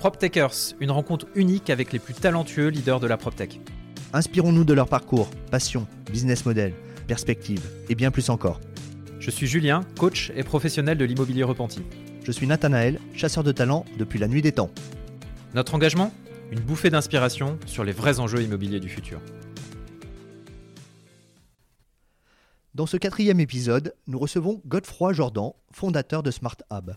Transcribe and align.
PropTechers, 0.00 0.76
une 0.80 0.90
rencontre 0.90 1.26
unique 1.34 1.68
avec 1.68 1.92
les 1.92 1.98
plus 1.98 2.14
talentueux 2.14 2.68
leaders 2.68 3.00
de 3.00 3.06
la 3.06 3.18
PropTech. 3.18 3.60
Inspirons-nous 4.14 4.64
de 4.64 4.72
leur 4.72 4.88
parcours, 4.88 5.28
passion, 5.50 5.86
business 6.10 6.46
model, 6.46 6.72
perspective 7.06 7.60
et 7.90 7.94
bien 7.94 8.10
plus 8.10 8.30
encore. 8.30 8.60
Je 9.18 9.30
suis 9.30 9.46
Julien, 9.46 9.84
coach 9.98 10.32
et 10.34 10.42
professionnel 10.42 10.96
de 10.96 11.04
l'immobilier 11.04 11.42
repenti. 11.42 11.82
Je 12.24 12.32
suis 12.32 12.46
Nathanaël, 12.46 12.98
chasseur 13.14 13.44
de 13.44 13.52
talent 13.52 13.84
depuis 13.98 14.18
la 14.18 14.26
nuit 14.26 14.40
des 14.40 14.52
temps. 14.52 14.70
Notre 15.52 15.74
engagement 15.74 16.14
Une 16.50 16.60
bouffée 16.60 16.88
d'inspiration 16.88 17.58
sur 17.66 17.84
les 17.84 17.92
vrais 17.92 18.20
enjeux 18.20 18.40
immobiliers 18.40 18.80
du 18.80 18.88
futur. 18.88 19.20
Dans 22.74 22.86
ce 22.86 22.96
quatrième 22.96 23.38
épisode, 23.38 23.94
nous 24.06 24.18
recevons 24.18 24.62
Godefroy 24.64 25.12
Jordan, 25.12 25.50
fondateur 25.72 26.22
de 26.22 26.30
Smart 26.30 26.56
Hub. 26.72 26.92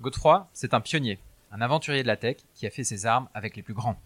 Godefroy, 0.00 0.48
c'est 0.54 0.72
un 0.72 0.80
pionnier, 0.80 1.18
un 1.50 1.60
aventurier 1.60 2.02
de 2.02 2.06
la 2.08 2.16
tech 2.16 2.36
qui 2.54 2.66
a 2.66 2.70
fait 2.70 2.84
ses 2.84 3.06
armes 3.06 3.28
avec 3.34 3.56
les 3.56 3.62
plus 3.62 3.74
grands. 3.74 3.96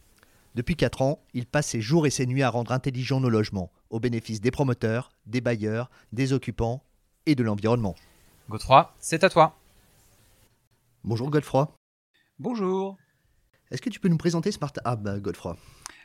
Depuis 0.55 0.77
4 0.77 1.03
ans, 1.03 1.25
il 1.33 1.47
passe 1.47 1.69
ses 1.69 1.81
jours 1.81 2.07
et 2.07 2.11
ses 2.11 2.27
nuits 2.27 2.43
à 2.43 2.51
rendre 2.51 2.73
intelligents 2.73 3.21
nos 3.21 3.31
logements, 3.31 3.73
au 3.91 4.01
bénéfice 4.01 4.41
des 4.41 4.51
promoteurs, 4.51 5.11
des 5.27 5.41
bailleurs, 5.41 5.91
des 6.13 6.33
occupants 6.33 6.85
et 7.27 7.35
de 7.35 7.43
l'environnement. 7.43 7.95
Godefroy, 8.49 8.95
c'est 8.99 9.25
à 9.25 9.31
toi. 9.31 9.57
Bonjour 11.05 11.31
Godefroy. 11.31 11.75
Bonjour. 12.39 12.97
Est-ce 13.71 13.81
que 13.81 13.89
tu 13.91 13.99
peux 13.99 14.09
nous 14.09 14.19
présenter 14.19 14.53
Smart 14.53 14.73
Hub, 14.85 15.09
Godefroy? 15.21 15.57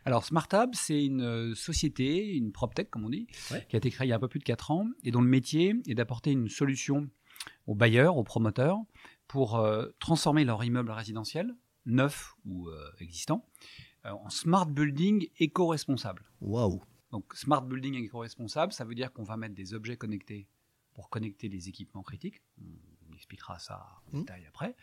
Alors, 0.06 0.24
Smart 0.24 0.48
Hub, 0.54 0.70
c'est 0.74 1.04
une 1.04 1.22
euh, 1.22 1.54
société, 1.56 2.34
une 2.36 2.54
PropTech, 2.54 2.90
comme 2.90 3.04
on 3.04 3.10
dit, 3.10 3.28
Ouais. 3.52 3.66
qui 3.68 3.76
a 3.76 3.78
été 3.80 3.90
créée 3.92 4.08
il 4.08 4.10
y 4.10 4.14
a 4.14 4.16
un 4.16 4.20
peu 4.20 4.30
plus 4.30 4.40
de 4.40 4.46
4 4.46 4.72
ans 4.72 4.86
et 5.04 5.12
dont 5.12 5.22
le 5.22 5.28
métier 5.28 5.76
est 5.88 5.96
d'apporter 5.96 6.32
une 6.32 6.48
solution 6.48 7.10
aux 7.66 7.76
bailleurs, 7.76 8.16
aux 8.16 8.24
promoteurs, 8.24 8.78
pour 9.28 9.58
euh, 9.58 9.88
transformer 10.00 10.44
leur 10.46 10.64
immeuble 10.64 10.92
résidentiel, 10.92 11.56
neuf 11.86 12.34
ou 12.46 12.70
euh, 12.70 12.92
existant, 13.00 13.46
euh, 14.06 14.12
en 14.12 14.30
smart 14.30 14.66
building 14.68 15.28
éco-responsable. 15.40 16.24
Waouh 16.42 16.82
Donc, 17.12 17.34
smart 17.36 17.62
building 17.64 17.96
éco-responsable, 17.96 18.72
ça 18.74 18.86
veut 18.86 18.96
dire 18.96 19.12
qu'on 19.14 19.24
va 19.24 19.38
mettre 19.38 19.56
des 19.56 19.74
objets 19.74 19.98
connectés 19.98 20.48
pour 20.94 21.10
connecter 21.10 21.48
les 21.50 21.70
équipements 21.70 22.04
critiques. 22.04 22.42
On 23.10 23.14
expliquera 23.14 23.60
ça 23.60 23.86
en 24.08 24.18
Mhm. 24.18 24.20
détail 24.22 24.46
après. 24.48 24.76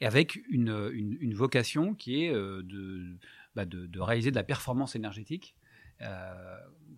Et 0.00 0.06
avec 0.06 0.36
une, 0.48 0.90
une- 0.92 1.16
une 1.20 1.34
vocation 1.34 1.94
qui 1.94 2.24
est 2.24 2.32
de, 2.32 3.16
bah, 3.54 3.64
de, 3.64 3.86
de 3.86 4.00
réaliser 4.00 4.30
de 4.30 4.36
la 4.36 4.44
performance 4.44 4.94
énergétique 4.96 5.56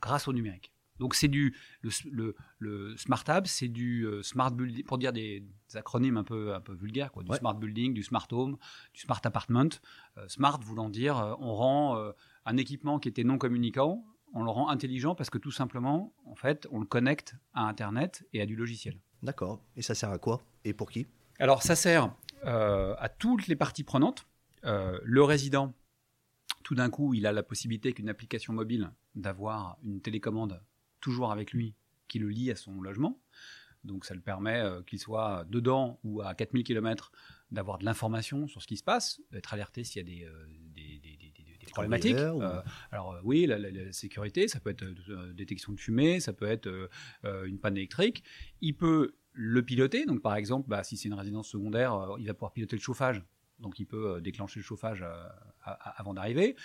grâce 0.01 0.29
au 0.29 0.33
numérique. 0.33 0.73
Donc 0.99 1.15
c'est 1.15 1.29
du 1.29 1.57
le, 1.83 1.91
le, 2.11 2.35
le 2.59 2.97
smart 2.97 3.23
hub, 3.29 3.47
c'est 3.47 3.69
du 3.69 4.05
euh, 4.07 4.23
smart 4.23 4.51
building 4.51 4.85
pour 4.85 4.99
dire 4.99 5.13
des, 5.13 5.41
des 5.41 5.77
acronymes 5.77 6.17
un 6.17 6.25
peu 6.25 6.55
un 6.55 6.61
peu 6.61 6.75
vulgaires 6.75 7.13
quoi, 7.13 7.23
du 7.23 7.31
Ouais. 7.31 7.39
smart 7.39 7.55
building, 7.55 7.95
du 7.95 8.03
smart 8.03 8.27
home, 8.33 8.57
du 8.95 9.01
smart 9.01 9.21
apartment. 9.25 9.69
Euh, 10.17 10.27
smart 10.29 10.59
voulant 10.63 10.89
dire 10.91 11.19
euh, 11.19 11.35
on 11.39 11.55
rend 11.55 11.97
euh, 11.97 12.13
un 12.47 12.57
équipement 12.57 12.99
qui 12.99 13.09
était 13.09 13.25
non 13.25 13.39
communicant, 13.39 14.05
on 14.35 14.43
le 14.43 14.51
rend 14.51 14.69
intelligent 14.69 15.15
parce 15.15 15.31
que 15.31 15.39
tout 15.39 15.51
simplement 15.53 16.13
en 16.27 16.35
fait 16.35 16.67
on 16.71 16.81
le 16.81 16.87
connecte 16.87 17.35
à 17.55 17.63
internet 17.69 18.27
et 18.33 18.41
à 18.43 18.47
du 18.47 18.57
logiciel. 18.57 18.99
D'accord. 19.23 19.63
Et 19.77 19.83
ça 19.83 19.95
sert 19.95 20.11
à 20.11 20.19
quoi? 20.19 20.43
Et 20.65 20.73
pour 20.73 20.91
qui? 20.91 21.07
Alors, 21.41 21.63
ça 21.63 21.75
sert 21.77 22.15
à 22.45 23.09
toutes 23.09 23.47
les 23.49 23.57
parties 23.57 23.85
prenantes. 23.85 24.27
Le 24.63 25.23
résident, 25.23 25.75
tout 26.63 26.75
d'un 26.75 26.91
coup, 26.91 27.15
il 27.15 27.27
a 27.27 27.33
la 27.33 27.43
possibilité 27.43 27.93
qu'une 27.93 28.09
application 28.09 28.53
mobile 28.53 28.91
d'avoir 29.15 29.77
une 29.83 30.01
télécommande 30.01 30.61
toujours 31.01 31.33
avec 31.33 31.53
lui 31.53 31.75
qui 32.09 32.19
le 32.19 32.29
lie 32.29 32.51
à 32.51 32.57
son 32.57 32.81
logement. 32.81 33.21
Donc, 33.85 34.05
ça 34.05 34.15
le 34.15 34.21
permet 34.21 34.59
euh, 34.61 34.83
qu'il 34.83 34.99
soit 34.99 35.45
dedans 35.49 36.01
ou 36.03 36.21
à 36.21 36.35
4000 36.35 36.65
km 36.65 37.13
d'avoir 37.53 37.79
de 37.79 37.85
l'information 37.85 38.47
sur 38.49 38.61
ce 38.61 38.67
qui 38.67 38.77
se 38.77 38.83
passe, 38.83 39.21
d'être 39.31 39.55
alerté 39.55 39.85
s'il 39.85 40.03
y 40.03 40.05
a 40.05 40.19
des, 40.19 40.25
euh, 40.25 40.47
des, 40.75 40.99
des- 40.99 41.17
des- 41.17 41.33
des- 41.37 41.59
des 41.59 41.67
problématiques. 41.73 42.17
ou- 42.35 42.43
Euh, 42.43 42.63
alors 42.91 43.13
euh, 43.13 43.21
oui, 43.25 43.47
la, 43.47 43.57
la- 43.59 43.71
la 43.71 43.93
sécurité, 43.93 44.49
ça 44.49 44.59
peut 44.61 44.71
être 44.71 44.85
détection 45.33 45.73
de 45.73 45.79
fumée, 45.81 46.19
ça 46.21 46.33
peut 46.33 46.47
être 46.47 46.91
une 47.47 47.59
panne 47.59 47.77
électrique. 47.77 48.25
Il 48.61 48.75
peut 48.75 49.15
le 49.33 49.63
piloter. 49.65 50.05
Donc 50.07 50.21
par 50.23 50.35
exemple, 50.35 50.69
bah, 50.69 50.83
si 50.83 50.97
c'est 50.97 51.09
une 51.09 51.15
résidence 51.15 51.49
secondaire, 51.49 52.17
il 52.19 52.27
va 52.27 52.35
pouvoir 52.35 52.53
piloter 52.53 52.75
le 52.77 52.83
chauffage. 52.83 53.23
Donc 53.61 53.79
il 53.79 53.87
peut 53.87 54.21
déclencher 54.21 54.59
le 54.61 54.65
chauffage 54.65 55.05
avant 55.63 56.15
d'arriver. 56.15 56.57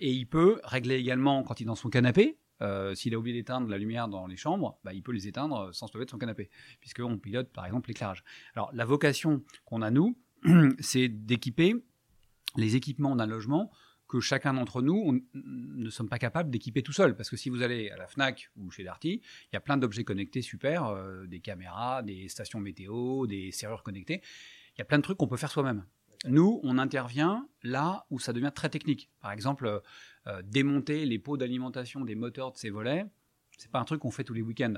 Et 0.00 0.12
il 0.12 0.26
peut 0.26 0.60
régler 0.64 0.96
également 0.96 1.42
quand 1.42 1.60
il 1.60 1.64
est 1.64 1.66
dans 1.66 1.74
son 1.74 1.88
canapé. 1.90 2.38
Euh, 2.62 2.94
S'il 2.94 3.14
a 3.14 3.18
oublié 3.18 3.36
d'éteindre 3.36 3.68
la 3.68 3.78
lumière 3.78 4.08
dans 4.08 4.26
les 4.26 4.36
chambres, 4.36 4.78
bah, 4.84 4.92
il 4.92 5.02
peut 5.02 5.12
les 5.12 5.28
éteindre 5.28 5.74
sans 5.74 5.86
se 5.86 5.94
lever 5.94 6.06
de 6.06 6.10
son 6.10 6.18
canapé, 6.18 6.50
puisqu'on 6.80 7.18
pilote 7.18 7.52
par 7.52 7.66
exemple 7.66 7.88
l'éclairage. 7.88 8.24
Alors 8.54 8.70
la 8.72 8.84
vocation 8.84 9.42
qu'on 9.64 9.82
a 9.82 9.90
nous, 9.90 10.16
c'est 10.78 11.08
d'équiper 11.08 11.76
les 12.56 12.76
équipements 12.76 13.16
d'un 13.16 13.26
logement 13.26 13.70
que 14.12 14.20
chacun 14.20 14.52
d'entre 14.52 14.82
nous 14.82 15.24
ne 15.32 15.88
sommes 15.88 16.10
pas 16.10 16.18
capables 16.18 16.50
d'équiper 16.50 16.82
tout 16.82 16.92
seul. 16.92 17.16
Parce 17.16 17.30
que 17.30 17.36
si 17.38 17.48
vous 17.48 17.62
allez 17.62 17.88
à 17.90 17.96
la 17.96 18.06
FNAC 18.06 18.50
ou 18.56 18.70
chez 18.70 18.84
Darty, 18.84 19.22
il 19.22 19.54
y 19.54 19.56
a 19.56 19.60
plein 19.60 19.78
d'objets 19.78 20.04
connectés 20.04 20.42
super, 20.42 20.84
euh, 20.84 21.26
des 21.26 21.40
caméras, 21.40 22.02
des 22.02 22.28
stations 22.28 22.60
météo, 22.60 23.26
des 23.26 23.52
serrures 23.52 23.82
connectées. 23.82 24.20
Il 24.76 24.80
y 24.80 24.82
a 24.82 24.84
plein 24.84 24.98
de 24.98 25.02
trucs 25.02 25.16
qu'on 25.16 25.28
peut 25.28 25.38
faire 25.38 25.50
soi-même. 25.50 25.86
Nous, 26.26 26.60
on 26.62 26.76
intervient 26.76 27.48
là 27.62 28.06
où 28.10 28.18
ça 28.18 28.34
devient 28.34 28.52
très 28.54 28.68
technique. 28.68 29.10
Par 29.20 29.32
exemple, 29.32 29.80
euh, 30.26 30.42
démonter 30.44 31.04
les 31.04 31.18
pots 31.18 31.36
d'alimentation 31.36 32.04
des 32.04 32.14
moteurs 32.14 32.52
de 32.52 32.56
ces 32.56 32.70
volets, 32.70 33.06
c'est 33.58 33.70
pas 33.70 33.78
un 33.78 33.84
truc 33.84 34.00
qu'on 34.00 34.10
fait 34.10 34.24
tous 34.24 34.34
les 34.34 34.42
week-ends. 34.42 34.74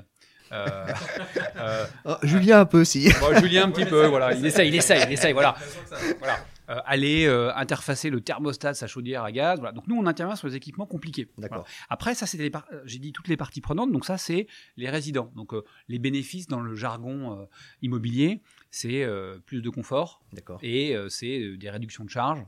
Euh, 0.51 0.87
euh, 1.57 1.85
Oh, 2.05 2.15
Julien 2.23 2.61
un 2.61 2.65
peu 2.65 2.81
aussi. 2.81 3.09
Bon, 3.19 3.35
Julien 3.39 3.65
un 3.65 3.71
petit 3.71 3.85
peu, 3.85 4.05
voilà, 4.07 4.33
il 4.33 4.45
essaye, 4.45 4.69
il 4.69 4.75
essaye, 4.75 5.03
il 5.07 5.13
essaye, 5.13 5.33
voilà. 5.33 5.55
voilà. 6.19 6.37
Euh, 6.69 6.79
aller 6.85 7.27
euh, 7.27 7.53
interfacer 7.53 8.09
le 8.09 8.21
thermostat 8.21 8.71
de 8.71 8.77
sa 8.77 8.87
chaudière 8.87 9.23
à 9.23 9.31
gaz. 9.31 9.59
Voilà. 9.59 9.71
Donc 9.71 9.87
nous, 9.87 9.95
on 9.95 10.07
intervient 10.07 10.35
sur 10.35 10.47
les 10.47 10.55
équipements 10.55 10.87
compliqués. 10.87 11.29
D'accord. 11.37 11.59
Voilà. 11.59 11.69
Après, 11.89 12.15
ça, 12.15 12.25
euh, 12.25 12.81
j'ai 12.85 12.97
dit 12.97 13.11
toutes 13.11 13.27
les 13.27 13.37
parties 13.37 13.61
prenantes. 13.61 13.91
Donc 13.91 14.03
ça, 14.03 14.17
c'est 14.17 14.47
les 14.75 14.89
résidents. 14.89 15.31
Donc 15.35 15.53
euh, 15.53 15.63
les 15.89 15.99
bénéfices 15.99 16.47
dans 16.47 16.61
le 16.61 16.73
jargon 16.73 17.39
euh, 17.39 17.45
immobilier, 17.83 18.41
c'est 18.71 19.03
euh, 19.03 19.37
plus 19.45 19.61
de 19.61 19.69
confort 19.69 20.21
D'accord. 20.33 20.59
et 20.63 20.95
euh, 20.95 21.07
c'est 21.07 21.39
euh, 21.39 21.57
des 21.57 21.69
réductions 21.69 22.03
de 22.03 22.09
charges 22.09 22.43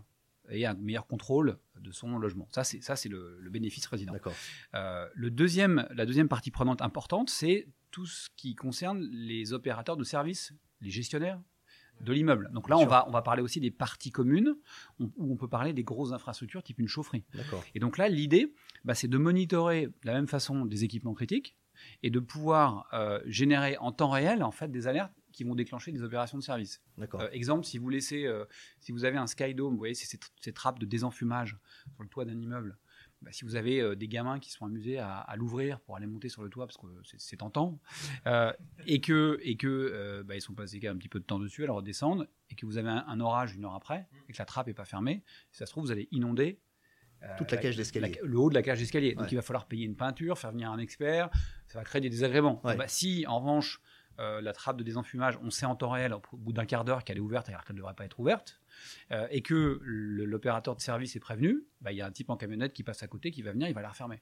et 0.50 0.66
un 0.66 0.74
meilleur 0.76 1.08
contrôle 1.08 1.58
de 1.80 1.92
son 1.92 2.18
logement. 2.20 2.48
Ça, 2.52 2.64
c'est 2.64 2.82
ça, 2.82 2.96
c'est 2.96 3.10
le, 3.10 3.38
le 3.40 3.50
bénéfice 3.50 3.86
résident. 3.88 4.14
D'accord. 4.14 4.34
Euh, 4.76 5.08
le 5.14 5.30
deuxième, 5.32 5.88
la 5.92 6.06
deuxième 6.06 6.28
partie 6.28 6.52
prenante 6.52 6.82
importante, 6.82 7.30
c'est 7.30 7.68
tout 7.92 8.06
ce 8.06 8.30
qui 8.36 8.56
concerne 8.56 9.02
les 9.02 9.54
opérateurs 9.54 9.98
de 9.98 10.04
services, 10.04 10.54
les 10.82 10.90
gestionnaires 10.90 11.42
de 12.02 12.14
l'immeuble. 12.14 12.52
Donc 12.54 12.70
là, 12.70 12.78
on 12.78 12.86
va, 12.86 13.08
on 13.08 13.12
va 13.12 13.24
parler 13.24 13.42
aussi 13.42 13.60
des 13.60 13.72
parties 13.72 14.12
communes, 14.12 14.54
on- 15.00 15.12
où 15.18 15.34
on 15.34 15.36
peut 15.36 15.48
parler 15.48 15.74
des 15.74 15.84
grosses 15.84 16.12
infrastructures, 16.12 16.62
type 16.62 16.80
une 16.80 16.88
chaufferie. 16.88 17.26
D'accord. 17.34 17.64
Et 17.74 17.80
donc 17.80 17.98
là, 17.98 18.08
l'idée, 18.08 18.54
bah, 18.86 18.94
c'est 18.94 19.08
de 19.08 19.18
monitorer 19.18 19.88
de 19.88 19.94
la 20.04 20.14
même 20.14 20.28
façon 20.28 20.66
des 20.66 20.84
équipements 20.84 21.16
critiques 21.16 21.58
et 22.04 22.12
de 22.12 22.20
pouvoir 22.20 22.88
euh, 22.94 23.20
générer 23.26 23.78
en 23.78 23.92
temps 23.92 24.10
réel 24.12 24.44
en 24.44 24.52
fait 24.52 24.68
des 24.70 24.86
alertes 24.88 25.14
qui 25.38 25.44
vont 25.44 25.54
déclencher 25.56 25.92
des 25.92 26.02
opérations 26.02 26.38
de 26.40 26.44
service. 26.44 26.82
Euh, 27.00 27.30
exemple, 27.32 27.64
si 27.64 27.78
vous 27.78 27.90
laissez, 27.90 28.26
euh, 28.26 28.46
si 28.80 28.92
vous 28.92 29.06
avez 29.06 29.18
un 29.18 29.28
skydome, 29.28 29.74
vous 29.74 29.78
voyez, 29.78 29.94
c'est 29.94 30.08
ces, 30.08 30.20
ces 30.42 30.52
trappes 30.52 30.80
de 30.80 30.86
désenfumage 30.88 31.58
sur 31.94 32.02
le 32.04 32.10
toit 32.10 32.26
d'un 32.26 32.40
immeuble. 32.42 32.78
Bah, 33.22 33.32
si 33.32 33.46
vous 33.46 33.56
avez 33.56 33.80
euh, 33.80 33.96
des 33.96 34.08
gamins 34.08 34.40
qui 34.40 34.50
sont 34.52 34.66
amusés 34.66 34.98
à, 34.98 35.18
à 35.20 35.36
l'ouvrir 35.36 35.80
pour 35.82 35.96
aller 35.96 36.08
monter 36.08 36.30
sur 36.30 36.42
le 36.44 36.50
toit 36.50 36.66
parce 36.66 36.78
que 36.78 36.88
c'est- 37.18 37.38
tentant, 37.38 37.80
euh, 38.26 38.52
et 38.88 39.00
que 39.00 39.40
et 39.44 39.58
que 39.58 40.24
bah, 40.26 40.36
ils 40.36 40.42
sont 40.42 40.56
passés 40.56 40.80
un 40.88 40.98
petit 40.98 41.08
peu 41.10 41.20
de 41.20 41.26
temps 41.26 41.38
dessus, 41.40 41.64
alors 41.64 41.78
redescendre, 41.78 42.26
et 42.50 42.56
que 42.56 42.66
vous 42.66 42.78
avez 42.80 42.90
un, 42.90 43.06
un 43.08 43.20
orage 43.20 43.56
une 43.56 43.64
heure 43.66 43.76
après 43.76 44.08
et 44.28 44.34
que 44.34 44.38
la 44.40 44.46
trappe 44.46 44.68
est 44.70 44.74
pas 44.74 44.86
fermée, 44.86 45.24
si 45.52 45.60
ça 45.60 45.66
se 45.68 45.72
trouve 45.72 45.86
vous 45.86 45.92
allez 45.92 46.08
inonder 46.12 46.60
Toute 47.38 47.52
la 47.52 47.58
cage 47.58 47.76
d'escalier. 47.78 48.20
le 48.24 48.38
haut 48.40 48.50
de 48.50 48.56
la 48.56 48.62
cage 48.64 48.80
d'escalier. 48.80 49.14
Donc 49.14 49.32
il 49.32 49.36
va 49.36 49.42
falloir 49.44 49.68
payer 49.68 49.86
une 49.86 49.96
peinture, 49.96 50.38
faire 50.40 50.52
venir 50.52 50.72
un 50.72 50.80
expert, 50.80 51.30
ça 51.68 51.78
va 51.80 51.84
créer 51.84 52.02
des 52.02 52.10
désagréments. 52.10 52.60
Ouais. 52.66 52.76
Bah, 52.76 52.88
si 52.88 53.26
en 53.28 53.40
revanche 53.40 53.82
euh, 54.20 54.42
la 54.42 54.54
trappe 54.54 54.78
de 54.78 54.84
désenfumage, 54.84 55.38
on 55.44 55.50
sait 55.50 55.66
en 55.66 55.76
temps 55.76 55.92
réel, 55.92 56.14
au 56.14 56.38
bout 56.38 56.54
d'un 56.54 56.66
quart 56.66 56.86
d'heure, 56.86 57.04
qu'elle 57.04 57.18
est 57.18 57.22
ouverte 57.22 57.50
alors 57.50 57.64
qu'elle 57.64 57.76
ne 57.76 57.82
devrait 57.82 57.94
pas 57.94 58.06
être 58.06 58.20
ouverte, 58.20 58.60
euh, 59.12 59.28
et 59.30 59.42
que 59.42 59.80
l'opérateur 59.84 60.76
de 60.76 60.82
service 60.82 61.16
est 61.16 61.20
prévenu, 61.20 61.64
bah, 61.82 61.92
il 61.92 61.98
y 61.98 62.02
a 62.02 62.06
un 62.06 62.12
type 62.12 62.30
en 62.30 62.38
camionnette 62.38 62.74
qui 62.74 62.84
passe 62.84 63.04
à 63.04 63.08
côté, 63.08 63.32
qui 63.32 63.42
va 63.42 63.52
venir, 63.52 63.68
il 63.68 63.74
va 63.74 63.82
la 63.82 63.90
refermer. 63.90 64.22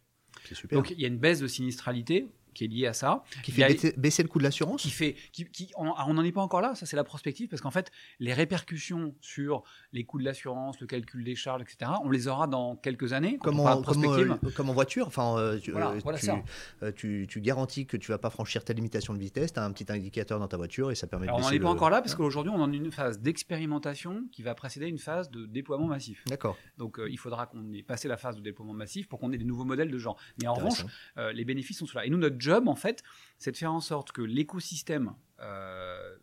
Super. 0.52 0.78
Donc 0.78 0.92
il 0.92 1.00
y 1.00 1.06
a 1.06 1.08
une 1.08 1.18
baisse 1.18 1.40
de 1.40 1.48
sinistralité 1.48 2.30
qui 2.56 2.64
est 2.66 2.68
liée 2.68 2.88
à 2.88 2.94
ça, 2.94 3.24
qui 3.44 3.52
a- 3.52 3.68
fait 3.68 3.74
baisser, 3.74 3.94
baisser 3.98 4.24
le 4.24 4.30
coût 4.30 4.40
de 4.40 4.44
l'assurance 4.44 4.82
qui 4.82 4.90
fait, 4.90 5.16
qui, 5.32 5.46
qui- 5.46 5.72
on 5.78 5.94
ah, 5.96 6.12
n'en 6.12 6.24
est 6.24 6.32
pas 6.32 6.42
encore 6.42 6.62
là, 6.62 6.74
ça 6.74 6.88
c'est 6.88 6.96
la 6.96 7.04
prospective, 7.04 7.50
parce 7.50 7.62
qu'en 7.62 7.70
fait, 7.70 7.92
les 8.20 8.34
répercussions 8.34 9.14
sur 9.22 9.64
les 9.94 10.04
coûts 10.06 10.18
de 10.20 10.24
l'assurance, 10.26 10.80
le 10.80 10.88
calcul 10.88 11.24
des 11.24 11.36
charges, 11.36 11.62
etc., 11.62 11.92
on 12.04 12.10
les 12.10 12.28
aura 12.28 12.48
dans 12.48 12.76
quelques 12.76 13.14
années. 13.14 13.38
comme 13.38 13.60
on 13.60 13.82
comme, 13.84 14.06
euh, 14.06 14.36
comme 14.56 14.70
en 14.70 14.74
voiture, 14.74 15.06
enfin, 15.08 15.38
euh, 15.38 15.60
Voilà, 15.72 15.92
euh, 15.92 16.00
voilà 16.04 16.18
tu, 16.18 16.96
tu- 16.96 17.28
tu 17.30 17.42
garantis 17.42 17.86
que 17.86 17.98
tu 17.98 18.12
vas 18.12 18.18
pas 18.18 18.30
franchir 18.30 18.64
ta 18.64 18.74
limitation 18.74 19.14
de 19.14 19.20
vitesse, 19.20 19.54
tu 19.54 19.60
as 19.60 19.64
un 19.66 19.72
petit 19.72 19.92
indicateur 19.92 20.40
dans 20.40 20.48
ta 20.48 20.58
voiture 20.58 20.92
et 20.92 20.96
ça 20.96 21.08
permet 21.08 21.28
Alors, 21.28 21.40
de 21.40 21.44
on 21.44 21.48
n'en 21.48 21.52
est 21.54 21.60
pas 21.60 21.70
encore 21.70 21.90
là, 21.90 22.02
parce 22.02 22.16
qu'aujourd'hui, 22.16 22.52
on 22.56 22.60
est 22.60 22.64
en 22.64 22.72
une 22.72 22.92
phase 22.92 23.20
d'expérimentation 23.20 24.24
qui 24.32 24.44
va 24.44 24.56
précéder 24.56 24.88
une 24.88 24.98
phase 24.98 25.30
de 25.30 25.46
déploiement 25.46 25.88
massif. 25.88 26.24
D'accord. 26.28 26.58
Donc, 26.78 27.00
il 27.10 27.18
faudra 27.18 27.46
qu'on 27.48 27.74
ait 27.74 27.84
passé 27.84 28.08
la 28.08 28.18
phase 28.18 28.36
de 28.38 28.42
déploiement 28.42 28.74
massif 28.74 29.08
pour 29.08 29.20
qu'on 29.20 29.32
ait 29.34 29.38
des 29.38 29.46
nouveaux 29.46 29.66
modèles 29.66 29.92
de 29.92 29.98
genre. 29.98 30.18
Mais 30.42 30.48
en 30.48 30.54
revanche, 30.54 30.86
les 31.18 31.46
bénéfices 31.46 31.80
sont 31.80 31.86
ceux-là. 31.86 32.06
Et 32.06 32.10
nous, 32.10 32.18
notre 32.18 32.40
job, 32.46 32.68
en 32.68 32.76
fait, 32.76 32.98
c'est 33.38 33.52
de 33.52 33.58
faire 33.58 33.74
en 33.74 33.82
sorte 33.82 34.12
que 34.12 34.22
l'écosystème 34.22 35.08
euh, 35.40 36.16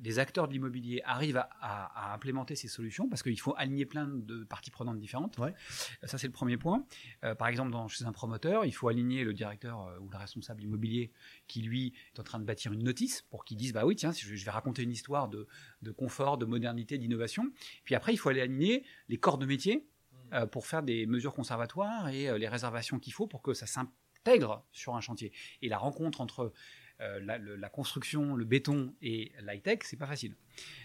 des 0.00 0.18
acteurs 0.18 0.48
de 0.48 0.52
l'immobilier 0.52 1.00
arrivent 1.04 1.36
à, 1.36 1.48
à- 1.60 2.10
à 2.10 2.14
implémenter 2.14 2.56
ces 2.56 2.68
solutions, 2.68 3.08
parce 3.08 3.22
qu'il 3.22 3.38
faut 3.40 3.54
aligner 3.56 3.86
plein 3.86 4.06
de 4.08 4.42
parties 4.44 4.70
prenantes 4.72 4.98
différentes. 4.98 5.38
Ouais. 5.38 5.54
Ça, 6.02 6.18
c'est 6.18 6.26
le 6.26 6.32
premier 6.32 6.56
point. 6.56 6.84
Euh, 7.24 7.34
par 7.36 7.46
exemple, 7.48 7.70
dans, 7.70 7.86
chez 7.88 8.04
un 8.04 8.12
promoteur, 8.12 8.64
il 8.64 8.72
faut 8.72 8.88
aligner 8.88 9.22
le 9.24 9.32
directeur 9.32 9.76
euh, 9.86 9.98
ou 10.00 10.08
le 10.08 10.16
responsable 10.16 10.62
immobilier 10.62 11.12
qui, 11.46 11.62
lui, 11.62 11.92
est 12.14 12.20
en 12.20 12.24
train 12.24 12.40
de 12.40 12.44
bâtir 12.44 12.72
une 12.72 12.82
notice 12.82 13.22
pour 13.22 13.44
qu'il 13.44 13.56
dise, 13.56 13.72
bah 13.72 13.84
oui, 13.86 13.94
tiens, 13.94 14.10
je, 14.12 14.34
je 14.34 14.44
vais 14.44 14.50
raconter 14.50 14.82
une 14.82 14.90
histoire 14.98 15.28
de, 15.28 15.46
de 15.82 15.90
confort, 15.92 16.38
de 16.38 16.46
modernité, 16.46 16.98
d'innovation. 16.98 17.44
Puis 17.84 17.94
après, 17.94 18.12
il 18.12 18.16
faut 18.16 18.30
aller 18.30 18.40
aligner 18.48 18.84
les 19.08 19.16
corps 19.18 19.38
de 19.38 19.46
métier 19.46 19.86
euh, 20.32 20.46
pour 20.46 20.66
faire 20.66 20.82
des 20.82 21.06
mesures 21.06 21.34
conservatoires 21.34 22.08
et 22.08 22.36
les 22.38 22.48
réservations 22.48 22.98
qu'il 22.98 23.12
faut 23.12 23.28
pour 23.28 23.42
que 23.42 23.54
ça 23.54 23.66
sur 24.72 24.94
un 24.96 25.00
chantier. 25.00 25.32
Et 25.62 25.68
la 25.68 25.78
rencontre 25.78 26.20
entre 26.20 26.52
euh, 27.00 27.18
la, 27.20 27.38
le- 27.38 27.56
la 27.56 27.68
construction, 27.68 28.36
le 28.36 28.44
béton 28.44 28.94
et 29.02 29.32
l'high-tech, 29.42 29.80
c'est 29.82 29.96
pas 29.96 30.06
facile. 30.06 30.36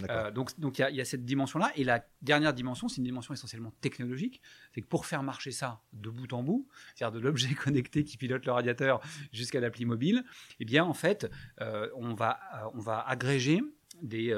Euh, 0.10 0.32
donc 0.32 0.60
donc 0.60 0.80
il 0.80 0.82
y, 0.82 0.84
a- 0.84 0.90
il 0.90 0.96
y 0.96 1.02
a 1.02 1.06
cette 1.06 1.24
dimension-là. 1.24 1.72
Et 1.76 1.84
la 1.84 2.04
dernière 2.22 2.54
dimension, 2.54 2.88
c'est 2.90 2.98
une 2.98 3.04
dimension 3.04 3.34
essentiellement 3.34 3.72
technologique. 3.82 4.42
C'est 4.74 4.82
que 4.82 4.88
pour 4.88 5.06
faire 5.06 5.22
marcher 5.24 5.52
ça 5.52 5.82
de 5.94 6.10
bout 6.10 6.32
en 6.34 6.44
bout, 6.44 6.68
c'est-à-dire 6.96 7.20
de 7.20 7.24
l'objet 7.24 7.54
connecté 7.56 8.04
qui 8.04 8.18
pilote 8.18 8.46
le 8.46 8.52
radiateur 8.52 9.02
jusqu'à 9.32 9.60
l'appli 9.60 9.86
mobile, 9.86 10.24
eh 10.60 10.66
bien 10.66 10.84
en 10.84 10.94
fait, 10.96 11.30
euh, 11.62 11.90
on, 11.96 12.14
va, 12.16 12.40
euh, 12.56 12.70
on 12.74 12.80
va 12.80 13.00
agréger 13.08 13.62
des... 14.02 14.36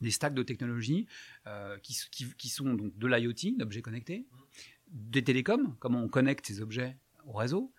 des 0.00 0.10
stacks 0.10 0.34
de 0.34 0.42
technologies 0.42 1.06
euh, 1.46 1.76
qui- 1.78 2.34
qui 2.36 2.48
sont 2.48 2.72
donc 2.74 2.96
de 2.96 3.06
l'IoT, 3.06 3.56
d'objets 3.58 3.82
connectés, 3.82 4.26
des 4.88 5.24
télécoms, 5.24 5.74
comment 5.80 6.02
on 6.02 6.08
connecte 6.08 6.46
ces 6.46 6.60
objets 6.60 6.96
au 7.26 7.32
réseau, 7.32 7.72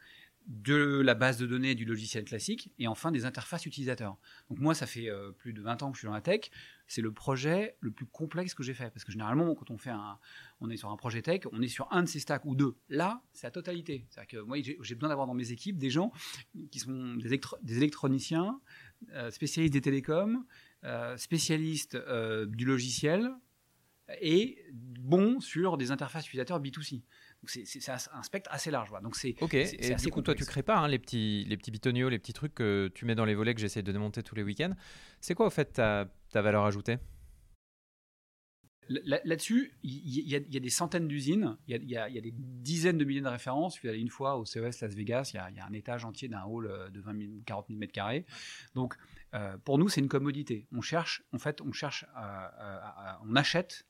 de 0.48 1.02
la 1.02 1.16
base 1.16 1.38
de 1.38 1.48
données 1.48 1.74
du 1.74 1.86
logiciel 1.86 2.24
classique, 2.24 2.72
et 2.78 2.88
enfin 2.88 3.12
des 3.12 3.26
interfaces 3.26 3.66
utilisateurs. 3.66 4.18
Donc 4.50 4.60
moi, 4.60 4.76
ça 4.76 4.86
fait 4.86 5.10
euh, 5.10 5.32
plus 5.32 5.54
de 5.54 5.62
20 5.62 5.82
ans 5.82 5.92
que 5.92 5.96
je 5.98 6.02
suis 6.02 6.06
dans 6.08 6.14
la 6.14 6.22
tech, 6.22 6.52
c'est 6.88 7.02
le 7.02 7.12
projet 7.12 7.76
le 7.80 7.90
plus 7.90 8.06
complexe 8.06 8.54
que 8.54 8.62
j'ai 8.62 8.76
fait, 8.76 8.92
parce 8.92 9.04
que 9.04 9.12
généralement, 9.12 9.56
quand 9.56 9.72
on 9.72 9.78
fait 9.78 9.90
un, 9.90 10.20
on 10.62 10.70
est 10.70 10.78
sur 10.78 10.92
un 10.92 10.98
projet 10.98 11.24
tech, 11.24 11.42
on 11.52 11.62
est 11.64 11.68
sur 11.68 11.92
un 11.92 12.04
de 12.04 12.08
ces 12.08 12.20
stacks 12.20 12.46
ou 12.46 12.56
deux. 12.56 12.76
Là, 12.90 13.24
c'est 13.34 13.48
la 13.48 13.52
totalité. 13.52 14.06
C'est-à-dire 14.10 14.40
que 14.42 14.46
moi, 14.46 14.58
j'ai 14.62 14.96
besoin 14.96 15.10
d'avoir 15.10 15.26
dans 15.26 15.34
mes 15.34 15.52
équipes 15.52 15.78
des 15.80 15.90
gens 15.90 16.12
qui 16.72 16.78
sont 16.80 17.16
des, 17.16 17.28
électro- 17.34 17.58
des 17.64 17.78
électroniciens, 17.78 18.60
euh, 19.14 19.32
spécialistes 19.32 19.74
des 19.74 19.82
télécoms, 19.82 20.46
euh, 20.84 21.18
spécialistes 21.18 21.98
du 22.48 22.66
logiciel 22.66 23.32
et 24.22 24.64
bons 24.72 25.40
sur 25.40 25.78
des 25.78 25.90
interfaces 25.90 26.28
utilisateurs 26.28 26.62
B2C. 26.62 27.02
C'est- 27.52 27.90
un 28.14 28.24
spectre 28.24 28.50
assez 28.52 28.72
large. 28.72 28.90
voilà. 28.90 29.04
Donc 29.04 29.16
c'est 29.16 29.36
Ok, 29.42 29.54
et 29.54 29.94
assez 29.94 30.06
du 30.06 30.12
coup, 30.12 30.22
toi, 30.22 30.36
tu 30.36 30.46
crées 30.46 30.64
pas 30.64 30.78
hein, 30.78 30.88
les, 30.88 31.00
petits, 31.00 31.46
les 31.48 31.58
petits 31.58 31.72
bitonios, 31.72 32.10
les 32.10 32.20
petits 32.20 32.34
trucs 32.34 32.54
que 32.56 32.92
tu 32.94 33.06
mets 33.06 33.16
dans 33.16 33.26
les 33.26 33.36
volets 33.36 33.54
que 33.56 33.62
j'essaie 33.62 33.84
de 33.84 33.92
démonter 33.92 34.24
tous 34.24 34.36
les 34.36 34.44
week-ends. 34.44 34.74
C'est 35.22 35.36
quoi, 35.36 35.48
au 35.48 35.50
fait, 35.50 35.74
ta, 35.74 36.08
ta 36.32 36.42
valeur 36.42 36.66
ajoutée? 36.66 36.98
Là- 38.88 39.20
Là-dessus, 39.24 39.74
il 39.82 39.92
y, 39.94 40.30
y 40.30 40.36
a- 40.36 40.38
il 40.38 40.54
y 40.54 40.58
a 40.58 40.60
des 40.60 40.70
centaines 40.70 41.08
d'usines, 41.08 41.58
il 41.68 41.90
y 41.90 41.98
a, 41.98 42.08
y 42.08 42.22
des 42.22 42.32
dizaines 42.38 43.00
de 43.00 43.04
milliers 43.04 43.22
de 43.22 43.28
références. 43.28 43.74
Je 43.74 43.80
suis 43.80 43.90
allé 43.90 43.98
une 44.00 44.10
fois 44.12 44.38
au 44.38 44.46
CES 44.46 44.80
Las 44.82 44.94
Vegas, 44.94 45.32
il 45.34 45.38
y 45.38 45.40
a, 45.40 45.50
il 45.50 45.56
y 45.58 45.60
a 45.60 45.66
un 45.66 45.74
étage 45.74 46.06
entier 46.06 46.28
d'un 46.28 46.44
hall 46.44 46.68
euh, 46.68 46.90
de 46.92 47.00
20 47.02 47.18
000, 47.20 47.32
40 47.48 47.66
000 47.70 47.80
mètres 47.80 47.94
carrés. 47.94 48.28
Donc, 48.76 48.96
euh, 49.34 49.58
pour 49.58 49.80
nous, 49.80 49.90
c'est 49.90 50.02
une 50.02 50.08
commodité. 50.08 50.68
On 50.72 50.82
cherche, 50.82 51.24
en 51.34 51.40
fait, 51.40 51.62
on 51.62 51.72
cherche, 51.72 52.06
à- 52.14 52.46
à- 52.46 53.14
à- 53.16 53.22
on 53.26 53.36
achète 53.36 53.88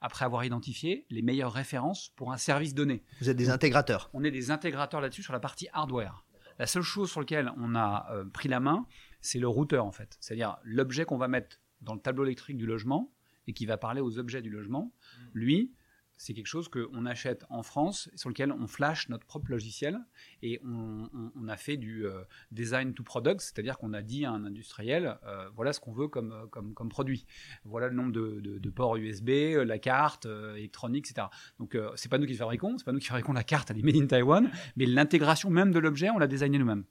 après 0.00 0.24
avoir 0.24 0.44
identifié 0.44 1.06
les 1.10 1.22
meilleures 1.22 1.52
références 1.52 2.12
pour 2.16 2.32
un 2.32 2.36
service 2.36 2.74
donné. 2.74 3.04
Vous 3.20 3.30
êtes 3.30 3.36
des 3.36 3.50
intégrateurs. 3.50 4.10
On 4.12 4.24
est 4.24 4.30
des 4.30 4.50
intégrateurs 4.50 5.00
là-dessus 5.00 5.22
sur 5.22 5.32
la 5.32 5.40
partie 5.40 5.68
hardware. 5.72 6.24
La 6.58 6.66
seule 6.66 6.82
chose 6.82 7.10
sur 7.10 7.20
laquelle 7.20 7.52
on 7.58 7.74
a 7.74 8.06
euh, 8.12 8.24
pris 8.24 8.48
la 8.48 8.60
main, 8.60 8.86
c'est 9.20 9.38
le 9.38 9.48
routeur 9.48 9.84
en 9.84 9.92
fait. 9.92 10.16
C'est-à-dire 10.20 10.58
l'objet 10.62 11.04
qu'on 11.04 11.18
va 11.18 11.28
mettre 11.28 11.58
dans 11.80 11.94
le 11.94 12.00
tableau 12.00 12.24
électrique 12.24 12.56
du 12.56 12.66
logement 12.66 13.12
et 13.46 13.52
qui 13.52 13.66
va 13.66 13.76
parler 13.76 14.00
aux 14.00 14.18
objets 14.18 14.42
du 14.42 14.50
logement. 14.50 14.92
Lui, 15.32 15.72
c'est 16.16 16.34
quelque 16.34 16.46
chose 16.46 16.68
qu'on 16.68 17.06
achète 17.06 17.44
en 17.50 17.62
France, 17.62 18.08
sur 18.14 18.28
lequel 18.28 18.52
on 18.52 18.66
flash 18.66 19.08
notre 19.08 19.26
propre 19.26 19.50
logiciel 19.50 19.98
et 20.42 20.60
on, 20.64 21.48
a 21.48 21.56
fait 21.56 21.76
du 21.76 22.06
euh, 22.06 22.22
design 22.50 22.94
to 22.94 23.02
product, 23.02 23.40
c'est-à-dire 23.40 23.78
qu'on 23.78 23.92
a 23.92 24.02
dit 24.02 24.24
à 24.24 24.32
un 24.32 24.44
industriel, 24.44 25.18
euh, 25.24 25.48
voilà 25.54 25.72
ce 25.72 25.80
qu'on 25.80 25.92
veut 25.92 26.08
comme, 26.08 26.32
euh, 26.32 26.46
comme, 26.46 26.74
comme 26.74 26.88
produit. 26.88 27.26
Voilà 27.64 27.88
le 27.88 27.94
nombre 27.94 28.12
de, 28.12 28.70
ports 28.70 28.96
USB, 28.96 29.28
la 29.64 29.78
carte 29.78 30.26
électronique, 30.26 31.08
etc. 31.08 31.28
Donc 31.58 31.78
c'est 31.94 32.10
pas 32.10 32.18
nous 32.18 32.26
qui 32.26 32.32
le 32.32 32.38
fabriquons, 32.38 32.76
c'est 32.76 32.84
pas 32.84 32.92
nous 32.92 32.98
qui 32.98 33.06
fabriquons 33.06 33.32
la 33.32 33.44
carte, 33.44 33.70
elle 33.70 33.78
est 33.78 33.82
made 33.82 33.96
in 33.96 34.06
Taiwan, 34.06 34.50
mais 34.76 34.86
l'intégration 34.86 35.48
même 35.50 35.70
de 35.70 35.78
l'objet, 35.78 36.10
on 36.10 36.18
l'a 36.18 36.26
designé 36.26 36.58
nous-mêmes. 36.58 36.84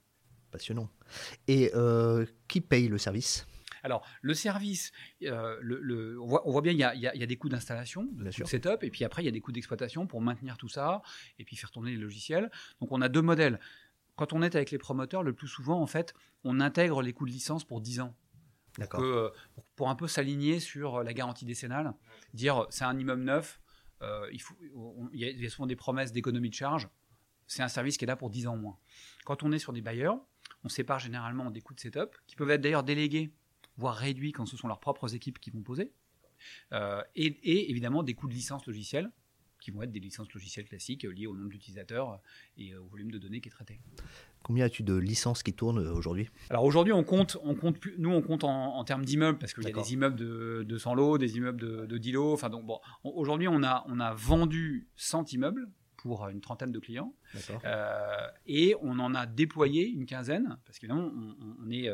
Passionnant. 0.51 0.89
Et 1.48 1.72
qui 2.48 2.62
paye 2.62 2.88
le 2.88 2.98
service? 2.98 3.45
Alors, 3.85 4.03
le 4.23 4.33
service, 4.33 4.91
euh, 5.23 5.57
le, 5.61 5.79
le- 5.79 6.19
on, 6.19 6.25
voit, 6.27 6.47
on 6.47 6.51
voit 6.51 6.61
bien, 6.61 6.71
il 6.71 6.79
y 6.79 6.83
a, 6.83 6.95
il 6.95 7.21
y 7.21 7.27
des 7.27 7.37
coûts 7.37 7.49
d'installation, 7.49 8.07
de 8.11 8.31
setup, 8.47 8.83
et 8.83 8.89
puis 8.89 9.03
après, 9.05 9.21
il 9.21 9.25
y 9.25 9.29
a 9.29 9.31
des 9.31 9.41
coûts 9.41 9.51
d'exploitation 9.51 10.07
pour 10.07 10.21
maintenir 10.21 10.57
tout 10.57 10.67
ça, 10.69 11.03
et 11.37 11.45
puis 11.45 11.55
faire 11.55 11.69
tourner 11.69 11.91
les 11.91 11.97
logiciels. 11.97 12.49
Donc, 12.81 12.91
on 12.91 12.99
a 13.01 13.09
deux 13.09 13.21
modèles. 13.21 13.59
Quand 14.15 14.33
on 14.33 14.41
est 14.41 14.55
avec 14.55 14.71
les 14.71 14.77
promoteurs, 14.79 15.21
le 15.23 15.33
plus 15.33 15.47
souvent, 15.47 15.79
en 15.81 15.85
fait, 15.85 16.13
on 16.43 16.59
intègre 16.61 17.01
les 17.03 17.13
coûts 17.13 17.25
de 17.27 17.31
licence 17.31 17.63
pour 17.63 17.79
10 17.79 17.99
ans. 17.99 18.15
D'accord. 18.79 18.99
Que, 19.01 19.05
euh, 19.05 19.29
pour, 19.53 19.63
pour 19.75 19.89
un 19.89 19.95
peu 19.95 20.07
s'aligner 20.07 20.59
sur 20.59 21.03
la 21.03 21.13
garantie 21.13 21.45
décennale, 21.45 21.93
dire 22.33 22.65
c'est 22.71 22.85
un 22.85 22.97
immeuble 22.97 23.23
neuf, 23.23 23.59
euh, 24.01 24.27
il, 24.33 24.41
faut, 24.41 24.55
on- 24.75 25.09
il 25.13 25.19
y 25.19 25.25
a- 25.25 25.29
il 25.29 25.41
y 25.41 25.45
a 25.45 25.49
souvent 25.49 25.67
des 25.67 25.75
promesses 25.77 26.11
d'économie 26.11 26.49
de 26.49 26.55
charge, 26.55 26.89
c'est 27.47 27.61
un 27.61 27.67
service 27.67 27.97
qui 27.97 28.05
est 28.05 28.07
là 28.07 28.15
pour 28.15 28.29
10 28.31 28.47
ans 28.47 28.55
au 28.55 28.57
moins. 28.57 28.77
Quand 29.25 29.43
on 29.43 29.51
est 29.51 29.59
sur 29.59 29.73
des 29.73 29.81
bailleurs, 29.81 30.17
on 30.63 30.69
sépare 30.69 30.99
généralement 30.99 31.51
des 31.51 31.61
coûts 31.61 31.73
de 31.75 31.79
setup, 31.79 32.15
qui 32.27 32.35
peuvent 32.35 32.49
être 32.49 32.61
d'ailleurs 32.61 32.83
délégués, 32.83 33.31
voire 33.77 33.95
réduits 33.95 34.31
quand 34.31 34.45
ce 34.45 34.57
sont 34.57 34.68
leurs 34.68 34.80
propres 34.80 35.13
équipes 35.16 35.39
qui 35.39 35.51
vont 35.51 35.62
poser, 35.63 35.92
Euh, 36.74 37.01
et, 37.16 37.27
et 37.27 37.72
évidemment 37.72 38.04
des 38.04 38.13
coûts 38.13 38.27
de 38.27 38.33
licence 38.33 38.68
logicielle, 38.68 39.10
qui 39.62 39.72
vont 39.72 39.81
être 39.81 39.92
des 39.92 40.01
licences 40.01 40.31
logicielles 40.33 40.66
classiques 40.68 41.06
euh, 41.06 41.12
liées 41.13 41.25
au 41.25 41.36
nombre 41.36 41.50
d'utilisateurs 41.50 42.19
et 42.57 42.74
euh, 42.74 42.81
au 42.81 42.86
volume 42.88 43.10
de 43.10 43.18
données 43.18 43.42
qui 43.42 43.48
est 43.50 43.51
traité. 43.51 43.80
Combien 44.44 44.66
as-tu 44.66 44.83
de 44.83 44.94
licences 44.95 45.42
qui 45.42 45.54
tournent 45.54 45.80
aujourd'hui? 45.80 46.30
Alors 46.51 46.66
aujourd'hui, 46.66 46.94
on 46.94 47.04
compte, 47.04 47.38
on 47.42 47.56
compte 47.56 47.77
nous 47.98 48.12
on 48.12 48.22
compte 48.22 48.44
en, 48.44 48.75
en 48.77 48.83
termes 48.83 49.06
d'immeubles 49.06 49.39
parce 49.39 49.54
qu'il 49.56 49.63
y 49.63 49.68
a 49.68 49.69
des 49.83 49.94
immeubles 49.94 50.18
de, 50.18 50.63
de 50.68 50.77
100 50.77 50.94
lots, 50.94 51.18
des 51.18 51.38
immeubles 51.38 51.60
de, 51.62 51.86
de 51.88 51.98
10 51.98 52.12
lots. 52.12 52.33
Enfin 52.33 52.50
donc 52.50 52.66
bon, 52.66 52.80
on- 53.04 53.12
aujourd'hui 53.16 53.48
on 53.48 53.63
a, 53.63 53.83
on 53.88 54.00
a 54.00 54.13
vendu 54.13 54.88
100 54.98 55.33
immeubles 55.33 55.68
pour 55.95 56.27
une 56.27 56.42
trentaine 56.42 56.72
de 56.72 56.80
clients 56.80 57.16
euh, 57.66 58.27
et 58.45 58.75
on 58.81 59.00
en 59.00 59.16
a 59.16 59.25
déployé 59.25 59.88
une 59.88 60.06
quinzaine 60.06 60.60
parce 60.66 60.77
qu'évidemment 60.77 61.12
on, 61.16 61.36
on- 61.66 61.72
est, 61.72 61.89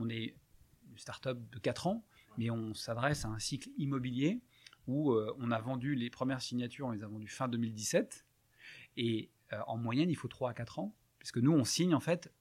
on 0.00 0.08
est 0.08 0.24
une 0.24 0.41
start-up 0.96 1.38
de 1.50 1.58
4 1.58 1.86
ans, 1.86 2.04
mais 2.38 2.50
on 2.50 2.74
s'adresse 2.74 3.24
à 3.24 3.28
un 3.28 3.38
cycle 3.38 3.70
immobilier 3.78 4.40
où 4.86 5.12
euh, 5.12 5.34
on 5.38 5.50
a 5.50 5.60
vendu 5.60 5.94
les 5.94 6.10
premières 6.10 6.42
signatures, 6.42 6.86
on 6.86 6.90
les 6.90 7.04
a 7.04 7.06
vendues 7.06 7.28
fin 7.28 7.48
2017 7.48 8.26
et 8.96 9.30
euh, 9.52 9.60
en 9.66 9.76
moyenne 9.76 10.10
il 10.10 10.16
faut 10.16 10.28
3 10.28 10.50
à 10.50 10.54
4 10.54 10.78
ans 10.78 10.94
puisque 11.18 11.38
nous 11.38 11.52
on 11.52 11.64
signe 11.64 11.94
en 11.94 12.00
fait 12.00 12.32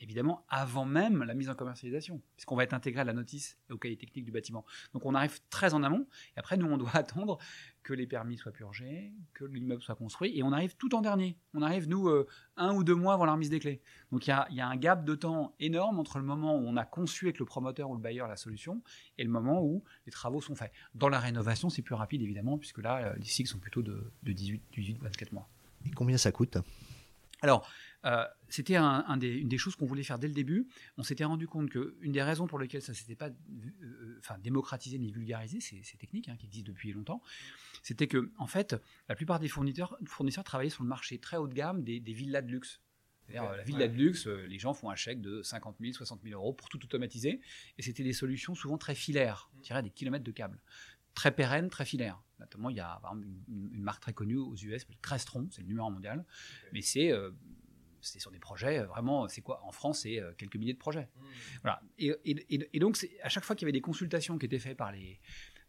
évidemment 0.00 0.44
avant 0.48 0.84
même 0.84 1.22
la 1.22 1.34
mise 1.34 1.48
en 1.48 1.54
commercialisation, 1.54 2.20
puisqu'on 2.36 2.56
va 2.56 2.64
être 2.64 2.74
intégré 2.74 3.00
à 3.00 3.04
la 3.04 3.12
notice 3.12 3.58
et 3.68 3.72
au 3.72 3.78
cahier 3.78 3.96
technique 3.96 4.24
du 4.24 4.32
bâtiment. 4.32 4.64
Donc 4.92 5.06
on 5.06 5.14
arrive 5.14 5.40
très 5.50 5.74
en 5.74 5.82
amont, 5.82 6.06
et 6.36 6.38
après 6.38 6.56
nous 6.56 6.66
on 6.66 6.76
doit 6.76 6.90
attendre 6.96 7.38
que 7.82 7.92
les 7.92 8.06
permis 8.06 8.36
soient 8.36 8.52
purgés, 8.52 9.12
que 9.32 9.44
l'immeuble 9.44 9.82
soit 9.82 9.94
construit, 9.94 10.36
et 10.36 10.42
on 10.42 10.52
arrive 10.52 10.76
tout 10.76 10.94
en 10.94 11.00
dernier. 11.00 11.38
On 11.54 11.62
arrive 11.62 11.88
nous 11.88 12.08
euh, 12.08 12.26
un 12.56 12.74
ou 12.74 12.82
deux 12.82 12.94
mois 12.94 13.14
avant 13.14 13.24
la 13.24 13.32
remise 13.32 13.50
des 13.50 13.60
clés. 13.60 13.80
Donc 14.10 14.26
il 14.26 14.30
y 14.30 14.32
a, 14.32 14.46
il 14.50 14.56
y 14.56 14.60
a 14.60 14.66
un 14.66 14.76
gap 14.76 15.04
de 15.04 15.14
temps 15.14 15.54
énorme 15.60 16.00
entre 16.00 16.18
le 16.18 16.24
moment 16.24 16.56
où 16.56 16.66
on 16.66 16.76
a 16.76 16.84
conçu 16.84 17.26
avec 17.26 17.38
le 17.38 17.44
promoteur 17.44 17.90
ou 17.90 17.94
le 17.94 18.00
bailleur 18.00 18.26
la 18.28 18.36
solution 18.36 18.82
et 19.18 19.24
le 19.24 19.30
moment 19.30 19.62
où 19.62 19.84
les 20.04 20.12
travaux 20.12 20.40
sont 20.40 20.56
faits. 20.56 20.72
Dans 20.94 21.08
la 21.08 21.20
rénovation 21.20 21.70
c'est 21.70 21.82
plus 21.82 21.94
rapide 21.94 22.22
évidemment, 22.22 22.58
puisque 22.58 22.78
là 22.78 22.98
euh, 22.98 23.14
les 23.16 23.24
cycles 23.24 23.48
sont 23.48 23.58
plutôt 23.58 23.82
de, 23.82 24.10
de 24.24 24.32
18, 24.32 24.62
18, 24.72 24.98
24 25.02 25.32
mois. 25.32 25.48
Et 25.84 25.90
combien 25.90 26.18
ça 26.18 26.32
coûte? 26.32 26.58
Alors, 27.42 27.68
euh, 28.06 28.24
c'était 28.48 28.76
un, 28.76 29.04
un 29.08 29.16
des- 29.16 29.34
une 29.36 29.48
des 29.48 29.58
choses 29.58 29.76
qu'on 29.76 29.84
voulait 29.86 30.02
faire 30.04 30.18
dès 30.18 30.28
le 30.28 30.34
début. 30.34 30.68
On 30.96 31.02
s'était 31.02 31.24
rendu 31.24 31.46
compte 31.46 31.68
qu'une 31.70 32.12
des 32.12 32.22
raisons 32.22 32.46
pour 32.46 32.58
lesquelles 32.58 32.80
ça 32.82 32.92
ne 32.92 32.96
s'était 32.96 33.16
pas 33.16 33.28
euh, 33.28 34.16
enfin, 34.20 34.38
démocratisé 34.38 34.98
ni 34.98 35.10
vulgarisé, 35.12 35.60
ces, 35.60 35.82
ces 35.82 35.96
techniques 35.96 36.28
hein, 36.28 36.36
qui 36.38 36.46
existent 36.46 36.70
depuis 36.72 36.92
longtemps, 36.92 37.20
c'était 37.82 38.06
que, 38.06 38.30
en 38.38 38.46
fait, 38.46 38.76
la 39.08 39.14
plupart 39.16 39.40
des 39.40 39.48
fournisseurs, 39.48 39.98
fournisseurs 40.06 40.44
travaillaient 40.44 40.70
sur 40.70 40.82
le 40.84 40.88
marché 40.88 41.18
très 41.18 41.36
haut 41.36 41.48
de 41.48 41.54
gamme 41.54 41.82
des, 41.82 42.00
des 42.00 42.12
villas 42.12 42.42
de 42.42 42.50
luxe. 42.52 42.80
Euh, 43.30 43.56
la 43.56 43.64
villa 43.64 43.88
de 43.88 43.96
luxe, 43.96 44.26
les 44.28 44.58
gens 44.60 44.72
font 44.72 44.88
un 44.88 44.94
chèque 44.94 45.20
de 45.20 45.42
50 45.42 45.76
000, 45.80 45.92
60 45.92 46.22
000 46.22 46.40
euros 46.40 46.52
pour 46.52 46.68
tout 46.68 46.82
automatiser. 46.84 47.40
Et 47.76 47.82
c'était 47.82 48.04
des 48.04 48.12
solutions 48.12 48.54
souvent 48.54 48.78
très 48.78 48.94
filaires, 48.94 49.50
on 49.56 49.60
dirait 49.62 49.82
des 49.82 49.90
kilomètres 49.90 50.24
de 50.24 50.30
câbles. 50.30 50.60
Très 51.14 51.34
pérennes, 51.34 51.68
très 51.70 51.84
filaires. 51.86 52.22
Notamment, 52.38 52.68
il 52.70 52.76
y 52.76 52.80
a 52.80 52.98
par 53.02 53.12
exemple, 53.14 53.26
une, 53.48 53.70
une 53.72 53.82
marque 53.82 54.02
très 54.02 54.12
connue 54.12 54.36
aux 54.36 54.54
US, 54.54 54.86
Crestron, 55.02 55.48
c'est 55.50 55.62
le 55.62 55.66
numéro 55.68 55.90
mondial. 55.90 56.24
Mais 56.72 56.82
c'est 56.82 57.10
euh, 57.10 57.30
c'est 58.00 58.18
sur 58.20 58.30
des 58.30 58.38
projets 58.38 58.78
euh, 58.80 58.86
vraiment, 58.86 59.28
c'est 59.28 59.42
quoi 59.42 59.62
En 59.64 59.72
France, 59.72 60.00
c'est 60.00 60.20
euh, 60.20 60.32
quelques 60.36 60.56
milliers 60.56 60.72
de 60.74 60.78
projets. 60.78 61.08
Voilà. 61.62 61.80
Et, 61.98 62.14
et- 62.24 62.54
et- 62.54 62.70
et 62.72 62.78
donc, 62.78 62.98
à 63.22 63.28
chaque 63.28 63.44
fois 63.44 63.56
qu'il 63.56 63.64
y 63.64 63.66
avait 63.66 63.72
des 63.72 63.80
consultations 63.80 64.38
qui 64.38 64.46
étaient 64.46 64.58
faites 64.58 64.76
par 64.76 64.92
les, 64.92 65.20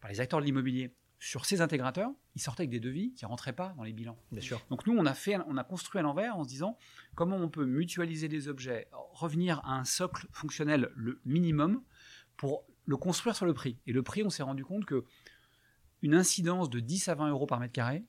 par 0.02 0.10
les 0.10 0.20
acteurs 0.20 0.40
de 0.40 0.46
l'immobilier 0.46 0.94
sur 1.20 1.46
ces 1.46 1.62
intégrateurs, 1.62 2.12
ils 2.36 2.42
sortaient 2.42 2.62
avec 2.62 2.70
des 2.70 2.80
devis 2.80 3.12
qui 3.16 3.26
ne 3.26 3.30
rentraient 3.30 3.54
pas 3.54 3.74
dans 3.76 3.82
les 3.84 3.92
bilans. 3.94 4.18
Bien 4.32 4.42
sûr. 4.42 4.62
Donc 4.70 4.86
nous, 4.86 4.96
on 4.96 5.06
a, 5.08 5.16
fait, 5.16 5.38
on 5.48 5.58
a 5.58 5.64
construit 5.64 5.98
à 6.00 6.04
l'envers 6.04 6.38
en 6.38 6.44
se 6.44 6.50
disant 6.50 6.78
comment 7.16 7.38
on 7.38 7.50
peut 7.50 7.66
mutualiser 7.66 8.28
des 8.28 8.48
objets, 8.50 8.88
revenir 9.14 9.60
à 9.66 9.74
un 9.80 9.84
socle 9.84 10.28
fonctionnel 10.32 10.92
le 10.96 11.20
minimum 11.26 11.82
pour 12.36 12.66
le 12.86 12.98
construire 12.98 13.36
sur 13.36 13.48
le 13.48 13.56
prix. 13.56 13.80
Et 13.88 13.94
le 13.94 14.04
prix, 14.04 14.22
on 14.24 14.30
s'est 14.30 14.44
rendu 14.44 14.64
compte 14.64 14.86
que 14.86 15.06
une 16.04 16.14
incidence 16.14 16.70
de 16.70 16.80
10 16.80 17.08
à 17.10 17.16
20 17.16 17.30
euros 17.30 17.48
par 17.48 17.60
mètre 17.60 17.74
carré, 17.74 18.04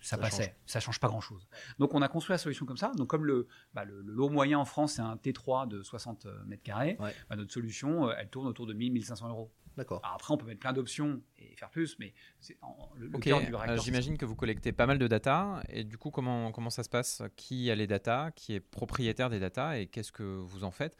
ça, 0.00 0.16
Ça 0.16 0.18
passait, 0.18 0.44
change. 0.44 0.54
ça 0.66 0.80
change 0.80 1.00
pas 1.00 1.08
grand-chose. 1.08 1.48
Donc 1.78 1.94
on 1.94 2.02
a 2.02 2.08
construit 2.08 2.34
la 2.34 2.38
solution 2.38 2.66
comme 2.66 2.76
ça. 2.76 2.92
Donc 2.96 3.08
comme 3.08 3.24
le, 3.24 3.48
bah, 3.74 3.84
le, 3.84 4.02
le 4.02 4.12
lot 4.12 4.28
moyen 4.28 4.58
en 4.58 4.64
France, 4.64 4.94
c'est 4.94 5.02
un 5.02 5.16
T3 5.16 5.66
de 5.68 5.82
60 5.82 6.26
mètres 6.46 6.62
carrés, 6.62 6.96
Ouais. 7.00 7.14
bah, 7.28 7.36
notre 7.36 7.52
solution, 7.52 8.08
euh, 8.08 8.14
elle 8.18 8.28
tourne 8.28 8.46
autour 8.46 8.66
de 8.66 8.74
1000-1500 8.74 9.28
euros. 9.28 9.52
D'accord. 9.76 10.00
Alors 10.04 10.14
après, 10.14 10.32
on 10.32 10.38
peut 10.38 10.46
mettre 10.46 10.60
plein 10.60 10.72
d'options 10.72 11.20
et 11.38 11.54
faire 11.56 11.68
plus, 11.68 11.98
mais 11.98 12.14
c'est 12.40 12.56
en- 12.62 12.88
le, 12.94 13.08
le 13.08 13.18
cœur 13.18 13.40
du 13.40 13.52
euh, 13.52 13.56
réacteur. 13.58 13.82
j'imagine 13.84 14.16
que 14.16 14.24
vous 14.24 14.34
collectez 14.34 14.72
pas 14.72 14.86
mal 14.86 14.98
de 14.98 15.06
data. 15.06 15.62
Et 15.68 15.84
du 15.84 15.98
coup, 15.98 16.10
comment, 16.10 16.50
comment 16.50 16.70
ça 16.70 16.82
se 16.82 16.88
passe? 16.88 17.22
Qui 17.36 17.70
a 17.70 17.74
les 17.74 17.86
data? 17.86 18.30
Qui 18.34 18.54
est 18.54 18.60
propriétaire 18.60 19.28
des 19.28 19.38
data? 19.38 19.78
Et 19.78 19.86
qu'est-ce 19.86 20.12
que 20.12 20.22
vous 20.22 20.64
en 20.64 20.70
faites? 20.70 20.96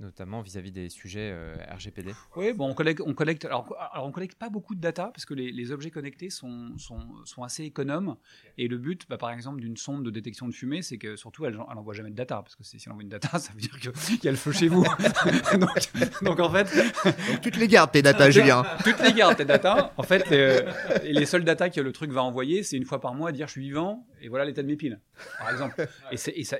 Notamment 0.00 0.42
vis-à-vis 0.42 0.70
des 0.70 0.88
sujets 0.90 1.32
euh, 1.32 1.56
RGPD. 1.74 2.12
Oui, 2.36 2.52
bon, 2.52 2.68
on 2.68 2.74
collecte, 2.74 3.02
on 3.04 3.14
collecte. 3.14 3.44
Alors, 3.44 3.74
alors, 3.92 4.06
on 4.06 4.12
collecte 4.12 4.38
pas 4.38 4.48
beaucoup 4.48 4.76
de 4.76 4.80
data 4.80 5.10
parce 5.12 5.24
que 5.26 5.34
les, 5.34 5.50
les 5.50 5.72
objets 5.72 5.90
connectés 5.90 6.30
sont, 6.30 6.78
sont, 6.78 7.00
sont 7.24 7.42
assez 7.42 7.64
économes. 7.64 8.14
Et 8.58 8.68
le 8.68 8.78
but, 8.78 9.06
bah, 9.08 9.18
par 9.18 9.32
exemple, 9.32 9.60
d'une 9.60 9.76
sonde 9.76 10.04
de 10.04 10.10
détection 10.10 10.46
de 10.46 10.52
fumée, 10.52 10.82
c'est 10.82 10.98
que 10.98 11.16
surtout, 11.16 11.46
elle, 11.46 11.54
elle 11.54 11.78
envoie 11.78 11.94
jamais 11.94 12.10
de 12.10 12.14
data 12.14 12.36
parce 12.42 12.54
que 12.54 12.62
si 12.62 12.78
elle 12.86 12.92
envoie 12.92 13.02
une 13.02 13.08
data, 13.08 13.38
ça 13.40 13.52
veut 13.52 13.60
dire 13.60 13.76
qu'il 13.76 14.24
y 14.24 14.28
a 14.28 14.30
le 14.30 14.36
feu 14.36 14.52
chez 14.52 14.68
vous. 14.68 14.84
donc, 15.58 16.22
donc, 16.22 16.38
en 16.38 16.50
fait, 16.50 16.72
Donc 17.04 17.40
tu 17.40 17.50
te 17.50 17.58
les 17.58 17.66
gardes 17.66 17.90
tes 17.90 18.00
datas, 18.02 18.30
Julien. 18.30 18.62
toutes 18.84 19.00
les 19.00 19.12
gardes 19.12 19.36
tes 19.36 19.44
data. 19.44 19.92
En 19.96 20.04
fait, 20.04 20.30
euh, 20.30 20.62
et 21.02 21.12
les 21.12 21.26
seules 21.26 21.42
data 21.42 21.70
que 21.70 21.80
le 21.80 21.92
truc 21.92 22.12
va 22.12 22.22
envoyer, 22.22 22.62
c'est 22.62 22.76
une 22.76 22.84
fois 22.84 23.00
par 23.00 23.14
mois 23.14 23.32
dire 23.32 23.48
je 23.48 23.52
suis 23.52 23.62
vivant 23.62 24.06
et 24.20 24.28
voilà 24.28 24.44
l'état 24.44 24.62
de 24.62 24.66
mes 24.66 24.76
piles, 24.76 25.00
par 25.38 25.50
exemple. 25.50 25.86
Et 26.12 26.16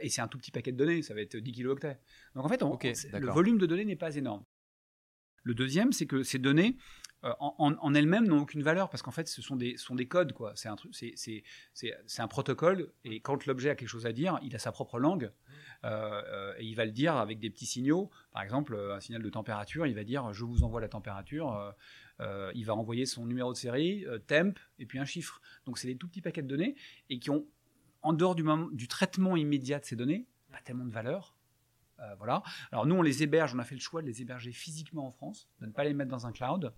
c'est 0.09 0.21
un 0.21 0.29
tout 0.29 0.38
petit 0.38 0.50
paquet 0.50 0.73
de 0.73 0.77
données, 0.77 1.03
ça 1.03 1.15
va 1.15 1.21
être 1.21 1.37
10 1.37 1.53
kilooctets. 1.53 1.99
Donc 2.35 2.45
en 2.45 2.49
fait, 2.49 2.62
on- 2.62 2.73
le 3.19 3.27
volume 3.35 3.59
de 3.59 3.67
données 3.67 3.85
n'est 3.85 3.97
pas 3.97 4.15
énorme. 4.17 4.45
Le 5.45 5.55
deuxième, 5.55 5.93
c'est 5.93 6.07
que 6.07 6.23
ces 6.23 6.38
données 6.38 6.77
euh, 7.25 7.33
en, 7.41 7.95
elles-mêmes 7.95 8.29
n'ont 8.29 8.43
aucune 8.43 8.62
valeur 8.62 8.91
parce 8.91 9.03
qu'en 9.03 9.11
fait, 9.11 9.27
ce 9.27 9.43
sont 9.43 9.57
des, 9.57 9.77
sont 9.77 9.97
des 9.97 10.07
codes. 10.07 10.33
quoi. 10.33 10.53
C'est 10.55 10.69
un, 10.69 10.77
truc- 10.77 10.95
c'est- 10.95 11.43
un 12.19 12.29
protocole 12.29 12.93
et 13.05 13.21
quand 13.21 13.45
l'objet 13.47 13.71
a 13.71 13.75
quelque 13.75 13.88
chose 13.88 14.07
à 14.07 14.12
dire, 14.12 14.38
il 14.43 14.55
a 14.55 14.59
sa 14.61 14.71
propre 14.71 15.00
langue 15.00 15.33
et 15.85 16.65
il 16.65 16.75
va 16.75 16.85
le 16.85 16.91
dire 16.91 17.17
avec 17.17 17.39
des 17.39 17.51
petits 17.51 17.67
signaux. 17.67 18.11
Par 18.33 18.43
exemple, 18.43 18.75
euh, 18.75 18.97
un 18.97 19.01
signal 19.01 19.23
de 19.23 19.31
température, 19.31 19.87
il 19.87 19.95
va 19.95 20.05
dire 20.05 20.33
je 20.33 20.45
vous 20.45 20.65
envoie 20.65 20.81
la 20.81 20.89
température. 20.89 21.55
euh, 21.55 21.71
euh, 22.21 22.51
il 22.55 22.65
va 22.65 22.75
envoyer 22.75 23.07
son 23.07 23.27
numéro 23.27 23.53
de 23.53 23.57
série, 23.57 24.05
euh, 24.07 24.19
temp 24.19 24.59
et 24.79 24.87
puis 24.87 24.99
un 24.99 25.05
chiffre. 25.05 25.41
Donc 25.67 25.79
c'est 25.79 25.87
des 25.87 25.97
tout 25.97 26.09
petits 26.09 26.21
paquets 26.21 26.43
de 26.43 26.49
données 26.49 26.75
et 27.11 27.19
qui 27.19 27.31
ont, 27.31 27.47
en 28.03 28.13
dehors 28.13 28.35
du, 28.35 28.89
traitement 28.89 29.37
immédiat 29.37 29.79
de 29.79 29.85
ces 29.85 29.97
données, 29.97 30.27
pas 30.51 30.61
tellement 30.65 30.85
de 30.85 30.93
valeur. 30.93 31.37
Euh, 32.01 32.15
voilà. 32.17 32.43
Alors 32.71 32.87
nous, 32.87 32.95
on 32.95 33.03
les 33.03 33.23
héberge, 33.23 33.55
on 33.55 33.59
a 33.59 33.65
fait 33.65 33.75
le 33.75 33.81
choix 33.81 34.03
de 34.03 34.07
les 34.07 34.23
héberger 34.23 34.53
physiquement 34.53 35.07
en 35.07 35.11
France, 35.11 35.49
de 35.61 35.67
ne 35.67 35.73
pas 35.73 35.85
les 35.85 35.95
mettre 35.95 36.11
dans 36.11 36.27
un 36.27 36.33
cloud. 36.33 36.73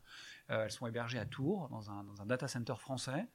Euh, 0.51 0.65
elles 0.65 0.71
sont 0.71 0.87
hébergées 0.87 1.19
à 1.19 1.27
Tours, 1.27 1.69
dans 1.69 1.91
un, 1.91 2.05
data 2.27 2.49
center 2.49 2.75
français. 2.79 3.27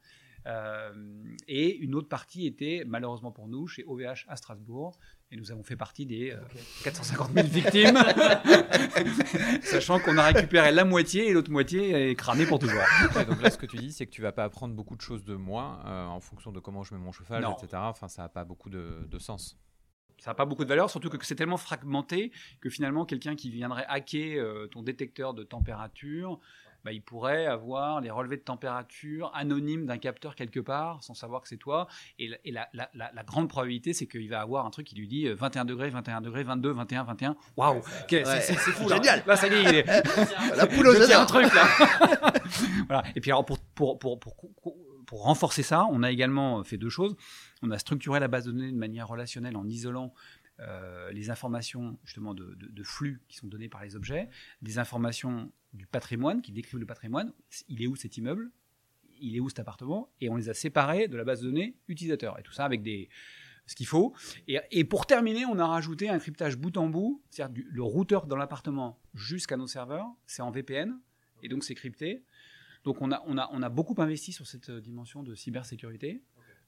Euh, 0.46 1.24
et 1.48 1.76
une 1.76 1.94
autre 1.94 2.08
partie 2.08 2.46
était, 2.46 2.84
malheureusement 2.86 3.32
pour 3.32 3.48
nous, 3.48 3.66
chez 3.66 3.84
OVH 3.84 4.26
à 4.28 4.36
Strasbourg. 4.36 4.98
Et 5.32 5.36
nous 5.36 5.50
avons 5.50 5.64
fait 5.64 5.74
partie 5.76 6.06
des 6.06 6.30
euh, 6.30 6.36
450 6.84 7.32
000 7.32 7.48
victimes, 7.48 7.98
sachant 9.62 9.98
qu'on 9.98 10.16
a 10.18 10.22
récupéré 10.26 10.70
la 10.70 10.84
moitié 10.84 11.28
et 11.28 11.32
l'autre 11.32 11.50
moitié 11.50 12.10
est 12.10 12.14
cramée 12.14 12.46
pour 12.46 12.60
toujours. 12.60 12.80
Ouais, 13.16 13.24
donc 13.24 13.42
là, 13.42 13.50
ce 13.50 13.58
que 13.58 13.66
tu 13.66 13.76
dis, 13.76 13.92
c'est 13.92 14.06
que 14.06 14.12
tu 14.12 14.22
vas 14.22 14.30
pas 14.30 14.44
apprendre 14.44 14.74
beaucoup 14.74 14.94
de 14.94 15.00
choses 15.00 15.24
de 15.24 15.34
moi 15.34 15.80
euh, 15.84 16.06
en 16.06 16.20
fonction 16.20 16.52
de 16.52 16.60
comment 16.60 16.84
je 16.84 16.94
mets 16.94 17.00
mon 17.00 17.10
chauffage, 17.10 17.42
Non. 17.42 17.56
etc. 17.56 17.70
Enfin, 17.74 18.06
ça 18.06 18.22
n'a 18.22 18.28
pas 18.28 18.44
beaucoup 18.44 18.70
de, 18.70 19.04
de 19.10 19.18
sens. 19.18 19.58
Ça 20.18 20.30
n'a 20.30 20.34
pas 20.34 20.46
beaucoup 20.46 20.62
de 20.64 20.68
valeur, 20.68 20.88
surtout 20.90 21.10
que 21.10 21.26
c'est 21.26 21.34
tellement 21.34 21.56
fragmenté 21.58 22.30
que 22.60 22.70
finalement, 22.70 23.04
quelqu'un 23.04 23.34
qui 23.34 23.50
viendrait 23.50 23.84
hacker 23.88 24.38
euh, 24.38 24.66
ton 24.68 24.82
détecteur 24.82 25.34
de 25.34 25.42
température, 25.42 26.38
bah, 26.86 26.92
il 26.92 27.02
pourrait 27.02 27.46
avoir 27.46 28.00
les 28.00 28.10
relevés 28.10 28.36
de 28.36 28.42
température 28.42 29.30
anonymes 29.34 29.84
d'un 29.86 29.98
capteur 29.98 30.34
quelque 30.36 30.60
part, 30.60 31.02
sans 31.02 31.12
savoir 31.14 31.42
que 31.42 31.48
c'est 31.48 31.56
toi. 31.56 31.88
Et, 32.18 32.28
la, 32.28 32.36
et 32.44 32.52
la- 32.52 32.68
la- 32.72 32.88
la- 32.94 33.10
la 33.12 33.22
grande 33.24 33.48
probabilité, 33.48 33.92
c'est 33.92 34.06
qu'il 34.06 34.30
va 34.30 34.40
avoir 34.40 34.64
un 34.64 34.70
truc 34.70 34.86
qui 34.86 34.94
lui 34.94 35.08
dit 35.08 35.26
euh, 35.26 35.34
21 35.34 35.64
degrés, 35.64 35.90
21 35.90 36.20
degrés, 36.20 36.44
22, 36.44 36.70
21, 36.70 37.02
21. 37.04 37.36
Waouh, 37.56 37.78
Ok, 37.78 37.84
c'est- 38.08 38.24
c'est 38.24 38.54
c'est 38.54 38.70
fou. 38.70 38.88
là. 38.88 38.96
Génial. 38.96 39.22
Là, 39.26 39.36
ça 39.36 39.48
y 39.48 39.52
est, 39.54 39.62
il 39.64 39.74
est, 39.74 39.86
La 40.56 40.66
poule 40.66 40.86
aux 40.86 41.04
tiens 41.04 41.22
un 41.22 41.26
truc 41.26 41.52
là. 41.52 41.66
voilà. 42.88 43.02
Et 43.14 43.20
puis 43.20 43.30
alors 43.30 43.44
pour, 43.44 43.58
pour, 43.58 43.98
pour, 43.98 44.18
pour, 44.20 44.34
pour 45.06 45.22
renforcer 45.24 45.62
ça, 45.62 45.86
on 45.90 46.02
a 46.02 46.10
également 46.10 46.62
fait 46.64 46.78
deux 46.78 46.88
choses. 46.88 47.16
On 47.62 47.70
a 47.70 47.78
structuré 47.78 48.20
la 48.20 48.28
base 48.28 48.44
de 48.46 48.52
données 48.52 48.72
de 48.72 48.76
manière 48.78 49.08
relationnelle 49.08 49.56
en 49.56 49.66
isolant 49.66 50.12
euh, 50.60 51.10
les 51.12 51.30
informations 51.30 51.98
justement 52.04 52.34
de, 52.34 52.82
flux 52.82 53.20
qui 53.28 53.36
sont 53.36 53.46
donnés 53.46 53.68
par 53.68 53.82
les 53.82 53.96
objets, 53.96 54.28
des 54.62 54.78
informations 54.78 55.52
du 55.72 55.86
patrimoine 55.86 56.42
qui 56.42 56.52
décrivent 56.52 56.80
le 56.80 56.86
patrimoine. 56.86 57.32
Il 57.68 57.82
est 57.82 57.86
où 57.86 57.96
cet 57.96 58.16
immeuble? 58.16 58.50
Il 59.20 59.36
est 59.36 59.40
où 59.40 59.48
cet 59.48 59.60
appartement? 59.60 60.10
Et 60.20 60.28
on 60.28 60.36
les 60.36 60.48
a 60.48 60.54
séparés 60.54 61.08
de 61.08 61.16
la 61.16 61.24
base 61.24 61.40
de 61.40 61.48
données 61.48 61.76
utilisateur. 61.88 62.38
Et 62.38 62.42
tout 62.42 62.52
ça 62.52 62.64
avec 62.64 62.82
des 62.82 63.08
ce 63.66 63.74
qu'il 63.74 63.86
faut. 63.86 64.14
Et, 64.46 64.58
et 64.70 64.84
pour 64.84 65.06
terminer, 65.06 65.44
on 65.44 65.58
a 65.58 65.66
rajouté 65.66 66.08
un 66.08 66.20
cryptage 66.20 66.56
bout 66.56 66.76
en 66.76 66.88
bout, 66.88 67.20
c'est-à-dire 67.30 67.64
le 67.68 67.82
routeur 67.82 68.26
dans 68.26 68.36
l'appartement 68.36 69.00
jusqu'à 69.12 69.56
nos 69.56 69.66
serveurs, 69.66 70.06
c'est 70.24 70.42
en 70.42 70.52
VPN, 70.52 70.96
et 71.42 71.48
donc 71.48 71.64
c'est 71.64 71.74
crypté. 71.74 72.22
Donc 72.84 73.02
on 73.02 73.10
a, 73.10 73.22
on, 73.26 73.36
a, 73.36 73.48
on 73.52 73.62
a 73.62 73.68
beaucoup 73.68 74.00
investi 74.00 74.32
sur 74.32 74.46
cette 74.46 74.70
euh, 74.70 74.80
dimension 74.80 75.24
de 75.24 75.34
cybersécurité. 75.34 76.22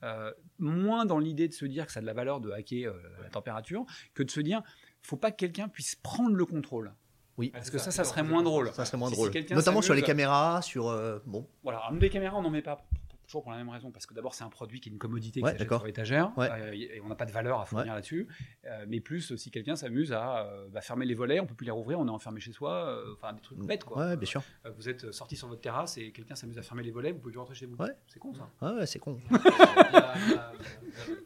Euh, 0.04 0.32
moins 0.58 1.04
dans 1.06 1.18
l'idée 1.18 1.48
de 1.48 1.52
se 1.52 1.64
dire 1.64 1.86
que 1.86 1.92
ça 1.92 1.98
a 1.98 2.00
de 2.02 2.06
la 2.06 2.12
valeur 2.14 2.40
de 2.40 2.50
hacker 2.52 2.92
euh, 2.92 3.00
la 3.22 3.30
température, 3.30 3.84
que 4.14 4.22
de 4.22 4.30
se 4.30 4.40
dire 4.40 4.62
faut 5.02 5.16
pas 5.16 5.30
que 5.32 5.36
quelqu'un 5.36 5.68
puisse 5.68 5.96
prendre 5.96 6.34
le 6.36 6.44
contrôle. 6.46 6.92
Oui. 7.36 7.50
Parce 7.50 7.70
que 7.70 7.78
ça, 7.78 7.90
ça 7.90 8.04
serait 8.04 8.22
moins 8.22 8.42
drôle. 8.42 8.70
Ça 8.74 8.84
serait 8.84 8.96
moins 8.98 9.08
Si- 9.10 9.14
drôle. 9.14 9.32
Notamment 9.50 9.82
sur 9.82 9.94
les 9.94 10.02
caméras, 10.02 10.60
sur. 10.62 10.88
euh, 10.88 11.18
bon. 11.26 11.48
Voilà, 11.62 11.82
les 12.00 12.10
caméras, 12.10 12.36
on 12.36 12.42
n'en 12.42 12.50
met 12.50 12.62
pas 12.62 12.84
toujours 13.28 13.42
pour 13.42 13.52
la 13.52 13.58
même 13.58 13.68
raison, 13.68 13.90
parce 13.92 14.06
que 14.06 14.14
d'abord 14.14 14.34
c'est 14.34 14.42
un 14.42 14.48
produit 14.48 14.80
qui 14.80 14.88
est 14.88 14.92
une 14.92 14.98
commodité 14.98 15.40
qui 15.40 15.44
Ouais, 15.44 15.50
s'achète 15.52 15.66
d'accord. 15.66 15.80
sur 15.80 15.86
l'étagère, 15.86 16.32
Ouais. 16.38 16.48
euh, 16.50 16.72
et 16.72 17.00
on 17.04 17.08
n'a 17.08 17.14
pas 17.14 17.26
de 17.26 17.30
valeur 17.30 17.60
à 17.60 17.66
fournir 17.66 17.94
là-dessus. 17.94 18.26
Euh, 18.66 18.86
mais 18.88 19.00
plus, 19.00 19.36
si 19.36 19.50
quelqu'un 19.50 19.76
s'amuse 19.76 20.12
à 20.12 20.46
euh, 20.46 20.66
bah, 20.72 20.80
fermer 20.80 21.04
les 21.04 21.14
volets, 21.14 21.38
on 21.38 21.46
peut 21.46 21.54
plus 21.54 21.66
les 21.66 21.70
rouvrir, 21.70 22.00
on 22.00 22.06
est 22.06 22.10
enfermé 22.10 22.40
chez 22.40 22.52
soi, 22.52 23.00
enfin 23.12 23.34
des 23.34 23.40
trucs 23.42 23.58
bêtes 23.58 23.84
quoi. 23.84 23.98
Ouais, 24.08 24.16
bien 24.16 24.26
sûr. 24.26 24.42
Vous 24.76 24.88
êtes 24.88 25.12
sorti 25.12 25.36
sur 25.36 25.46
votre 25.46 25.60
terrasse 25.60 25.98
et 25.98 26.10
quelqu'un 26.10 26.34
s'amuse 26.34 26.58
à 26.58 26.62
fermer 26.62 26.82
les 26.82 26.90
volets, 26.90 27.12
vous 27.12 27.18
pouvez 27.18 27.32
plus 27.32 27.38
rentrer 27.38 27.54
chez 27.54 27.66
vous. 27.66 27.76
Ouais. 27.76 27.90
C'est 28.06 28.18
con 28.18 28.32
ça. 28.34 28.48
Ouais, 28.74 28.86
c'est 28.86 28.98
con. 28.98 29.18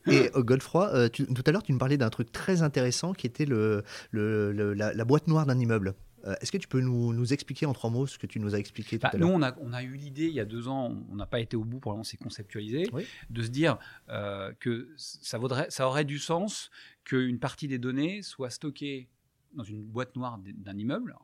Et 0.06 0.30
Godefroy, 0.34 1.08
tu- 1.10 1.26
tout 1.32 1.42
à 1.46 1.52
l'heure, 1.52 1.62
tu 1.62 1.72
me 1.72 1.78
parlais 1.78 1.96
d'un 1.96 2.10
truc 2.10 2.32
très 2.32 2.62
intéressant 2.62 3.12
qui 3.12 3.26
était 3.26 3.44
le, 3.46 3.84
le- 4.10 4.52
le- 4.52 4.74
la, 4.74 4.92
la 4.92 5.04
boîte 5.04 5.28
noire 5.28 5.46
d'un 5.46 5.58
immeuble. 5.58 5.94
Euh, 6.24 6.34
Est-ce 6.40 6.52
que 6.52 6.58
tu 6.58 6.68
peux 6.68 6.80
nous, 6.80 7.12
nous 7.12 7.32
expliquer 7.32 7.66
en 7.66 7.72
trois 7.72 7.90
mots 7.90 8.06
ce 8.06 8.18
que 8.18 8.26
tu 8.26 8.38
nous 8.38 8.54
as 8.54 8.58
expliqué 8.58 8.98
tout 8.98 9.02
Bah, 9.02 9.10
à 9.12 9.16
nous, 9.16 9.26
l'heure 9.26 9.36
on 9.36 9.42
a, 9.42 9.56
on 9.60 9.72
a 9.72 9.82
eu 9.82 9.94
l'idée 9.94 10.26
il 10.26 10.34
y 10.34 10.40
a 10.40 10.44
deux 10.44 10.68
ans, 10.68 10.96
on 11.10 11.16
n'a 11.16 11.26
pas 11.26 11.40
été 11.40 11.56
au 11.56 11.64
bout, 11.64 11.80
pour 11.80 11.92
moment 11.92 12.04
c'est 12.04 12.16
conceptualisé, 12.16 12.88
Oui. 12.92 13.04
de 13.30 13.42
se 13.42 13.48
dire 13.48 13.78
euh, 14.08 14.52
que 14.60 14.92
ça, 14.96 15.38
vaudrait, 15.38 15.66
ça 15.70 15.86
aurait 15.86 16.04
du 16.04 16.18
sens 16.18 16.70
qu'une 17.04 17.38
partie 17.38 17.66
des 17.68 17.78
données 17.78 18.22
soit 18.22 18.50
stockée 18.50 19.08
dans 19.54 19.64
une 19.64 19.82
boîte 19.84 20.14
noire 20.16 20.38
d'un 20.42 20.78
immeuble. 20.78 21.16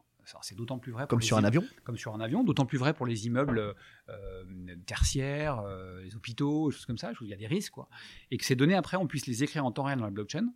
C'est 0.42 0.54
d'autant 0.54 0.78
plus 0.78 0.92
vrai 0.92 1.04
pour 1.04 1.08
Comme 1.08 1.20
les 1.20 1.26
sur 1.26 1.38
un 1.38 1.44
avion 1.44 1.64
comme 1.84 1.96
sur 1.96 2.14
un 2.14 2.20
avion, 2.20 2.44
d'autant 2.44 2.66
plus 2.66 2.76
vrai 2.76 2.92
pour 2.92 3.06
les 3.06 3.26
immeubles 3.26 3.74
euh, 4.10 4.44
tertiaires, 4.84 5.60
euh, 5.60 6.02
les 6.02 6.14
hôpitaux, 6.16 6.70
choses 6.70 6.84
comme 6.84 6.98
ça, 6.98 7.12
il 7.22 7.28
y 7.28 7.32
a 7.32 7.36
des 7.36 7.46
risques. 7.46 7.72
Quoi. 7.72 7.88
Et 8.30 8.36
que 8.36 8.44
ces 8.44 8.54
données, 8.54 8.74
après, 8.74 8.98
on 8.98 9.06
puisse 9.06 9.26
les 9.26 9.42
écrire 9.42 9.64
en 9.64 9.72
temps 9.72 9.84
réel 9.84 9.98
dans 9.98 10.04
la 10.04 10.10
blockchain, 10.10 10.52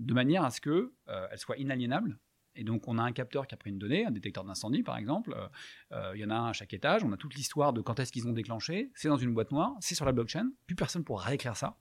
de 0.00 0.12
manière 0.14 0.42
à 0.42 0.50
ce 0.50 0.60
qu'elles 0.60 1.38
soient 1.38 1.56
inaliénables. 1.58 2.18
Et 2.56 2.64
donc, 2.64 2.88
on 2.88 2.98
a 2.98 3.02
un 3.02 3.12
capteur 3.12 3.46
qui 3.46 3.54
a 3.54 3.56
pris 3.56 3.70
une 3.70 3.78
donnée, 3.78 4.04
un 4.04 4.10
détecteur 4.10 4.44
d'incendie, 4.44 4.82
par 4.82 4.96
exemple. 4.96 5.34
Euh, 5.36 5.48
euh, 5.92 6.12
Il 6.14 6.20
y 6.20 6.24
en 6.24 6.30
a 6.30 6.34
un 6.34 6.48
à 6.48 6.52
chaque 6.52 6.74
étage. 6.74 7.04
On 7.04 7.12
a 7.12 7.16
toute 7.16 7.34
l'histoire 7.34 7.72
de 7.72 7.80
quand 7.80 7.98
est-ce 8.00 8.12
qu'ils 8.12 8.26
ont 8.26 8.32
déclenché. 8.32 8.90
C'est 8.94 9.08
dans 9.08 9.16
une 9.16 9.32
boîte 9.32 9.52
noire, 9.52 9.76
c'est 9.80 9.94
sur 9.94 10.04
la 10.04 10.12
blockchain. 10.12 10.50
Plus 10.66 10.76
personne 10.76 11.04
pourra 11.04 11.24
réécrire 11.24 11.56
ça. 11.56 11.76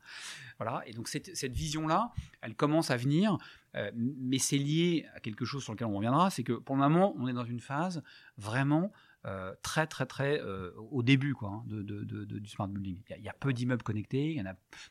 Voilà. 0.57 0.83
Et 0.85 0.93
donc, 0.93 1.07
cette, 1.07 1.51
vision-là, 1.51 2.11
elle 2.41 2.55
commence 2.55 2.91
à 2.91 2.97
venir. 2.97 3.37
Euh, 3.75 3.91
mais 3.95 4.39
c'est 4.39 4.57
lié 4.57 5.05
à 5.15 5.19
quelque 5.19 5.45
chose 5.45 5.63
sur 5.63 5.73
lequel 5.73 5.87
on 5.87 5.95
reviendra. 5.95 6.29
C'est 6.29 6.43
que 6.43 6.53
pour 6.53 6.75
le 6.75 6.81
moment, 6.81 7.15
on 7.17 7.27
est 7.27 7.33
dans 7.33 7.45
une 7.45 7.59
phase 7.59 8.03
vraiment 8.37 8.91
très, 9.63 9.85
très, 9.85 10.05
très 10.05 10.41
au 10.91 11.03
début 11.03 11.33
quoi, 11.33 11.49
hein, 11.49 11.63
du 11.67 12.47
smart 12.47 12.69
building. 12.69 13.01
Il 13.17 13.23
y 13.23 13.27
a, 13.27 13.33
peu 13.33 13.51
d'immeubles 13.51 13.83
connectés. 13.83 14.31
Il 14.31 14.39
y. 14.39 14.43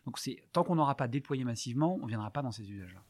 Donc, 0.05 0.21
tant 0.53 0.65
qu'on 0.65 0.77
n'aura 0.77 0.97
pas 0.97 1.09
déployé 1.09 1.45
massivement, 1.45 1.97
on 1.97 2.05
ne 2.05 2.09
viendra 2.09 2.31
pas 2.31 2.43
dans 2.43 2.53
ces 2.53 2.71
usages-là. 2.71 3.03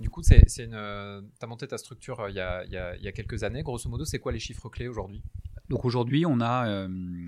Du 0.00 0.10
coup, 0.10 0.22
c'est, 0.22 0.48
c'est 0.48 0.64
une, 0.64 0.74
euh, 0.74 1.22
t'as 1.38 1.46
monté 1.46 1.66
ta 1.66 1.78
structure 1.78 2.20
euh, 2.20 2.30
il 2.30 2.36
y, 2.36 2.40
a, 2.40 2.64
il 2.64 2.72
y 2.72 2.76
a- 2.76 2.96
il 2.96 3.02
y 3.02 3.08
a 3.08 3.12
quelques 3.12 3.42
années. 3.44 3.62
Grosso 3.62 3.88
modo, 3.88 4.04
c'est 4.04 4.18
quoi 4.18 4.32
les 4.32 4.38
chiffres 4.38 4.68
clés 4.68 4.88
aujourd'hui? 4.88 5.22
Donc 5.68 5.84
aujourd'hui, 5.84 6.24
on 6.26 6.40
a 6.40 6.68
euh, 6.68 7.26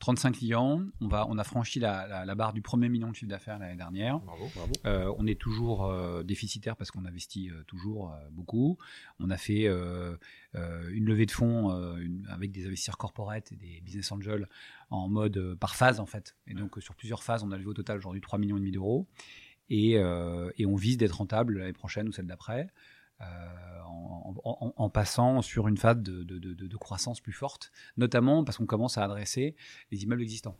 35 0.00 0.32
clients. 0.32 0.82
On, 1.00 1.06
va, 1.06 1.24
on 1.28 1.38
a 1.38 1.44
franchi 1.44 1.78
la, 1.78 2.06
la- 2.08 2.24
la 2.24 2.34
barre 2.34 2.52
du 2.52 2.60
premier 2.60 2.88
million 2.88 3.08
de 3.10 3.14
chiffre 3.14 3.30
d'affaires 3.30 3.60
l'année 3.60 3.76
dernière. 3.76 4.18
Bravo. 4.18 4.50
Euh, 4.86 5.14
on 5.18 5.26
est 5.28 5.38
toujours 5.40 5.84
euh, 5.86 6.24
déficitaire 6.24 6.74
parce 6.76 6.90
qu'on 6.90 7.04
investit 7.04 7.48
euh, 7.50 7.62
toujours 7.68 8.10
euh, 8.12 8.16
beaucoup. 8.32 8.76
On 9.20 9.30
a 9.30 9.36
fait 9.36 9.68
euh, 9.68 10.16
euh, 10.56 10.90
une 10.92 11.04
levée 11.04 11.26
de 11.26 11.30
fonds 11.30 11.70
euh, 11.70 11.96
une- 11.98 12.26
avec 12.28 12.50
des 12.50 12.66
investisseurs 12.66 12.98
corporate 12.98 13.52
et 13.52 13.56
des 13.56 13.80
business 13.82 14.10
angels 14.10 14.48
en 14.90 15.08
mode 15.08 15.36
euh, 15.36 15.54
par 15.54 15.76
phase 15.76 16.00
en 16.00 16.06
fait. 16.06 16.34
Et 16.48 16.54
donc 16.54 16.76
euh, 16.78 16.80
sur 16.80 16.96
plusieurs 16.96 17.22
phases, 17.22 17.44
on 17.44 17.52
a 17.52 17.56
levé 17.56 17.68
au 17.68 17.74
total 17.74 17.98
aujourd'hui 17.98 18.20
3 18.20 18.38
millions 18.40 18.56
et 18.56 18.60
demi 18.60 18.72
d'euros. 18.72 19.06
Et, 19.68 19.98
euh, 19.98 20.50
et 20.58 20.66
on 20.66 20.76
vise 20.76 20.96
d'être 20.96 21.18
rentable 21.18 21.58
l'année 21.58 21.72
prochaine 21.72 22.08
ou 22.08 22.12
celle 22.12 22.26
d'après. 22.26 22.68
en, 23.20 24.90
passant 24.90 25.42
sur 25.42 25.68
une 25.68 25.76
phase 25.76 25.98
de, 25.98 26.22
de, 26.22 26.76
croissance 26.76 27.20
plus 27.20 27.32
forte, 27.32 27.72
notamment 27.96 28.44
parce 28.44 28.58
qu'on 28.58 28.66
commence 28.66 28.98
à 28.98 29.04
adresser 29.04 29.56
les 29.90 30.02
immeubles 30.02 30.22
existants. 30.22 30.56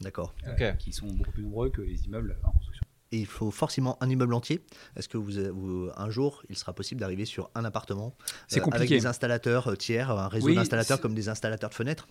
D'accord. 0.00 0.34
Qui 0.78 0.92
sont 0.92 1.06
beaucoup 1.08 1.32
plus 1.32 1.42
nombreux 1.42 1.70
que 1.70 1.82
les 1.82 2.04
immeubles 2.04 2.38
en 2.44 2.52
construction 2.52 2.85
et 3.12 3.18
il 3.18 3.26
faut 3.26 3.50
forcément 3.50 3.96
un 4.02 4.10
immeuble 4.10 4.34
entier. 4.34 4.64
Est-ce 4.96 5.08
que 5.08 5.16
vous, 5.16 5.90
un 5.96 6.10
jour, 6.10 6.42
il 6.48 6.56
sera 6.56 6.72
possible 6.72 7.00
d'arriver 7.00 7.24
sur 7.24 7.50
un 7.54 7.64
appartement 7.64 8.16
euh, 8.56 8.60
avec 8.72 8.88
des 8.88 9.06
installateurs 9.06 9.68
euh, 9.68 9.76
tiers, 9.76 10.10
un 10.10 10.28
réseau 10.28 10.52
d'installateurs 10.52 11.00
comme 11.00 11.14
des 11.14 11.28
installateurs 11.28 11.70
de 11.70 11.74
fenêtres? 11.74 12.08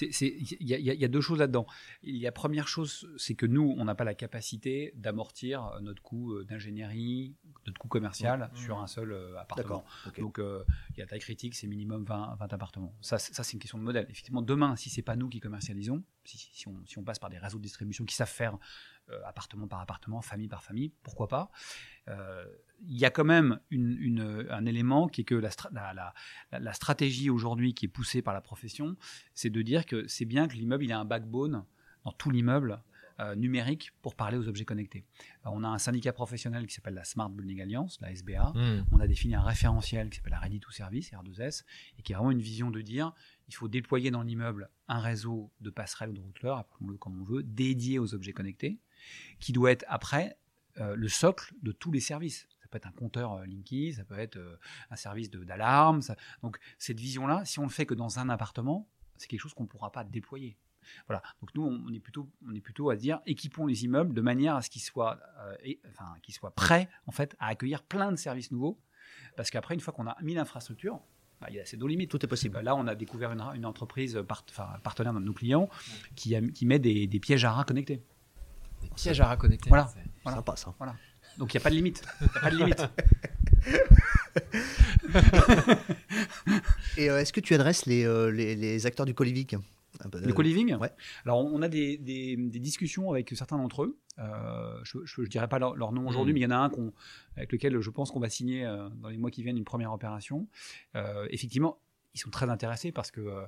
Il 0.00 0.46
y, 0.60 0.74
y, 0.74 1.04
a 1.04 1.08
deux 1.08 1.20
choses 1.20 1.38
là-dedans. 1.38 1.66
La 2.02 2.32
première 2.32 2.68
chose, 2.68 3.08
c'est 3.16 3.34
que 3.34 3.46
nous, 3.46 3.74
on 3.78 3.84
n'a 3.84 3.94
pas 3.94 4.04
la 4.04 4.14
capacité 4.14 4.92
d'amortir 4.96 5.78
notre 5.80 6.02
coût 6.02 6.34
euh, 6.34 6.44
d'ingénierie, 6.44 7.34
notre 7.66 7.78
coût 7.78 7.88
commercial 7.88 8.50
mmh. 8.52 8.56
sur 8.56 8.78
un 8.78 8.86
seul 8.86 9.16
appartement. 9.38 9.84
Donc, 10.18 10.38
il 10.38 10.98
y 10.98 11.02
a 11.02 11.06
taille 11.06 11.20
critique, 11.20 11.54
c'est 11.54 11.66
minimum 11.66 12.04
20, 12.04 12.36
20 12.38 12.52
appartements. 12.52 12.94
Ça, 13.00 13.18
ça 13.18 13.44
c'est 13.44 13.52
une 13.52 13.58
question 13.58 13.78
de 13.78 13.84
modèle. 13.84 14.06
Effectivement, 14.10 14.42
demain, 14.42 14.76
si 14.76 14.90
c'est 14.90 15.02
pas 15.02 15.16
nous 15.16 15.28
qui 15.28 15.40
commercialisons, 15.40 16.02
si, 16.24 16.38
si, 16.38 16.68
on, 16.68 16.74
si, 16.86 16.98
on, 16.98 17.02
passe 17.02 17.18
par 17.18 17.30
des 17.30 17.38
réseaux 17.38 17.58
de 17.58 17.62
distribution 17.62 18.04
qui 18.04 18.14
savent 18.14 18.28
faire 18.28 18.54
euh, 18.54 19.01
appartement 19.24 19.66
par 19.66 19.80
appartement, 19.80 20.20
famille 20.20 20.48
par 20.48 20.62
famille, 20.62 20.92
pourquoi 21.02 21.28
pas. 21.28 21.50
Euh, 22.08 22.44
il 22.84 22.98
y 22.98 23.04
a 23.04 23.10
quand 23.10 23.24
même 23.24 23.60
une, 23.70 24.46
un 24.50 24.66
élément 24.66 25.06
qui 25.06 25.20
est 25.20 25.24
que 25.24 25.36
la, 25.36 25.50
la, 25.72 26.14
la, 26.50 26.72
stratégie 26.72 27.30
aujourd'hui 27.30 27.74
qui 27.74 27.86
est 27.86 27.88
poussée 27.88 28.22
par 28.22 28.34
la 28.34 28.40
profession, 28.40 28.96
c'est 29.34 29.50
de 29.50 29.62
dire 29.62 29.86
que 29.86 30.06
c'est 30.08 30.24
bien 30.24 30.48
que 30.48 30.54
l'immeuble 30.54 30.84
il 30.84 30.92
a 30.92 30.98
un 30.98 31.04
backbone 31.04 31.64
dans 32.04 32.10
tout 32.10 32.30
l'immeuble 32.30 32.82
euh, 33.20 33.36
numérique 33.36 33.92
pour 34.00 34.16
parler 34.16 34.38
aux 34.38 34.48
objets 34.48 34.64
connectés. 34.64 35.04
on 35.44 35.62
a 35.64 35.68
un 35.68 35.78
syndicat 35.78 36.12
professionnel 36.12 36.66
qui 36.66 36.74
s'appelle 36.74 36.94
la 36.94 37.04
Smart 37.04 37.28
Building 37.28 37.60
Alliance, 37.60 38.00
la 38.00 38.10
SBA. 38.10 38.52
Hmm. 38.54 38.84
On 38.90 39.00
a 39.00 39.06
défini 39.06 39.34
un 39.34 39.42
référentiel 39.42 40.08
qui 40.08 40.16
s'appelle 40.16 40.32
la 40.32 40.38
Ready 40.38 40.60
to 40.60 40.70
Service, 40.70 41.12
R2S, 41.12 41.64
et 41.98 42.02
qui 42.02 42.12
est 42.12 42.14
vraiment 42.16 42.30
une 42.30 42.40
vision 42.40 42.70
de 42.70 42.80
dire 42.80 43.12
il 43.48 43.54
faut 43.54 43.68
déployer 43.68 44.10
dans 44.10 44.22
l'immeuble 44.22 44.70
un 44.88 44.98
réseau 44.98 45.52
de 45.60 45.70
passerelles 45.70 46.08
ou 46.08 46.14
de 46.14 46.20
routleurs, 46.20 46.56
appelons-le 46.56 46.96
comme 46.96 47.20
on 47.20 47.24
veut, 47.24 47.42
dédié 47.42 47.98
aux 47.98 48.14
objets 48.14 48.32
connectés 48.32 48.80
qui 49.40 49.52
doit 49.52 49.70
être 49.70 49.84
après 49.88 50.36
euh, 50.80 50.96
le 50.96 51.08
socle 51.08 51.52
de 51.62 51.70
tous 51.70 51.92
les 51.92 52.00
services. 52.00 52.48
Ça 52.62 52.68
peut 52.70 52.78
être 52.78 52.86
un 52.86 52.92
compteur 52.92 53.34
euh, 53.34 53.44
Linky, 53.44 53.92
ça 53.92 54.04
peut 54.04 54.18
être 54.18 54.36
euh, 54.36 54.56
un 54.90 54.96
service 54.96 55.30
d'alarme. 55.30 56.00
Donc 56.42 56.58
cette 56.78 56.98
vision-là, 56.98 57.44
si 57.44 57.58
on 57.58 57.64
le 57.64 57.68
fait 57.68 57.84
que 57.84 57.92
dans 57.92 58.18
un 58.18 58.30
appartement, 58.30 58.88
c'est 59.18 59.28
quelque 59.28 59.40
chose 59.40 59.52
qu'on 59.52 59.64
ne 59.64 59.68
pourra 59.68 59.92
pas 59.92 60.02
déployer. 60.02 60.56
Voilà. 61.06 61.22
Donc 61.40 61.54
nous, 61.54 61.62
on 61.62 61.92
est 61.92 62.00
plutôt, 62.00 62.30
on 62.46 62.54
est 62.54 62.60
plutôt 62.60 62.88
à 62.88 62.96
dire 62.96 63.20
équipons 63.26 63.66
les 63.66 63.84
immeubles 63.84 64.14
de 64.14 64.20
manière 64.22 64.56
à 64.56 64.62
ce 64.62 64.70
qu'ils 64.70 64.82
soient, 64.82 65.20
enfin, 65.90 66.16
qu'ils 66.22 66.34
soient 66.34 66.54
prêts 66.54 66.88
en 67.06 67.12
fait 67.12 67.36
à 67.38 67.48
accueillir 67.48 67.82
plein 67.82 68.10
de 68.10 68.16
services 68.16 68.50
nouveaux. 68.50 68.80
Parce 69.36 69.50
qu'après, 69.50 69.74
une 69.74 69.80
fois 69.80 69.92
qu'on 69.92 70.06
a 70.06 70.16
mis 70.22 70.34
l'infrastructure, 70.34 71.00
bah, 71.40 71.48
c'est 71.64 71.76
nos 71.76 71.86
limites. 71.86 72.10
Tout 72.10 72.24
est 72.24 72.28
possible. 72.28 72.58
Là, 72.60 72.74
on 72.74 72.86
a 72.86 72.94
découvert 72.94 73.32
une, 73.32 73.66
entreprise 73.66 74.20
partenaire 74.82 75.14
de 75.14 75.20
nos 75.20 75.32
clients 75.34 75.68
qui, 76.16 76.34
qui 76.52 76.66
met 76.66 76.78
des, 76.78 77.06
des 77.06 77.20
pièges 77.20 77.44
à 77.44 77.52
rats 77.52 77.64
connectés. 77.64 78.02
Des 78.82 78.88
pièges 78.94 79.20
à 79.20 79.30
reconnecter. 79.30 79.68
Voilà. 79.68 79.92
voilà. 80.24 80.38
Sympa 80.38 80.56
ça. 80.56 80.74
Voilà. 80.78 80.96
Donc 81.38 81.54
il 81.54 81.56
n'y 81.56 81.62
a 81.62 81.64
pas 81.64 81.70
de 81.70 81.76
limite. 81.76 82.02
Y 82.20 82.24
a 82.24 82.40
pas 82.40 82.50
de 82.50 82.56
limite. 82.56 82.82
Et 86.96 87.10
euh, 87.10 87.20
est-ce 87.20 87.32
que 87.32 87.40
tu 87.40 87.54
adresses 87.54 87.86
les, 87.86 88.04
euh, 88.04 88.30
les, 88.30 88.56
les 88.56 88.86
acteurs 88.86 89.06
du 89.06 89.14
co-living? 89.14 89.58
Le 90.12 90.32
co-living? 90.32 90.74
ouais. 90.74 90.90
Alors 91.24 91.44
on 91.44 91.62
a 91.62 91.68
des, 91.68 91.96
des, 91.96 92.36
des, 92.36 92.58
discussions 92.58 93.10
avec 93.10 93.30
certains 93.36 93.56
d'entre 93.56 93.84
eux. 93.84 93.98
Euh, 94.18 94.80
je 94.82 95.20
ne 95.20 95.26
dirais 95.26 95.48
pas 95.48 95.58
leur, 95.58 95.92
nom 95.92 96.08
aujourd'hui, 96.08 96.32
hmm. 96.32 96.34
mais 96.34 96.40
il 96.40 96.44
y 96.44 96.46
en 96.46 96.50
a 96.50 96.56
un 96.56 96.70
avec 97.36 97.52
lequel 97.52 97.80
je 97.80 97.90
pense 97.90 98.10
qu'on 98.10 98.20
va 98.20 98.28
signer 98.28 98.64
dans 99.00 99.08
les 99.08 99.18
mois 99.18 99.30
qui 99.30 99.42
viennent 99.42 99.58
une 99.58 99.64
première 99.64 99.92
opération. 99.92 100.48
effectivement, 101.30 101.78
ils 102.14 102.20
sont 102.20 102.30
très 102.30 102.50
intéressés 102.50 102.90
parce 102.90 103.10
que 103.10 103.46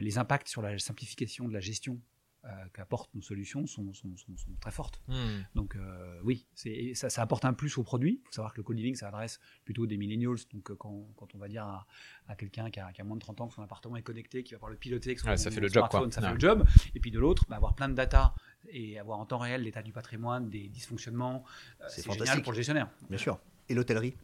les 0.00 0.18
impacts 0.18 0.48
sur 0.48 0.60
la 0.60 0.76
simplification 0.78 1.46
de 1.46 1.52
la 1.52 1.60
gestion 1.60 1.94
euh, 1.94 2.11
qu'apportent 2.72 3.14
nos 3.14 3.20
solutions 3.20 3.66
sont, 3.66 3.92
sont, 3.94 4.16
sont, 4.16 4.52
très 4.60 4.72
fortes. 4.72 5.00
Hmm. 5.06 5.42
Donc 5.54 5.76
euh, 5.76 6.20
oui, 6.24 6.46
ça, 6.54 7.08
ça, 7.08 7.22
apporte 7.22 7.44
un 7.44 7.52
plus 7.52 7.78
au 7.78 7.82
produit. 7.82 8.20
Il 8.20 8.26
faut 8.26 8.32
savoir 8.32 8.52
que 8.52 8.58
le 8.58 8.64
co-living, 8.64 8.94
ça 8.96 9.08
adresse 9.08 9.38
plutôt 9.64 9.86
des 9.86 9.96
millennials. 9.96 10.38
Donc 10.52 10.70
euh, 10.70 10.74
quand, 10.74 11.06
quand, 11.16 11.34
on 11.34 11.38
va 11.38 11.48
dire 11.48 11.64
à, 11.64 11.86
à 12.28 12.34
quelqu'un 12.34 12.70
qui, 12.70 12.80
qui 12.94 13.00
a, 13.00 13.04
moins 13.04 13.16
de 13.16 13.20
30 13.20 13.40
ans 13.42 13.48
que 13.48 13.54
son 13.54 13.62
appartement 13.62 13.96
est 13.96 14.02
connecté, 14.02 14.42
qui 14.42 14.54
va 14.54 14.58
pouvoir 14.58 14.72
le 14.72 14.78
piloter 14.78 15.16
ça 15.16 15.50
fait 15.50 15.60
le 15.60 15.68
job, 15.68 15.86
quoi. 15.90 16.10
ça 16.10 16.20
fait 16.20 16.32
le 16.32 16.40
job. 16.40 16.64
Et 16.94 17.00
puis 17.00 17.10
de 17.10 17.18
l'autre, 17.18 17.44
bah, 17.48 17.56
avoir 17.56 17.74
plein 17.74 17.88
de 17.88 17.94
data 17.94 18.34
et 18.68 18.98
avoir 18.98 19.18
en 19.18 19.26
temps 19.26 19.38
réel 19.38 19.62
l'état 19.62 19.82
du 19.82 19.92
patrimoine, 19.92 20.48
des 20.48 20.68
dysfonctionnements, 20.68 21.44
c'est 21.88 22.10
génial 22.10 22.42
pour 22.42 22.52
le 22.52 22.56
gestionnaire. 22.56 22.88
Bien 23.08 23.18
sûr. 23.18 23.38
Et 23.68 23.74
l'hôtellerie? 23.74 24.14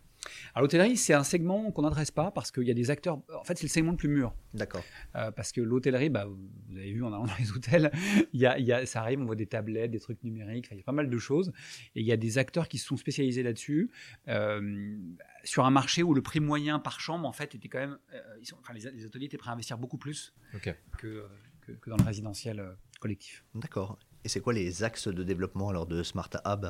Alors 0.55 0.63
l'hôtellerie, 0.63 0.97
c'est 0.97 1.15
un 1.15 1.25
segment 1.25 1.71
qu'on 1.71 1.83
n'adresse 1.83 2.11
pas 2.11 2.31
parce 2.31 2.51
qu'il 2.51 2.65
y 2.65 2.71
a 2.71 2.75
des 2.75 2.91
acteurs. 2.91 3.21
En 3.35 3.45
fait, 3.45 3.57
c'est 3.57 3.65
le 3.65 3.71
segment 3.71 3.93
le 3.93 3.97
plus 3.97 4.09
mûr. 4.09 4.35
D'accord. 4.55 4.85
Euh, 5.17 5.31
parce 5.31 5.53
que 5.53 5.61
l'hôtellerie, 5.61 6.09
bah, 6.09 6.27
vous 6.27 6.77
avez 6.77 6.93
vu 6.93 7.05
en 7.05 7.13
allant 7.13 7.27
dans 7.27 7.35
les 7.39 7.51
hôtels, 7.51 7.91
il 8.33 8.41
y 8.41 8.47
a, 8.47 8.59
il 8.59 8.67
y 8.67 8.73
a, 8.73 8.87
ça 8.87 9.01
arrive, 9.01 9.21
on 9.21 9.27
voit 9.27 9.37
des 9.37 9.47
tablettes, 9.47 9.91
des 9.91 10.01
trucs 10.01 10.23
numériques, 10.23 10.69
il 10.71 10.77
y 10.77 10.81
a 10.81 10.85
pas 10.85 10.93
mal 10.93 11.11
de 11.11 11.19
choses. 11.19 11.53
Et 11.95 12.01
il 12.01 12.07
y 12.07 12.13
a 12.13 12.17
des 12.17 12.39
acteurs 12.39 12.69
qui 12.69 12.79
se 12.79 12.87
sont 12.87 12.97
spécialisés 12.97 13.43
là-dessus. 13.43 13.91
Euh, 14.29 14.97
sur 15.45 15.65
un 15.65 15.71
marché 15.71 16.03
où 16.03 16.15
le 16.15 16.23
prix 16.23 16.41
moyen 16.41 16.79
par 16.79 17.01
chambre, 17.01 17.27
en 17.27 17.33
fait, 17.33 17.55
était 17.55 17.69
quand 17.69 17.79
même. 17.79 17.99
Euh, 18.13 18.21
ils 18.41 18.47
sont, 18.47 18.57
enfin, 18.61 18.75
les, 18.75 19.07
hôteliers 19.07 19.27
étaient 19.27 19.39
prêts 19.39 19.51
à 19.51 19.55
investir 19.55 19.79
beaucoup 19.79 19.99
plus 19.99 20.35
que, 20.61 20.71
que, 20.99 21.73
que, 21.73 21.91
dans 21.91 21.97
le 21.97 22.05
résidentiel 22.05 22.77
collectif. 23.01 23.45
D'accord. 23.55 23.99
Et 24.25 24.29
c'est 24.29 24.41
quoi 24.41 24.53
les 24.53 24.83
axes 24.83 25.09
de 25.09 25.23
développement 25.23 25.69
alors 25.69 25.87
de 25.87 26.03
Smart 26.03 26.31
Hub 26.45 26.67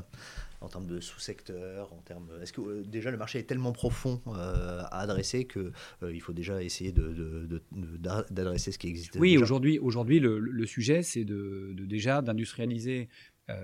en 0.60 0.68
termes 0.68 0.86
de 0.86 1.00
sous-secteurs 1.00 1.92
en 1.92 2.00
termes 2.02 2.30
Est-ce 2.42 2.52
que 2.52 2.60
euh, 2.60 2.82
déjà 2.84 3.10
le 3.10 3.16
marché 3.16 3.38
est 3.38 3.44
tellement 3.44 3.72
profond 3.72 4.20
euh, 4.26 4.82
à 4.90 5.00
adresser 5.00 5.44
que 5.44 5.72
euh, 6.02 6.12
il 6.12 6.20
faut 6.20 6.32
déjà 6.32 6.62
essayer 6.62 6.92
d'adresser 6.92 8.70
de, 8.70 8.74
ce 8.74 8.78
qui 8.78 8.88
existe 8.88 9.16
Oui, 9.16 9.38
aujourd'hui, 9.38 9.78
aujourd'hui 9.78 10.20
le, 10.20 10.66
sujet 10.66 11.02
c'est 11.02 11.24
de, 11.24 11.74
déjà 11.78 12.22
d'industrialiser 12.22 13.08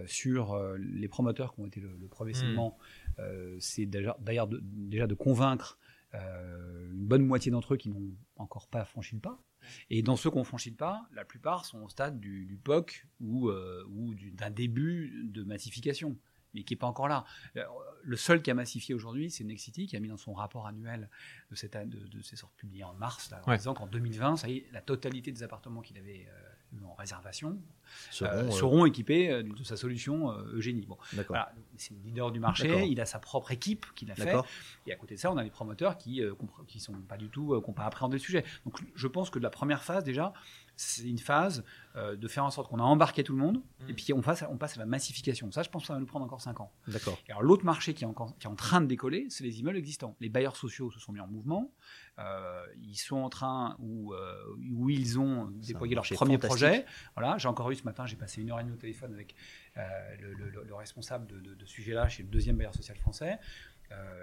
sur 0.06 0.58
les 0.78 1.08
promoteurs 1.08 1.54
qui 1.54 1.60
ont 1.60 1.66
été 1.66 1.80
le, 1.80 2.08
premier 2.08 2.32
hmm. 2.32 2.36
segment. 2.36 2.78
c'est 3.58 3.86
d'ailleurs 3.86 4.48
déjà 4.48 5.06
de 5.06 5.14
convaincre 5.14 5.78
une 6.12 7.06
bonne 7.06 7.26
moitié 7.26 7.50
d'entre 7.50 7.74
eux 7.74 7.76
qui 7.76 7.90
n'ont 7.90 8.12
encore 8.36 8.68
pas 8.68 8.84
franchi 8.84 9.14
le 9.16 9.20
pas. 9.20 9.38
Et 9.90 10.02
dans 10.02 10.16
ceux 10.16 10.30
qu'on 10.30 10.44
franchit 10.44 10.70
pas, 10.70 11.06
la 11.12 11.24
plupart 11.24 11.64
sont 11.64 11.82
au 11.82 11.88
stade 11.88 12.20
du, 12.20 12.58
POC 12.62 13.06
ou, 13.20 13.48
euh, 13.48 13.84
ou 13.90 14.14
d'un 14.32 14.50
début 14.50 15.24
de 15.24 15.42
massification, 15.42 16.16
mais 16.54 16.62
qui 16.62 16.74
n'est 16.74 16.78
pas 16.78 16.86
encore 16.86 17.08
là. 17.08 17.24
Euh, 17.56 17.64
le 18.02 18.16
seul 18.16 18.42
qui 18.42 18.50
a 18.50 18.54
massifié 18.54 18.94
aujourd'hui, 18.94 19.30
c'est 19.30 19.44
Nexity, 19.44 19.86
qui 19.86 19.96
a 19.96 20.00
mis 20.00 20.08
dans 20.08 20.16
son 20.16 20.34
rapport 20.34 20.66
annuel 20.66 21.08
de, 21.50 21.56
cette, 21.56 21.76
de, 21.76 22.06
de 22.06 22.22
ces 22.22 22.36
sortes 22.36 22.54
publiés 22.56 22.84
en 22.84 22.94
mars, 22.94 23.30
là, 23.30 23.42
en 23.44 23.56
disant 23.56 23.74
qu'en 23.74 23.86
2020, 23.86 24.36
ça 24.36 24.48
y 24.48 24.58
est, 24.58 24.66
la 24.72 24.80
totalité 24.80 25.32
des 25.32 25.42
appartements 25.42 25.82
qu'il 25.82 25.98
avait 25.98 26.26
euh, 26.28 26.53
en 26.84 26.94
réservation 26.94 27.58
seront, 28.10 28.86
équipés 28.86 29.42
de 29.42 29.64
sa 29.64 29.76
solution 29.76 30.30
Eugénie. 30.52 30.86
Bon, 30.86 30.96
c'est 31.76 31.92
le 31.92 32.00
leader 32.04 32.30
du 32.30 32.40
marché, 32.40 32.86
il 32.86 33.00
a 33.00 33.06
sa 33.06 33.18
propre 33.18 33.52
équipe 33.52 33.86
qu'il 33.94 34.10
a 34.10 34.14
fait. 34.14 34.34
Et 34.86 34.92
à 34.92 34.96
côté 34.96 35.14
de 35.14 35.20
ça, 35.20 35.30
on 35.32 35.36
a 35.36 35.42
les 35.42 35.50
promoteurs 35.50 35.96
qui 35.96 36.20
ne 36.20 36.32
qui 36.66 36.80
sont 36.80 36.94
pas 37.08 37.16
du 37.16 37.28
tout, 37.28 37.60
qui 37.60 37.68
n'ont 37.68 37.74
pas 37.74 37.84
appréhendé 37.84 38.16
le 38.16 38.22
sujet. 38.22 38.44
Donc 38.64 38.78
je 38.94 39.06
pense 39.06 39.30
que 39.30 39.38
la 39.38 39.50
première 39.50 39.82
phase 39.82 40.04
déjà, 40.04 40.32
c'est 40.76 41.08
une 41.08 41.18
phase 41.18 41.64
euh, 41.96 42.16
de 42.16 42.28
faire 42.28 42.44
en 42.44 42.50
sorte 42.50 42.68
qu'on 42.68 42.80
a 42.80 42.82
embarqué 42.82 43.22
tout 43.22 43.32
le 43.32 43.38
monde 43.38 43.58
mm. 43.58 43.90
et 43.90 43.94
puis 43.94 44.12
on 44.12 44.20
passe, 44.20 44.44
on 44.50 44.56
passe 44.56 44.76
à 44.76 44.80
la 44.80 44.86
massification. 44.86 45.50
Ça, 45.52 45.62
je 45.62 45.70
pense 45.70 45.82
que 45.82 45.88
ça 45.88 45.94
va 45.94 46.00
nous 46.00 46.06
prendre 46.06 46.24
encore 46.24 46.40
5 46.40 46.60
ans. 46.60 46.72
D'accord. 46.88 47.18
Alors 47.28 47.42
l'autre 47.42 47.64
marché 47.64 47.94
qui 47.94 48.04
est, 48.04 48.06
encore, 48.06 48.36
qui 48.38 48.46
est 48.46 48.50
en 48.50 48.56
train 48.56 48.80
de 48.80 48.86
décoller, 48.86 49.26
c'est 49.30 49.44
les 49.44 49.60
immeubles 49.60 49.78
existants. 49.78 50.16
Les 50.20 50.28
bailleurs 50.28 50.56
sociaux 50.56 50.90
se 50.90 50.98
sont 50.98 51.12
mis 51.12 51.20
en 51.20 51.28
mouvement. 51.28 51.70
Euh, 52.18 52.64
ils 52.80 52.96
sont 52.96 53.16
en 53.16 53.28
train 53.28 53.76
où, 53.80 54.12
euh, 54.12 54.56
où 54.70 54.88
ils 54.88 55.18
ont 55.18 55.46
déployé 55.46 55.94
leur 55.94 56.04
premier 56.04 56.38
projet. 56.38 56.86
Voilà, 57.16 57.38
j'ai 57.38 57.48
encore 57.48 57.70
eu 57.70 57.74
ce 57.74 57.84
matin, 57.84 58.06
j'ai 58.06 58.16
passé 58.16 58.40
une 58.40 58.50
heure 58.50 58.60
et 58.60 58.62
demie 58.62 58.74
au 58.74 58.78
téléphone 58.78 59.12
avec 59.12 59.34
le, 59.76 60.74
responsable 60.74 61.26
de, 61.26 61.56
ce 61.64 61.66
sujet-là 61.66 62.08
chez 62.08 62.22
le 62.22 62.28
deuxième 62.28 62.56
bailleur 62.56 62.74
social 62.74 62.96
français. 62.96 63.38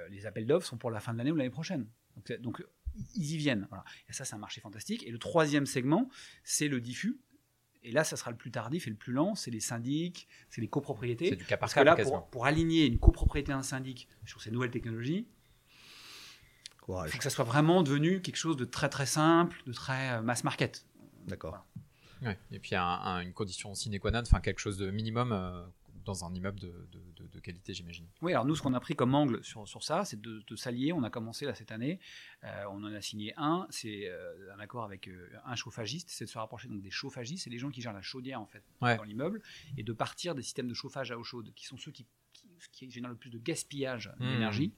les 0.10 0.26
appels 0.26 0.46
d'offres 0.46 0.68
sont 0.68 0.78
pour 0.78 0.92
la 0.92 1.00
fin 1.00 1.14
de 1.14 1.18
l'année 1.18 1.32
ou 1.32 1.36
l'année 1.36 1.50
prochaine. 1.50 1.88
Donc, 2.16 2.32
donc 2.42 2.64
ils 3.16 3.34
y 3.34 3.38
viennent. 3.38 3.68
Et 4.10 4.14
ça, 4.14 4.26
c'est 4.26 4.36
un 4.36 4.40
marché 4.40 4.62
fantastique. 4.62 5.06
Et 5.06 5.12
le 5.12 5.20
troisième 5.20 5.66
segment, 5.66 6.10
c'est 6.44 6.68
le 6.68 6.82
diffus. 6.82 7.20
Et 7.84 7.92
là, 7.92 8.04
ça 8.04 8.16
sera 8.16 8.30
le 8.30 8.38
plus 8.38 8.52
tardif 8.52 8.86
et 8.86 8.92
le 8.92 8.96
plus 8.96 9.12
lent, 9.12 9.34
c'est 9.34 9.50
les 9.50 9.60
syndics, 9.60 10.28
c'est 10.50 10.62
les 10.62 10.68
copropriétés. 10.68 11.30
C'est 11.30 11.36
du 11.36 11.46
cas 11.46 11.58
Parce 11.58 11.74
que 11.74 11.80
là, 11.80 11.96
pour, 12.32 12.46
aligner 12.46 12.86
une 12.86 13.00
copropriété 13.00 13.52
à 13.52 13.58
un 13.58 13.64
syndic 13.64 14.08
sur 14.26 14.42
ces 14.42 14.52
nouvelles 14.52 14.70
technologies, 14.70 15.28
il 16.88 17.10
faut 17.10 17.18
que 17.18 17.24
ça 17.24 17.30
soit 17.30 17.46
vraiment 17.46 17.84
devenu 17.84 18.22
quelque 18.22 18.38
chose 18.38 18.58
de 18.58 18.66
très 18.66 18.90
très 18.90 19.06
simple, 19.06 19.62
de 19.66 19.74
très 19.74 20.12
euh, 20.12 20.22
mass 20.22 20.44
market. 20.44 20.86
D'accord. 21.28 21.66
Et 22.52 22.60
puis 22.60 22.76
une 22.76 23.34
condition 23.34 23.74
sine 23.74 24.00
qua 24.00 24.12
non, 24.12 24.20
enfin 24.20 24.42
quelque 24.42 24.60
chose 24.60 24.78
de 24.78 24.92
minimum 24.92 25.32
euh, 25.32 25.66
dans 26.06 26.26
un 26.26 26.34
immeuble 26.34 26.60
de, 26.60 27.40
qualité, 27.42 27.74
j'imagine. 27.74 28.06
Oui, 28.22 28.34
alors 28.34 28.46
nous, 28.46 28.56
ce 28.56 28.62
qu'on 28.62 28.74
a 28.76 28.80
pris 28.80 28.96
comme 28.96 29.16
angle 29.16 29.44
sur, 29.44 29.68
sur 29.68 29.84
ça, 29.84 30.06
c'est 30.06 30.22
de, 30.22 30.56
s'allier. 30.56 30.94
On 30.94 31.02
a 31.04 31.10
commencé 31.10 31.46
là 31.46 31.56
cette 31.56 31.72
année, 31.72 32.00
euh, 32.44 32.66
on 32.70 32.84
en 32.84 32.94
a 32.94 33.02
signé 33.02 33.34
un, 33.38 33.66
c'est 33.72 34.08
euh, 34.08 34.54
un 34.56 34.60
accord 34.60 34.84
avec 34.84 35.08
euh, 35.08 35.30
un 35.46 35.56
chauffagiste, 35.56 36.10
c'est 36.12 36.26
de 36.26 36.30
se 36.30 36.38
rapprocher 36.38 36.68
donc 36.68 36.82
des 36.82 36.92
chauffagistes, 36.92 37.46
c'est 37.46 37.50
les 37.50 37.58
gens 37.58 37.72
qui 37.72 37.82
gèrent 37.82 37.94
la 37.94 38.04
chaudière 38.04 38.40
en 38.40 38.46
fait 38.46 38.64
dans 38.80 39.04
l'immeuble, 39.04 39.42
et 39.78 39.84
de 39.84 39.94
partir 39.94 40.36
des 40.36 40.44
systèmes 40.44 40.68
de 40.68 40.74
chauffage 40.74 41.12
à 41.12 41.18
eau 41.18 41.24
chaude, 41.24 41.52
qui 41.56 41.66
sont 41.66 41.78
ceux 41.78 41.92
qui 41.92 42.06
ce 42.62 42.70
qui 42.70 42.90
génère 42.92 43.10
le 43.10 43.16
plus 43.16 43.30
de 43.30 43.38
gaspillage 43.40 44.12
Mmh. 44.20 44.28
d'énergie. 44.32 44.74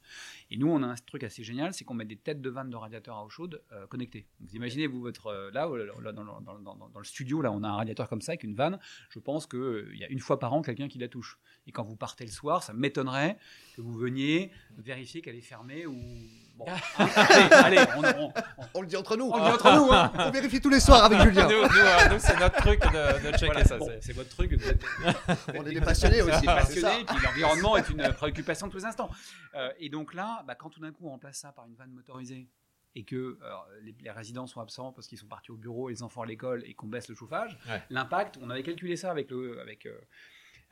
Et 0.51 0.57
nous, 0.57 0.67
on 0.69 0.81
a 0.83 0.87
un 0.87 0.95
truc 0.95 1.23
assez 1.23 1.43
génial, 1.43 1.73
c'est 1.73 1.83
qu'on 1.83 1.93
met 1.93 2.05
des 2.05 2.15
têtes 2.15 2.41
de 2.41 2.49
vannes 2.49 2.69
de 2.69 2.75
radiateurs 2.75 3.17
à 3.17 3.25
eau 3.25 3.29
chaude 3.29 3.61
euh, 3.71 3.85
connectées. 3.87 4.25
Vous 4.39 4.55
imaginez, 4.55 4.87
vous, 4.87 5.01
votre, 5.01 5.27
euh, 5.27 5.51
là, 5.51 5.67
euh, 5.67 5.91
là, 6.01 6.11
dans, 6.11 6.23
le- 6.23 6.43
dans 6.45 6.53
le- 6.53 6.63
dans- 6.63 6.75
dans 6.89 6.99
le 6.99 7.05
studio, 7.05 7.41
là, 7.41 7.51
on 7.51 7.63
a 7.63 7.67
un 7.67 7.75
radiateur 7.75 8.07
comme 8.07 8.21
ça, 8.21 8.31
avec 8.31 8.43
une 8.43 8.55
vanne. 8.55 8.79
Je 9.09 9.19
pense 9.19 9.45
qu'il 9.47 9.95
y 9.95 10.03
a 10.03 10.09
une 10.09 10.19
fois 10.19 10.39
par 10.39 10.53
an 10.53 10.61
quelqu'un 10.61 10.87
qui 10.87 10.97
la 10.99 11.07
touche. 11.07 11.37
Et 11.67 11.71
quand 11.71 11.83
vous 11.83 11.95
partez 11.95 12.25
le 12.25 12.31
soir, 12.31 12.63
ça 12.63 12.73
m'étonnerait 12.73 13.37
que 13.75 13.81
vous 13.81 13.93
veniez 13.93 14.51
vérifier 14.77 15.21
qu'elle 15.21 15.35
est 15.35 15.41
fermée 15.41 15.85
ou... 15.85 15.95
Bon, 16.55 16.65
hein, 16.67 17.07
allez, 17.15 17.77
allez, 17.77 17.91
on, 17.97 18.23
on- 18.25 18.33
On 18.75 18.81
le 18.81 18.87
dit 18.87 18.95
entre 18.95 19.17
nous. 19.17 19.25
on 19.25 19.37
le 19.37 19.43
dit 19.43 19.49
entre 19.49 19.71
nous. 19.75 19.91
Hein. 19.91 20.11
On 20.17 20.29
vérifie 20.31 20.61
tous 20.61 20.69
les 20.69 20.79
soirs 20.79 21.03
avec 21.05 21.19
Julien. 21.21 21.47
nous, 21.47 21.53
euh, 21.63 22.09
nous, 22.11 22.19
c'est 22.19 22.39
notre 22.39 22.57
truc 22.57 22.79
de, 22.81 23.23
de 23.31 23.31
checker 23.37 23.45
Voilà, 23.47 23.65
ça. 23.65 23.77
bon, 23.77 23.89
c'est- 24.01 24.13
votre 24.13 24.29
truc. 24.29 24.53
Vous 24.53 24.67
êtes, 24.69 24.83
On 25.57 25.65
est 25.65 25.73
des 25.73 25.81
passionnés 25.81 26.21
aussi. 26.21 26.39
c'est 26.39 26.45
ça. 26.45 26.55
passionné, 26.55 27.01
et 27.01 27.05
puis 27.05 27.15
l'environnement 27.23 27.75
est 27.77 27.89
une 27.89 28.07
préoccupation 28.13 28.67
de 28.67 28.71
tous 28.71 28.77
les 28.77 28.85
instants. 28.85 29.09
Euh, 29.55 29.71
et 29.79 29.89
donc 29.89 30.13
là, 30.13 30.43
bah, 30.47 30.53
quand 30.55 30.69
tout 30.69 30.79
d'un 30.79 30.91
coup 30.91 31.07
on 31.07 31.11
remplace 31.11 31.37
ça 31.37 31.51
par 31.51 31.65
une 31.65 31.75
vanne 31.75 31.91
motorisée 31.91 32.47
et 32.95 33.03
que 33.03 33.39
alors, 33.43 33.67
les, 33.81 33.95
les 33.99 34.11
résidents 34.11 34.45
sont 34.45 34.61
absents 34.61 34.91
parce 34.91 35.07
qu'ils 35.07 35.17
sont 35.17 35.25
partis 35.25 35.49
au 35.51 35.57
bureau, 35.57 35.89
les 35.89 36.03
enfants 36.03 36.21
à 36.21 36.27
l'école 36.27 36.63
et 36.67 36.75
qu'on 36.75 36.85
baisse 36.85 37.07
le 37.09 37.15
chauffage, 37.15 37.57
Ouais. 37.67 37.81
l'impact, 37.89 38.37
on 38.39 38.51
avait 38.51 38.61
calculé 38.61 38.95
ça 38.95 39.09
avec, 39.09 39.31
le, 39.31 39.59
avec, 39.59 39.87
euh, 39.87 39.97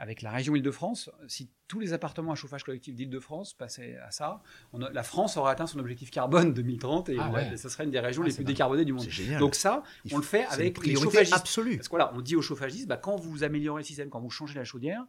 avec 0.01 0.23
la 0.23 0.31
région 0.31 0.55
Île-de-France. 0.55 1.11
Si 1.27 1.51
tous 1.67 1.79
les 1.79 1.93
appartements 1.93 2.31
à 2.31 2.35
chauffage 2.35 2.63
collectif 2.63 2.95
d'Île-de-France 2.95 3.53
passaient 3.53 3.97
à 3.97 4.09
ça, 4.09 4.41
on 4.73 4.81
a- 4.81 4.89
la 4.89 5.03
France 5.03 5.37
aurait 5.37 5.51
atteint 5.51 5.67
son 5.67 5.77
objectif 5.77 6.09
carbone 6.09 6.53
2030 6.55 7.09
et 7.09 7.17
Ah 7.19 7.29
ouais. 7.29 7.55
ce 7.55 7.69
serait 7.69 7.83
une 7.83 7.91
des 7.91 7.99
régions 7.99 8.23
Ah, 8.25 8.27
les 8.27 8.33
plus 8.33 8.43
décarbonées 8.43 8.83
du 8.83 8.93
monde. 8.93 9.05
Donc 9.37 9.53
ça, 9.53 9.83
on 10.11 10.17
le 10.17 10.23
fait 10.23 10.45
avec 10.45 10.83
les 10.83 10.95
chauffagistes. 10.95 11.35
absolue. 11.35 11.75
Parce 11.77 11.87
que 11.87 11.91
voilà, 11.91 12.11
on 12.15 12.21
dit 12.21 12.35
aux 12.35 12.41
chauffagistes, 12.41 12.87
bah, 12.87 12.97
quand 12.97 13.15
vous 13.15 13.43
améliorez 13.43 13.81
le 13.81 13.85
système, 13.85 14.09
quand 14.09 14.19
vous 14.19 14.31
changez 14.31 14.55
la 14.55 14.65
chaudière, 14.65 15.05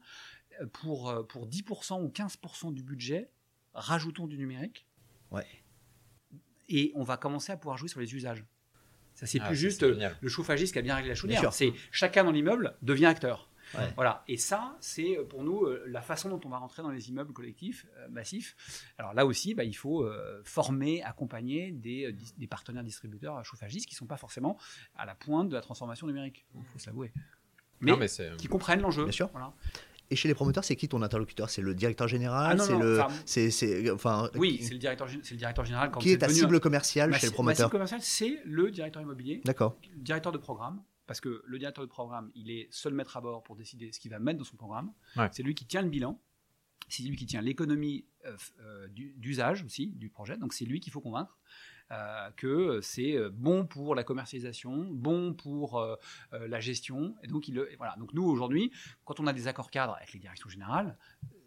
euh, 0.60 0.66
pour, 0.66 1.08
euh, 1.08 1.22
pour 1.22 1.46
10% 1.46 2.02
ou 2.02 2.08
15% 2.10 2.70
du 2.70 2.82
budget, 2.82 3.30
rajoutons 3.72 4.26
du 4.26 4.36
numérique. 4.36 4.86
Ouais. 5.30 5.46
Et 6.68 6.92
on 6.94 7.02
va 7.02 7.16
commencer 7.16 7.50
à 7.50 7.56
pouvoir 7.56 7.78
jouer 7.78 7.88
sur 7.88 8.00
les 8.00 8.14
usages. 8.14 8.44
Ça, 9.14 9.24
c'est 9.26 9.40
Ah, 9.40 9.46
plus 9.46 9.56
ça, 9.56 9.60
juste 9.60 9.82
euh, 9.84 10.10
le 10.20 10.28
chauffagiste 10.28 10.74
qui 10.74 10.78
a 10.78 10.82
bien 10.82 10.94
réglé 10.96 11.08
la 11.08 11.14
chaudière. 11.14 11.52
C'est 11.54 11.72
chacun 11.90 12.24
dans 12.24 12.30
l'immeuble 12.30 12.74
devient 12.82 13.06
acteur. 13.06 13.48
Ouais. 13.74 13.92
Voilà. 13.96 14.22
Et 14.28 14.36
ça, 14.36 14.76
c'est 14.80 15.18
euh, 15.18 15.24
pour 15.24 15.42
nous 15.44 15.64
euh, 15.64 15.82
la 15.86 16.02
façon 16.02 16.28
dont 16.28 16.40
on 16.44 16.48
va 16.48 16.58
rentrer 16.58 16.82
dans 16.82 16.90
les 16.90 17.08
immeubles 17.08 17.32
collectifs 17.32 17.86
euh, 17.98 18.08
massifs. 18.08 18.54
Alors 18.98 19.14
là 19.14 19.24
aussi, 19.26 19.54
bah, 19.54 19.64
il 19.64 19.74
faut 19.74 20.02
euh, 20.04 20.40
former, 20.44 21.02
accompagner 21.02 21.70
des, 21.72 22.14
partenaires 22.50 22.84
distributeurs 22.84 23.36
à 23.36 23.42
chauffagistes 23.42 23.86
qui 23.88 23.94
ne 23.94 23.98
sont 23.98 24.06
pas 24.06 24.16
forcément 24.16 24.58
à 24.96 25.06
la 25.06 25.14
pointe 25.14 25.48
de 25.48 25.54
la 25.54 25.60
transformation 25.62 26.06
numérique. 26.06 26.44
Il 26.54 26.64
faut 26.64 26.78
se 26.78 26.86
l'avouer. 26.86 27.12
Mais, 27.80 27.92
Non, 27.92 27.96
mais 27.96 28.08
c'est. 28.08 28.36
qui 28.36 28.46
comprennent 28.48 28.80
l'enjeu. 28.80 29.04
Bien 29.04 29.12
sûr. 29.12 29.28
Voilà. 29.32 29.52
Et 30.10 30.16
chez 30.16 30.28
les 30.28 30.34
promoteurs, 30.34 30.62
c'est 30.64 30.76
qui 30.76 30.88
ton 30.88 31.00
interlocuteur? 31.00 31.48
C'est 31.48 31.62
le 31.62 31.74
directeur 31.74 32.06
général? 32.06 32.50
Ah 32.52 32.54
non, 32.54 32.64
C'est 32.64 32.72
non, 32.74 32.80
le. 32.80 33.00
enfin, 33.00 33.14
c'est, 33.24 33.50
c'est, 33.50 33.90
enfin, 33.90 34.28
Oui, 34.34 34.58
c'est 34.62 34.74
le 34.74 34.78
directeur, 34.78 35.08
gé- 35.08 35.20
c'est 35.22 35.30
le 35.32 35.38
directeur 35.38 35.64
général. 35.64 35.90
Quand 35.90 36.00
qui 36.00 36.10
est 36.12 36.18
ta 36.18 36.28
cible 36.28 36.56
un- 36.56 36.60
commerciale 36.60 37.08
ma 37.10 37.18
chez 37.18 37.26
le 37.26 37.30
ma 37.30 37.34
promoteur 37.34 37.56
cible 37.68 37.70
commerciale, 37.70 38.02
c'est 38.02 38.38
le 38.44 38.70
directeur 38.70 39.00
immobilier, 39.00 39.40
D'accord. 39.46 39.78
le 39.96 40.02
directeur 40.02 40.30
de 40.30 40.36
programme. 40.36 40.82
Parce 41.06 41.20
que 41.20 41.42
le 41.44 41.58
directeur 41.58 41.84
de 41.84 41.88
programme, 41.90 42.30
il 42.34 42.50
est 42.50 42.68
seul 42.70 42.94
maître 42.94 43.16
à 43.16 43.20
bord 43.20 43.42
pour 43.42 43.56
décider 43.56 43.92
ce 43.92 43.98
qu'il 44.00 44.10
va 44.10 44.18
mettre 44.18 44.38
dans 44.38 44.44
son 44.44 44.56
programme. 44.56 44.92
Ouais. 45.16 45.28
C'est 45.32 45.42
lui 45.42 45.54
qui 45.54 45.66
tient 45.66 45.82
le 45.82 45.88
bilan. 45.88 46.20
C'est 46.88 47.02
lui 47.04 47.16
qui 47.16 47.26
tient 47.26 47.40
l'économie 47.40 48.04
euh, 48.26 48.36
euh, 48.60 48.88
du- 48.88 49.14
d'usage 49.16 49.64
aussi 49.64 49.88
du 49.88 50.08
projet. 50.10 50.36
Donc 50.36 50.52
c'est 50.52 50.64
lui 50.64 50.80
qu'il 50.80 50.92
faut 50.92 51.00
convaincre 51.00 51.38
euh, 51.90 52.30
que 52.36 52.80
c'est 52.82 53.16
bon 53.30 53.66
pour 53.66 53.94
la 53.94 54.04
commercialisation, 54.04 54.88
bon 54.90 55.32
pour 55.34 55.78
euh, 55.80 55.96
la 56.32 56.60
gestion. 56.60 57.14
Et 57.22 57.26
donc, 57.28 57.48
il, 57.48 57.54
le- 57.54 57.70
et 57.72 57.76
voilà. 57.76 57.94
donc 57.96 58.12
nous, 58.14 58.24
aujourd'hui, 58.24 58.72
quand 59.04 59.20
on 59.20 59.26
a 59.26 59.32
des 59.32 59.48
accords 59.48 59.70
cadres 59.70 59.94
avec 59.94 60.12
les 60.12 60.18
directions 60.20 60.48
générales, 60.48 60.96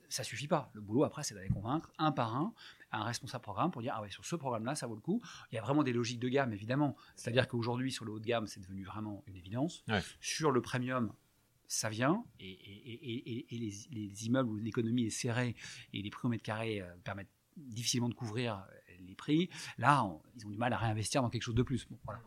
ça 0.10 0.24
suffit 0.24 0.48
pas. 0.48 0.70
Le 0.74 0.82
boulot 0.82 1.04
après, 1.04 1.24
c'est 1.24 1.34
d'aller 1.34 1.50
convaincre 1.50 1.92
un 1.98 2.12
par 2.12 2.36
un 2.36 2.54
un 2.96 3.04
responsable 3.04 3.42
programme 3.44 3.72
pour 3.72 3.82
dire 3.82 3.94
ah 3.96 4.02
ouais 4.02 4.10
sur 4.10 4.26
ce 4.26 4.36
programme-là 4.36 4.76
ça 4.76 4.88
vaut 4.88 4.96
le 4.96 5.02
coup. 5.02 5.22
Il 5.52 5.56
y 5.56 5.58
a 5.58 5.62
vraiment 5.62 5.84
des 5.84 5.94
logiques 5.94 6.20
de 6.20 6.30
gamme 6.30 6.54
évidemment. 6.54 6.96
C'est-à-dire 7.16 7.48
qu'aujourd'hui 7.48 7.92
sur 7.92 8.06
le 8.06 8.12
haut 8.14 8.20
de 8.20 8.26
gamme 8.26 8.48
c'est 8.48 8.60
devenu 8.60 8.84
vraiment 8.84 9.24
une 9.28 9.36
évidence. 9.36 9.84
Ouais. 9.88 10.02
Sur 10.20 10.52
le 10.52 10.62
premium 10.62 11.14
ça 11.68 11.90
vient 11.90 12.24
et, 12.40 12.50
et- 12.52 12.94
et- 12.94 13.32
et- 13.32 13.56
et 13.56 13.58
les, 13.58 13.74
les 13.92 14.26
immeubles 14.28 14.50
où 14.50 14.56
l'économie 14.58 15.06
est 15.06 15.10
serrée 15.10 15.56
et 15.94 16.02
les 16.02 16.10
prix 16.10 16.28
au 16.28 16.30
mètre 16.30 16.44
carré 16.44 16.82
euh, 16.82 16.96
permettent 17.04 17.32
difficilement 17.58 18.10
de 18.10 18.14
couvrir 18.14 18.58
euh, 18.58 18.94
les 19.00 19.16
prix. 19.16 19.50
Là 19.78 20.04
on- 20.06 20.22
ils 20.36 20.46
ont 20.46 20.50
du 20.52 20.58
mal 20.58 20.74
à 20.74 20.78
réinvestir 20.78 21.22
dans 21.22 21.30
quelque 21.30 21.42
chose 21.44 21.56
de 21.56 21.64
plus. 21.64 21.88
Bon, 21.90 21.98
voilà. 22.06 22.22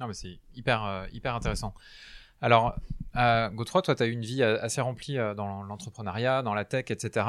Non, 0.00 0.08
mais 0.08 0.14
c'est 0.14 0.40
hyper, 0.54 0.82
euh, 0.84 1.06
hyper 1.12 1.34
intéressant. 1.36 1.74
Alors, 2.42 2.76
euh, 3.16 3.48
Godefroy, 3.50 3.82
toi, 3.82 3.94
tu 3.94 4.02
as 4.02 4.06
eu 4.06 4.10
une 4.10 4.24
vie 4.24 4.42
euh, 4.42 4.60
assez 4.60 4.80
remplie 4.80 5.16
euh, 5.16 5.32
dans 5.32 5.62
l'entrepreneuriat, 5.62 6.42
dans 6.42 6.54
la 6.54 6.64
tech, 6.64 6.90
etc. 6.90 7.24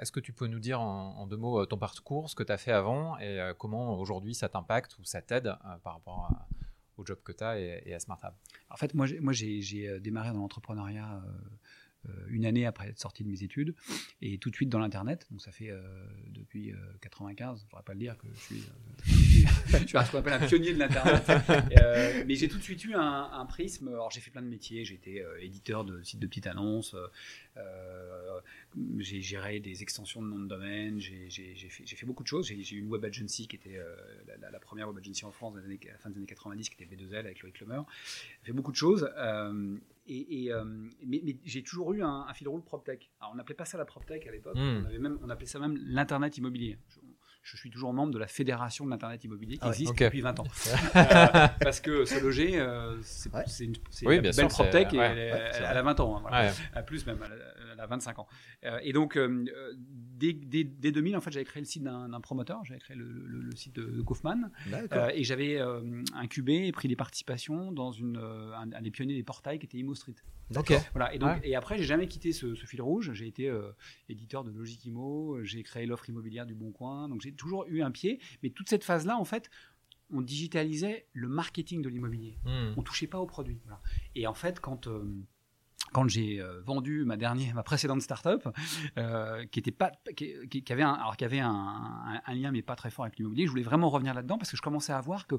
Est-ce 0.00 0.10
que 0.10 0.18
tu 0.18 0.32
peux 0.32 0.48
nous 0.48 0.58
dire 0.58 0.80
en, 0.80 1.26
deux 1.28 1.36
mots 1.36 1.64
ton 1.64 1.78
parcours, 1.78 2.28
ce 2.28 2.34
que 2.34 2.42
tu 2.42 2.52
as 2.52 2.58
fait 2.58 2.72
avant 2.72 3.16
et 3.18 3.52
comment 3.58 3.98
aujourd'hui 3.98 4.34
ça 4.34 4.48
t'impacte 4.48 4.98
ou 4.98 5.04
ça 5.04 5.22
t'aide 5.22 5.54
par 5.82 5.94
rapport 5.94 6.30
au 6.96 7.06
job 7.06 7.18
que 7.24 7.32
tu 7.32 7.44
as 7.44 7.58
et, 7.58 7.94
à 7.94 8.00
Smart 8.00 8.18
Hub? 8.24 8.32
En 8.68 8.76
fait, 8.76 8.94
moi, 8.94 9.06
j'ai, 9.06 10.00
démarré 10.00 10.32
dans 10.32 10.40
l'entrepreneuriat 10.40 11.22
une 12.28 12.44
année 12.46 12.66
après 12.66 12.88
être 12.88 12.98
sorti 12.98 13.24
de 13.24 13.28
mes 13.28 13.42
études 13.42 13.74
et 14.22 14.38
tout 14.38 14.50
de 14.50 14.54
suite 14.54 14.68
dans 14.68 14.78
l'internet. 14.78 15.26
Donc 15.30 15.40
ça 15.40 15.52
fait 15.52 15.70
euh, 15.70 15.82
depuis 16.28 16.72
euh, 16.72 16.76
95. 17.00 17.60
Je 17.60 17.64
ne 17.64 17.68
pourrais 17.70 17.82
pas 17.82 17.92
le 17.94 17.98
dire 18.00 18.16
que 18.18 18.26
je 18.34 18.40
suis, 18.40 18.60
euh, 18.60 19.06
je 19.06 19.76
suis, 19.76 19.88
ce 19.88 20.10
qu'on 20.10 20.18
appelle 20.18 20.32
un 20.42 20.46
pionnier 20.46 20.72
de 20.72 20.78
l'internet. 20.78 21.24
Euh, 21.80 22.24
mais 22.26 22.34
j'ai 22.34 22.48
tout 22.48 22.58
de 22.58 22.62
suite 22.62 22.84
eu 22.84 22.94
un, 22.94 23.46
prisme. 23.46 23.88
Alors 23.88 24.10
j'ai 24.10 24.20
fait 24.20 24.30
plein 24.30 24.42
de 24.42 24.48
métiers. 24.48 24.84
J'ai 24.84 25.00
euh, 25.22 25.38
éditeur 25.40 25.84
de 25.84 26.02
sites 26.02 26.20
de 26.20 26.26
petites 26.26 26.46
annonces. 26.46 26.94
euh, 26.94 27.06
euh, 27.56 28.40
j'ai 28.98 29.20
géré 29.22 29.60
des 29.60 29.82
extensions 29.82 30.22
de 30.22 30.28
nom 30.28 30.38
de 30.38 30.46
domaine. 30.48 30.98
J'ai, 31.00 31.28
fait, 31.30 31.86
fait 31.86 32.06
beaucoup 32.06 32.22
de 32.22 32.28
choses. 32.28 32.46
J'ai, 32.46 32.74
eu 32.74 32.78
une 32.78 32.88
web 32.88 33.04
agency 33.04 33.48
qui 33.48 33.56
était 33.56 33.76
euh, 33.78 33.94
la, 34.40 34.50
la- 34.50 34.60
première 34.60 34.88
web 34.88 34.98
agency 34.98 35.24
en 35.24 35.30
France 35.32 35.54
à 35.56 35.60
la 35.60 35.98
fin 35.98 36.10
des 36.10 36.16
années 36.16 36.26
90, 36.26 36.68
qui 36.68 36.82
était 36.82 36.96
B2L 36.96 37.20
avec 37.20 37.40
Loïc 37.42 37.60
Lemer. 37.60 37.80
J'ai 38.42 38.46
fait 38.46 38.52
beaucoup 38.52 38.72
de 38.72 38.76
choses. 38.76 39.08
Euh, 40.08 40.12
et, 40.12 40.44
et, 40.44 40.52
euh, 40.52 40.64
mais, 41.06 41.20
mais 41.24 41.36
j'ai 41.44 41.62
toujours 41.62 41.92
eu 41.92 42.02
un, 42.02 42.26
un 42.28 42.34
fil 42.34 42.48
rouge 42.48 42.62
PropTech. 42.64 43.10
Alors, 43.20 43.32
on 43.32 43.36
n'appelait 43.36 43.54
pas 43.54 43.64
ça 43.64 43.78
la 43.78 43.84
PropTech 43.84 44.26
à 44.26 44.30
l'époque. 44.32 44.56
Mm. 44.56 44.82
On, 44.82 44.86
avait 44.86 44.98
même, 44.98 45.18
on 45.22 45.30
appelait 45.30 45.46
ça 45.46 45.58
même 45.58 45.76
l'Internet 45.78 46.36
immobilier. 46.38 46.78
Je, 46.88 46.98
je 47.42 47.56
suis 47.56 47.70
toujours 47.70 47.92
membre 47.92 48.12
de 48.12 48.18
la 48.18 48.26
Fédération 48.26 48.84
de 48.84 48.90
l'Internet 48.90 49.22
immobilier 49.22 49.54
qui 49.54 49.60
Ah 49.62 49.66
ouais, 49.68 49.72
existe 49.74 49.98
depuis 49.98 50.20
20 50.20 50.40
ans. 50.40 50.44
Euh, 50.96 51.48
parce 51.60 51.80
que 51.80 52.04
se 52.04 52.18
loger, 52.20 52.58
euh, 52.58 53.00
c'est 53.02 53.32
Ouais. 53.32 53.44
une 53.60 53.74
Oui, 54.04 54.20
belle 54.20 54.48
PropTech 54.48 54.92
et 54.94 54.98
ouais, 54.98 55.50
elle, 55.54 55.64
a 55.64 55.82
20 55.82 56.00
ans. 56.00 56.16
hein, 56.16 56.20
voilà. 56.22 56.82
Plus 56.82 57.06
même, 57.06 57.18
elle 57.24 57.65
elle 57.76 57.80
a 57.82 57.86
25 57.86 58.18
ans. 58.18 58.26
Euh, 58.64 58.78
et 58.82 58.92
donc, 58.92 59.16
euh, 59.16 59.44
euh, 59.54 59.72
dès, 59.76 60.32
dès- 60.32 60.64
dès 60.64 60.92
2000, 60.92 61.16
en 61.16 61.20
fait, 61.20 61.30
j'avais 61.30 61.44
créé 61.44 61.60
le 61.60 61.66
site 61.66 61.82
d'un 61.84 62.20
promoteur, 62.20 62.64
j'avais 62.64 62.80
créé 62.80 62.96
le, 62.96 63.04
le- 63.06 63.40
le 63.40 63.54
site 63.56 63.76
de 63.76 64.02
euh, 64.92 65.10
et 65.14 65.22
j'avais 65.24 65.60
incubé 66.14 66.66
et 66.66 66.72
pris 66.72 66.88
des 66.88 66.96
participations 66.96 67.72
dans 67.72 67.92
une, 67.92 68.16
un, 68.16 68.72
un 68.72 68.82
des 68.82 68.90
pionniers 68.90 69.14
des 69.14 69.22
portails 69.22 69.58
qui 69.58 69.66
était 69.66 69.78
Imo 69.78 69.94
Street. 69.94 70.14
D'accord. 70.50 70.80
Voilà, 70.94 71.12
et, 71.14 71.18
donc, 71.18 71.30
Ouais. 71.30 71.40
et 71.48 71.56
après, 71.56 71.76
j'ai 71.76 71.84
jamais 71.84 72.06
quitté 72.08 72.32
ce, 72.32 72.54
ce 72.54 72.66
fil 72.66 72.80
rouge. 72.80 73.12
J'ai 73.12 73.26
été 73.26 73.48
euh, 73.48 73.70
éditeur 74.08 74.44
de 74.44 74.50
Logic 74.50 74.84
Imo, 74.84 75.38
j'ai 75.42 75.62
créé 75.62 75.86
l'offre 75.86 76.08
immobilière 76.08 76.46
du 76.46 76.54
Bon 76.54 76.70
Coin, 76.70 77.08
donc 77.08 77.20
j'ai 77.20 77.32
toujours 77.32 77.64
eu 77.68 77.82
un 77.82 77.90
pied. 77.90 78.20
Mais 78.42 78.50
toute 78.50 78.68
cette 78.68 78.84
phase-là, 78.84 79.16
en 79.18 79.24
fait, 79.24 79.50
on 80.12 80.20
digitalisait 80.22 81.06
le 81.12 81.26
marketing 81.28 81.82
de 81.82 81.88
l'immobilier 81.88 82.38
Hmm. 82.44 82.74
on 82.76 82.82
touchait 82.82 83.08
pas 83.08 83.18
aux 83.18 83.26
produits. 83.26 83.58
voilà. 83.64 83.80
Et 84.14 84.28
en 84.28 84.34
fait, 84.34 84.60
quand 84.60 84.86
euh, 84.86 85.04
quand 85.92 86.08
j'ai 86.08 86.40
euh, 86.40 86.60
vendu 86.62 87.04
ma 87.04 87.16
dernière, 87.16 87.54
ma 87.54 87.62
précédente 87.62 88.02
startup, 88.02 88.48
euh, 88.98 89.44
qui 89.46 89.58
était 89.58 89.70
pas, 89.70 89.92
qui, 90.16 90.64
avait 90.70 90.82
un, 90.82 90.98
qui 91.16 91.24
avait 91.24 91.40
un 91.40 92.20
lien 92.28 92.50
mais 92.50 92.62
pas 92.62 92.76
très 92.76 92.90
fort 92.90 93.04
avec 93.04 93.18
l'immobilier, 93.18 93.46
je 93.46 93.50
voulais 93.50 93.62
vraiment 93.62 93.88
revenir 93.90 94.14
là-dedans 94.14 94.38
parce 94.38 94.50
que 94.50 94.56
je 94.56 94.62
commençais 94.62 94.92
à 94.92 95.00
voir 95.00 95.26
que 95.26 95.36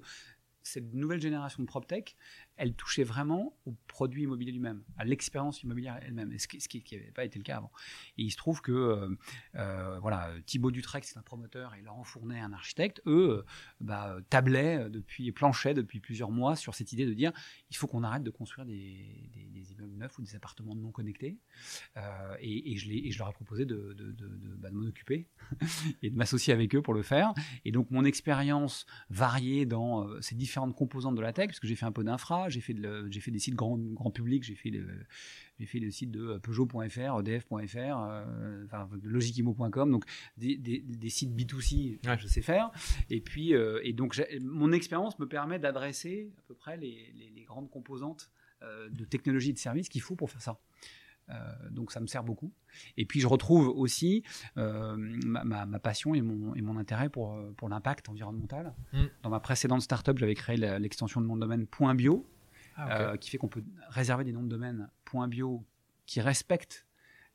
cette 0.64 0.94
nouvelle 0.94 1.22
génération 1.22 1.64
de 1.64 1.68
PropTech, 1.68 2.18
elle 2.58 2.74
touchait 2.74 3.04
vraiment 3.04 3.56
au 3.66 3.74
produit 3.88 4.24
immobilier 4.24 4.52
lui-même, 4.52 4.84
à 4.98 5.06
l'expérience 5.06 5.64
immobilière 5.64 6.00
elle-même, 6.02 6.38
ce 6.38 6.48
qui 6.48 6.84
n'avait 6.92 7.12
pas 7.12 7.26
été 7.26 7.40
le 7.40 7.44
cas 7.44 7.58
avant. 7.58 7.72
Et 8.18 8.24
il 8.24 8.32
se 8.32 8.38
trouve 8.38 8.62
que 8.62 8.72
euh, 8.72 9.10
euh, 9.56 10.00
voilà, 10.00 10.32
Thibaut 10.46 10.72
Dutrec, 10.72 11.06
c'est 11.06 11.18
un 11.18 11.22
promoteur, 11.22 11.74
et 11.76 11.82
Laurent 11.82 12.04
Fournet, 12.04 12.40
un 12.40 12.54
architecte, 12.54 13.02
eux, 13.06 13.40
euh, 13.40 13.46
bah, 13.80 14.18
tablaient 14.30 14.90
depuis, 14.90 15.32
planchaient 15.32 15.74
depuis 15.74 16.00
plusieurs 16.00 16.32
mois 16.32 16.56
sur 16.56 16.76
cette 16.76 16.92
idée 16.92 17.06
de 17.06 17.14
dire 17.14 17.32
il 17.70 17.76
faut 17.76 17.88
qu'on 17.88 18.04
arrête 18.04 18.24
de 18.24 18.30
construire 18.30 18.66
des, 18.66 18.74
immeubles 19.72 19.98
neufs 19.98 20.18
ou 20.18 20.22
des 20.22 20.36
appartements 20.36 20.76
non 20.76 20.92
connectés. 20.92 21.38
Euh, 21.98 22.36
et, 22.40 22.78
je 22.78 23.18
leur 23.20 23.30
ai 23.30 23.34
proposé 23.34 23.66
de, 23.66 23.96
bah, 24.58 24.70
m'en 24.72 24.88
occuper 24.88 25.28
et 26.02 26.10
de 26.10 26.16
m'associer 26.16 26.54
avec 26.54 26.76
eux 26.76 26.82
pour 26.82 26.94
le 26.94 27.02
faire. 27.02 27.34
Et 27.66 27.72
donc 27.72 27.92
mon 27.92 28.06
expérience 28.06 28.86
variée 29.10 29.66
dans 29.66 30.08
euh, 30.08 30.22
ces 30.22 30.36
différentes 30.36 30.76
composantes 30.76 31.16
de 31.16 31.22
la 31.22 31.34
tech, 31.34 31.48
parce 31.48 31.60
que 31.60 31.68
j'ai 31.68 31.76
fait 31.76 31.86
un 31.86 31.92
peu 31.92 32.04
d'infra, 32.04 32.47
j'ai 32.50 32.62
fait, 32.62 32.74
de 32.74 32.82
le- 32.82 33.08
j'ai 33.12 33.20
fait 33.20 33.32
des 33.32 33.40
sites 33.40 33.56
grand, 33.56 33.78
grand 33.78 34.12
public, 34.12 34.44
j'ai 34.44 34.56
fait, 34.56 34.70
le- 34.70 35.06
j'ai 35.60 35.66
fait 35.66 35.80
le 35.80 35.90
site 35.92 36.12
de 36.12 36.38
Peugeot.fr, 36.38 37.20
EDF.fr, 37.20 37.78
euh, 37.78 38.66
enfin, 38.66 38.90
de 38.96 39.10
donc 39.92 40.06
des, 40.38 40.58
des- 40.58 40.80
des 40.80 41.10
sites 41.10 41.32
B2C, 41.36 42.00
Ouais. 42.08 42.18
je 42.20 42.28
sais 42.28 42.42
faire. 42.42 42.72
Et 43.10 43.22
puis, 43.22 43.54
euh, 43.54 43.80
et 43.84 43.94
donc 43.94 44.14
mon 44.42 44.72
expérience 44.72 45.18
me 45.20 45.28
permet 45.28 45.60
d'adresser 45.60 46.32
à 46.38 46.42
peu 46.48 46.54
près 46.56 46.78
les, 46.78 47.12
les- 47.16 47.30
les 47.36 47.44
grandes 47.44 47.70
composantes 47.70 48.32
euh, 48.64 48.90
de 48.90 49.06
technologie 49.06 49.52
et 49.52 49.54
de 49.54 49.60
services 49.60 49.90
qu'il 49.90 50.02
faut 50.02 50.16
pour 50.16 50.30
faire 50.32 50.42
ça. 50.42 50.60
donc 51.72 51.92
ça 51.92 52.00
me 52.00 52.08
sert 52.08 52.24
beaucoup. 52.24 52.54
Et 52.96 53.06
puis 53.06 53.20
je 53.20 53.28
retrouve 53.28 53.68
aussi 53.68 54.24
ma, 54.96 55.44
ma, 55.44 55.66
passion 55.80 56.16
et 56.16 56.22
mon, 56.22 56.56
et 56.56 56.62
mon 56.62 56.78
intérêt 56.78 57.10
pour, 57.10 57.38
pour 57.58 57.68
l'impact 57.68 58.08
environnemental. 58.08 58.74
Mm. 58.94 59.04
Dans 59.24 59.30
ma 59.30 59.42
précédente 59.42 59.82
startup, 59.82 60.18
j'avais 60.18 60.36
créé 60.36 60.56
l'extension 60.56 61.20
de 61.20 61.26
mon 61.26 61.36
domaine 61.36 61.68
Bio, 61.96 62.26
ah, 62.78 63.18
qui 63.18 63.30
fait 63.30 63.38
qu'on 63.38 63.48
peut 63.48 63.64
réserver 63.90 64.24
des 64.24 64.32
noms 64.32 64.44
de 64.44 64.50
domaine 64.50 64.90
Point 65.04 65.28
Bio 65.28 65.66
qui 66.06 66.22
respectent 66.22 66.86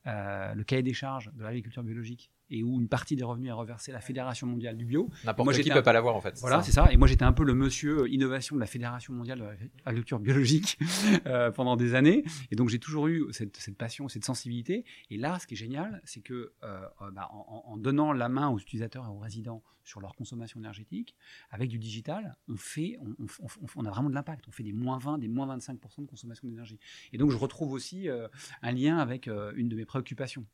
le 0.04 0.62
cahier 0.62 0.82
des 0.82 0.94
charges 0.94 1.30
de 1.34 1.42
l'agriculture 1.42 1.82
biologique 1.82 2.30
et 2.52 2.62
où 2.62 2.78
une 2.78 2.88
partie 2.88 3.16
des 3.16 3.24
revenus 3.24 3.48
est 3.48 3.54
reversée 3.54 3.90
à 3.90 3.94
la 3.94 4.00
Fédération 4.00 4.46
mondiale 4.46 4.76
du 4.76 4.84
bio. 4.84 5.08
N'importe 5.24 5.52
qui 5.54 5.68
ne 5.68 5.74
peut 5.74 5.82
pas 5.82 5.92
l'avoir 5.92 6.14
en 6.14 6.20
fait. 6.20 6.38
Voilà, 6.40 6.62
c'est 6.62 6.72
ça. 6.72 6.92
Et 6.92 6.96
moi 6.96 7.08
j'étais 7.08 7.24
un 7.24 7.32
peu 7.32 7.44
le 7.44 7.54
monsieur 7.54 8.08
innovation 8.12 8.54
de 8.56 8.60
la 8.60 8.66
Fédération 8.66 9.14
mondiale 9.14 9.38
de 9.38 9.44
l'agriculture 9.86 10.20
biologique 10.20 10.78
euh, 11.26 11.50
pendant 11.50 11.76
des 11.76 11.94
années. 11.94 12.24
Et 12.50 12.56
donc 12.56 12.68
j'ai 12.68 12.78
toujours 12.78 13.08
eu 13.08 13.26
cette, 13.30 13.56
cette, 13.56 13.76
passion, 13.76 14.08
cette 14.08 14.24
sensibilité. 14.24 14.84
Et 15.10 15.16
là, 15.16 15.38
ce 15.38 15.46
qui 15.46 15.54
est 15.54 15.56
génial, 15.56 16.00
c'est 16.04 16.20
que 16.20 16.52
euh, 16.62 16.82
euh, 17.00 17.10
bah, 17.10 17.30
en, 17.32 17.76
donnant 17.78 18.12
la 18.12 18.28
main 18.28 18.48
aux 18.48 18.58
utilisateurs 18.58 19.06
et 19.06 19.08
aux 19.08 19.18
résidents 19.18 19.62
sur 19.84 20.00
leur 20.00 20.14
consommation 20.14 20.60
énergétique, 20.60 21.16
avec 21.50 21.68
du 21.68 21.78
digital, 21.78 22.36
on 22.48 22.56
fait, 22.56 22.98
on, 23.00 23.48
on, 23.74 23.84
a 23.84 23.90
vraiment 23.90 24.10
de 24.10 24.14
l'impact. 24.14 24.46
On 24.46 24.52
fait 24.52 24.62
des 24.62 24.72
moins 24.72 24.98
20, 24.98 25.18
des 25.18 25.26
moins 25.26 25.56
25% 25.56 26.02
de 26.02 26.06
consommation 26.06 26.46
d'énergie. 26.46 26.78
Et 27.12 27.18
donc 27.18 27.30
je 27.32 27.36
retrouve 27.36 27.72
aussi 27.72 28.08
un 28.08 28.72
lien 28.72 28.98
avec 28.98 29.26
une 29.26 29.68
de 29.68 29.74
mes 29.74 29.84
préoccupations, 29.84 30.46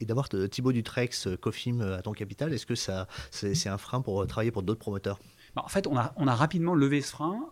et 0.00 0.04
d'avoir 0.04 0.28
Thibaut 0.28 0.72
Dutrex, 0.72 1.26
euh, 1.26 1.36
Cofim 1.36 1.80
euh, 1.80 1.98
à 1.98 2.02
ton 2.02 2.12
capital, 2.12 2.52
est-ce 2.52 2.66
que 2.66 2.74
ça, 2.74 3.08
c'est, 3.30 3.68
un 3.68 3.78
frein 3.78 4.00
pour 4.00 4.22
euh, 4.22 4.26
travailler 4.26 4.50
pour 4.50 4.62
d'autres 4.62 4.80
promoteurs? 4.80 5.18
Bah, 5.56 5.62
en 5.64 5.68
fait, 5.68 5.86
on 5.86 5.96
a, 5.96 6.12
on 6.16 6.28
a, 6.28 6.34
rapidement 6.34 6.74
levé 6.74 7.00
ce 7.00 7.10
frein. 7.10 7.50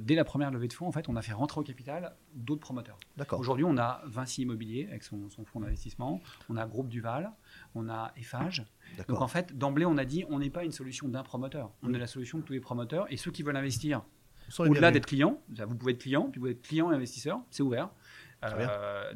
dès 0.00 0.14
la 0.14 0.24
première 0.24 0.50
levée 0.50 0.68
de 0.68 0.72
fonds, 0.72 0.86
en 0.86 0.92
fait, 0.92 1.08
on 1.08 1.16
a 1.16 1.22
fait 1.22 1.32
rentrer 1.32 1.60
au 1.60 1.64
capital 1.64 2.14
d'autres 2.34 2.60
promoteurs. 2.60 2.98
D'accord. 3.16 3.40
Aujourd'hui, 3.40 3.64
on 3.64 3.76
a 3.78 4.02
Vinci 4.06 4.42
Immobilier 4.42 4.86
avec 4.90 5.02
son, 5.02 5.28
fonds 5.44 5.60
d'investissement, 5.60 6.20
on 6.48 6.56
a 6.56 6.66
Groupe 6.66 6.88
Duval, 6.88 7.32
on 7.74 7.88
a 7.88 8.12
Eiffage. 8.16 8.64
Donc 9.08 9.20
en 9.20 9.28
fait, 9.28 9.56
d'emblée, 9.56 9.86
on 9.86 9.96
a 9.96 10.04
dit 10.04 10.24
on 10.28 10.38
n'est 10.38 10.50
pas 10.50 10.64
une 10.64 10.72
solution 10.72 11.08
d'un 11.08 11.22
promoteur, 11.22 11.70
on 11.82 11.92
est 11.94 11.98
la 11.98 12.06
solution 12.06 12.38
de 12.38 12.44
tous 12.44 12.52
les 12.52 12.60
promoteurs. 12.60 13.06
Et 13.10 13.16
ceux 13.16 13.30
qui 13.30 13.42
veulent 13.42 13.56
investir, 13.56 14.02
au-delà 14.58 14.90
d'être 14.90 15.06
client, 15.06 15.40
vous 15.48 15.74
pouvez 15.74 15.92
être 15.92 15.98
client, 15.98 16.24
puis 16.24 16.38
vous 16.38 16.46
pouvez 16.46 16.52
être 16.52 16.62
client 16.62 16.92
et 16.92 16.94
investisseur, 16.94 17.40
c'est 17.50 17.62
ouvert. 17.62 17.88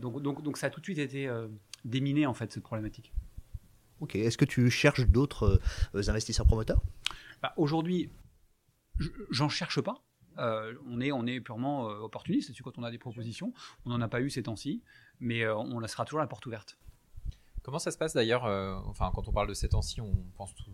donc, 0.01 0.23
donc, 0.23 0.43
donc, 0.43 0.57
ça 0.57 0.67
a 0.67 0.71
tout 0.71 0.81
de 0.81 0.87
suite 0.87 0.99
été 0.99 1.29
déminer 1.85 2.27
en 2.27 2.35
fait 2.35 2.53
cette 2.53 2.63
problématique. 2.63 3.13
Ok. 4.01 4.17
Est-ce 4.17 4.37
que 4.37 4.45
tu 4.45 4.69
cherches 4.71 5.07
d'autres 5.07 5.61
euh, 5.95 6.09
investisseurs 6.09 6.47
promoteurs? 6.47 6.83
Bah, 7.41 7.53
Aujourd'hui, 7.57 8.11
j'en 9.31 9.49
cherche 9.49 9.81
pas. 9.81 10.03
Euh, 10.39 10.75
on, 10.87 11.01
est, 11.01 11.13
on 11.13 11.27
est 11.27 11.41
purement 11.41 11.89
euh, 11.89 11.99
opportuniste. 11.99 12.53
C'est 12.55 12.63
quand 12.63 12.79
on 12.79 12.83
a 12.83 12.91
des 12.91 12.99
propositions. 12.99 13.53
On 13.85 13.91
n'en 13.91 14.01
a 14.01 14.09
pas 14.09 14.21
eu 14.21 14.31
ces 14.31 14.43
temps-ci, 14.43 14.83
mais 15.21 15.47
on 15.49 15.79
laissera 15.79 16.05
toujours 16.05 16.21
la 16.21 16.27
porte 16.27 16.47
ouverte. 16.47 16.79
Comment 17.63 17.79
ça 17.79 17.93
se 17.93 17.99
passe 17.99 18.13
d'ailleurs 18.13 18.45
Enfin, 18.87 19.13
quand 19.15 19.29
on 19.29 19.33
parle 19.33 19.49
de 19.49 19.55
ces 19.55 19.69
temps-ci, 19.69 20.01
on 20.01 20.13
pense 20.37 20.53
tout, 20.55 20.65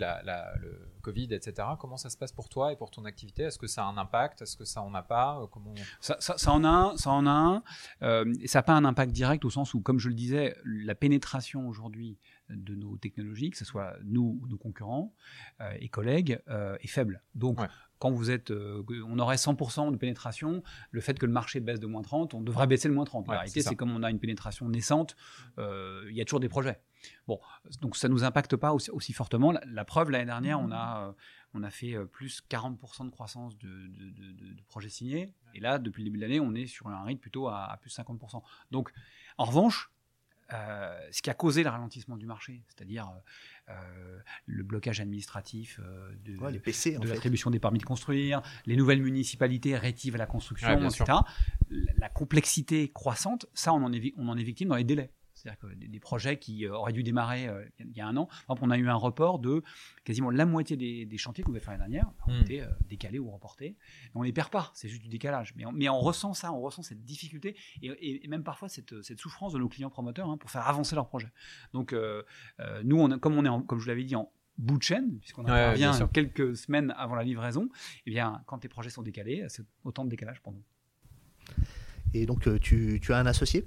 la, 0.00 0.54
le 0.60 0.92
Covid, 1.02 1.28
etc. 1.32 1.68
Comment 1.78 1.96
ça 1.96 2.08
se 2.08 2.16
passe 2.16 2.32
pour 2.32 2.48
toi 2.48 2.72
et 2.72 2.76
pour 2.76 2.90
ton 2.90 3.04
activité? 3.04 3.42
Est-ce 3.42 3.58
que 3.58 3.66
ça 3.66 3.84
a 3.84 3.86
un 3.86 3.98
impact? 3.98 4.42
Est-ce 4.42 4.56
que 4.56 4.64
ça 4.64 4.82
en 4.82 4.94
a 4.94 5.02
pas? 5.02 5.40
Euh, 5.40 5.46
Comment... 5.46 5.74
Ça, 6.00 6.16
en 6.50 6.64
a 6.64 6.68
un, 6.68 6.96
ça 6.96 7.10
en 7.10 7.26
a 7.26 7.30
un. 7.30 7.62
Euh, 8.02 8.32
ça 8.46 8.60
n'a 8.60 8.62
pas 8.62 8.72
un 8.72 8.84
impact 8.84 9.12
direct 9.12 9.44
au 9.44 9.50
sens 9.50 9.74
où, 9.74 9.80
comme 9.80 9.98
je 9.98 10.08
le 10.08 10.14
disais, 10.14 10.56
la 10.64 10.94
pénétration 10.94 11.68
aujourd'hui 11.68 12.18
de 12.48 12.74
nos 12.74 12.96
technologies, 12.96 13.50
que 13.50 13.58
ce 13.58 13.64
soit 13.64 13.96
nous 14.04 14.38
ou 14.40 14.46
nos 14.46 14.58
concurrents 14.58 15.14
euh, 15.60 15.72
et 15.80 15.88
collègues, 15.88 16.40
est 16.80 16.88
faible. 16.88 17.22
Donc, 17.34 17.58
quand 17.98 18.10
vous 18.10 18.30
êtes, 18.30 18.50
on 18.50 19.18
aurait 19.18 19.36
100% 19.36 19.92
de 19.92 19.96
pénétration, 19.96 20.62
le 20.90 21.00
fait 21.00 21.18
que 21.18 21.26
le 21.26 21.32
marché 21.32 21.60
baisse 21.60 21.80
de 21.80 21.86
moins 21.86 22.02
30, 22.02 22.34
on 22.34 22.40
devrait 22.40 22.66
baisser 22.66 22.88
le 22.88 22.94
moins 22.94 23.04
30. 23.04 23.28
la 23.28 23.34
réalité, 23.34 23.62
c'est 23.62 23.76
comme 23.76 23.94
on 23.94 24.02
a 24.02 24.10
une 24.10 24.18
pénétration 24.18 24.68
naissante, 24.68 25.16
il 25.58 26.12
y 26.12 26.20
a 26.20 26.24
toujours 26.24 26.40
des 26.40 26.48
projets. 26.48 26.80
Bon, 27.26 27.40
donc 27.80 27.96
ça 27.96 28.08
ne 28.08 28.12
nous 28.12 28.24
impacte 28.24 28.56
pas 28.56 28.72
aussi, 28.72 29.12
fortement. 29.12 29.52
La, 29.66 29.84
preuve, 29.84 30.10
l'année 30.10 30.26
dernière, 30.26 30.60
on 30.60 30.70
a, 30.70 31.08
euh, 31.08 31.12
on 31.54 31.62
a 31.62 31.70
fait 31.70 31.94
euh, 31.94 32.04
plus 32.04 32.42
40% 32.50 33.06
de 33.06 33.10
croissance 33.10 33.58
de, 33.58 33.68
de, 33.68 34.62
projets 34.68 34.88
signés. 34.88 35.34
Et 35.54 35.60
là, 35.60 35.78
depuis 35.78 36.02
le 36.02 36.06
début 36.06 36.18
de 36.18 36.22
l'année, 36.22 36.40
on 36.40 36.54
est 36.54 36.66
sur 36.66 36.88
un 36.88 37.04
rythme 37.04 37.20
plutôt 37.20 37.48
à, 37.48 37.76
plus 37.80 37.96
50%. 37.96 38.42
Donc, 38.70 38.92
en 39.38 39.44
revanche, 39.44 39.90
euh, 40.52 41.08
ce 41.10 41.22
qui 41.22 41.30
a 41.30 41.34
causé 41.34 41.62
le 41.62 41.70
ralentissement 41.70 42.16
du 42.16 42.26
marché, 42.26 42.62
c'est-à-dire 42.68 43.10
le 44.44 44.62
blocage 44.64 45.00
administratif 45.00 45.80
de, 46.24 47.06
l'attribution 47.06 47.50
des 47.50 47.58
permis 47.58 47.78
de 47.78 47.84
construire, 47.84 48.42
les 48.66 48.76
nouvelles 48.76 49.00
municipalités 49.00 49.76
rétives 49.76 50.14
à 50.16 50.18
la 50.18 50.26
construction, 50.26 50.88
etc. 50.88 51.04
La, 51.96 52.08
complexité 52.10 52.90
croissante, 52.90 53.46
ça, 53.54 53.72
on 53.72 53.82
en 53.82 53.92
est, 53.92 54.12
on 54.18 54.28
en 54.28 54.36
est 54.36 54.42
victime 54.42 54.68
dans 54.68 54.76
les 54.76 54.84
délais. 54.84 55.10
C'est-à-dire 55.42 55.58
que 55.58 55.74
des, 55.74 56.00
projets 56.00 56.38
qui 56.38 56.66
euh, 56.66 56.74
auraient 56.74 56.92
dû 56.92 57.02
démarrer 57.02 57.48
euh, 57.48 57.64
il 57.80 57.96
y 57.96 58.00
a 58.00 58.06
un 58.06 58.16
an, 58.16 58.28
on 58.48 58.70
a 58.70 58.78
eu 58.78 58.88
un 58.88 58.94
report 58.94 59.40
de 59.40 59.62
quasiment 60.04 60.30
la 60.30 60.46
moitié 60.46 60.76
des, 60.76 61.18
chantiers 61.18 61.42
qu'on 61.42 61.50
devait 61.50 61.64
faire 61.64 61.76
l'année 61.76 61.94
dernière 61.94 62.12
ont 62.28 62.32
hmm. 62.32 62.42
été 62.42 62.62
euh, 62.62 62.68
décalés 62.88 63.18
ou 63.18 63.28
reportés. 63.30 63.76
on 64.14 64.20
ne 64.20 64.26
les 64.26 64.32
perd 64.32 64.50
pas, 64.50 64.70
c'est 64.74 64.88
juste 64.88 65.02
du 65.02 65.08
décalage. 65.08 65.52
Mais 65.56 65.66
on, 65.66 65.72
mais 65.72 65.88
on, 65.88 65.98
ressent 65.98 66.32
ça, 66.34 66.52
on 66.52 66.60
ressent 66.60 66.82
cette 66.82 67.04
difficulté 67.04 67.56
et, 67.82 68.26
même 68.28 68.44
parfois 68.44 68.68
cette, 68.68 69.02
souffrance 69.18 69.52
de 69.52 69.58
nos 69.58 69.68
clients 69.68 69.90
promoteurs 69.90 70.30
hein, 70.30 70.36
pour 70.36 70.50
faire 70.50 70.66
avancer 70.68 70.94
leur 70.94 71.08
projet. 71.08 71.28
Donc 71.72 71.94
nous, 72.84 73.00
on 73.00 73.18
comme 73.18 73.36
on 73.36 73.44
est, 73.44 73.66
comme 73.66 73.78
je 73.78 73.84
vous 73.84 73.88
l'avais 73.88 74.04
dit, 74.04 74.14
en 74.14 74.30
bout 74.58 74.78
de 74.78 74.82
chaîne, 74.82 75.18
puisqu'on 75.18 75.42
intervient 75.42 76.08
quelques 76.08 76.56
semaines 76.56 76.94
avant 76.96 77.14
la 77.14 77.24
livraison, 77.24 77.68
eh 78.06 78.10
bien, 78.10 78.42
quand 78.46 78.62
les 78.62 78.68
projets 78.68 78.90
sont 78.90 79.02
décalés, 79.02 79.44
c'est 79.48 79.64
autant 79.84 80.04
de 80.04 80.10
décalage 80.10 80.40
pour 80.40 80.52
nous. 80.52 80.62
Et 82.14 82.26
donc, 82.26 82.48
tu, 82.60 83.00
tu 83.02 83.12
as 83.12 83.18
un 83.18 83.26
associé? 83.26 83.66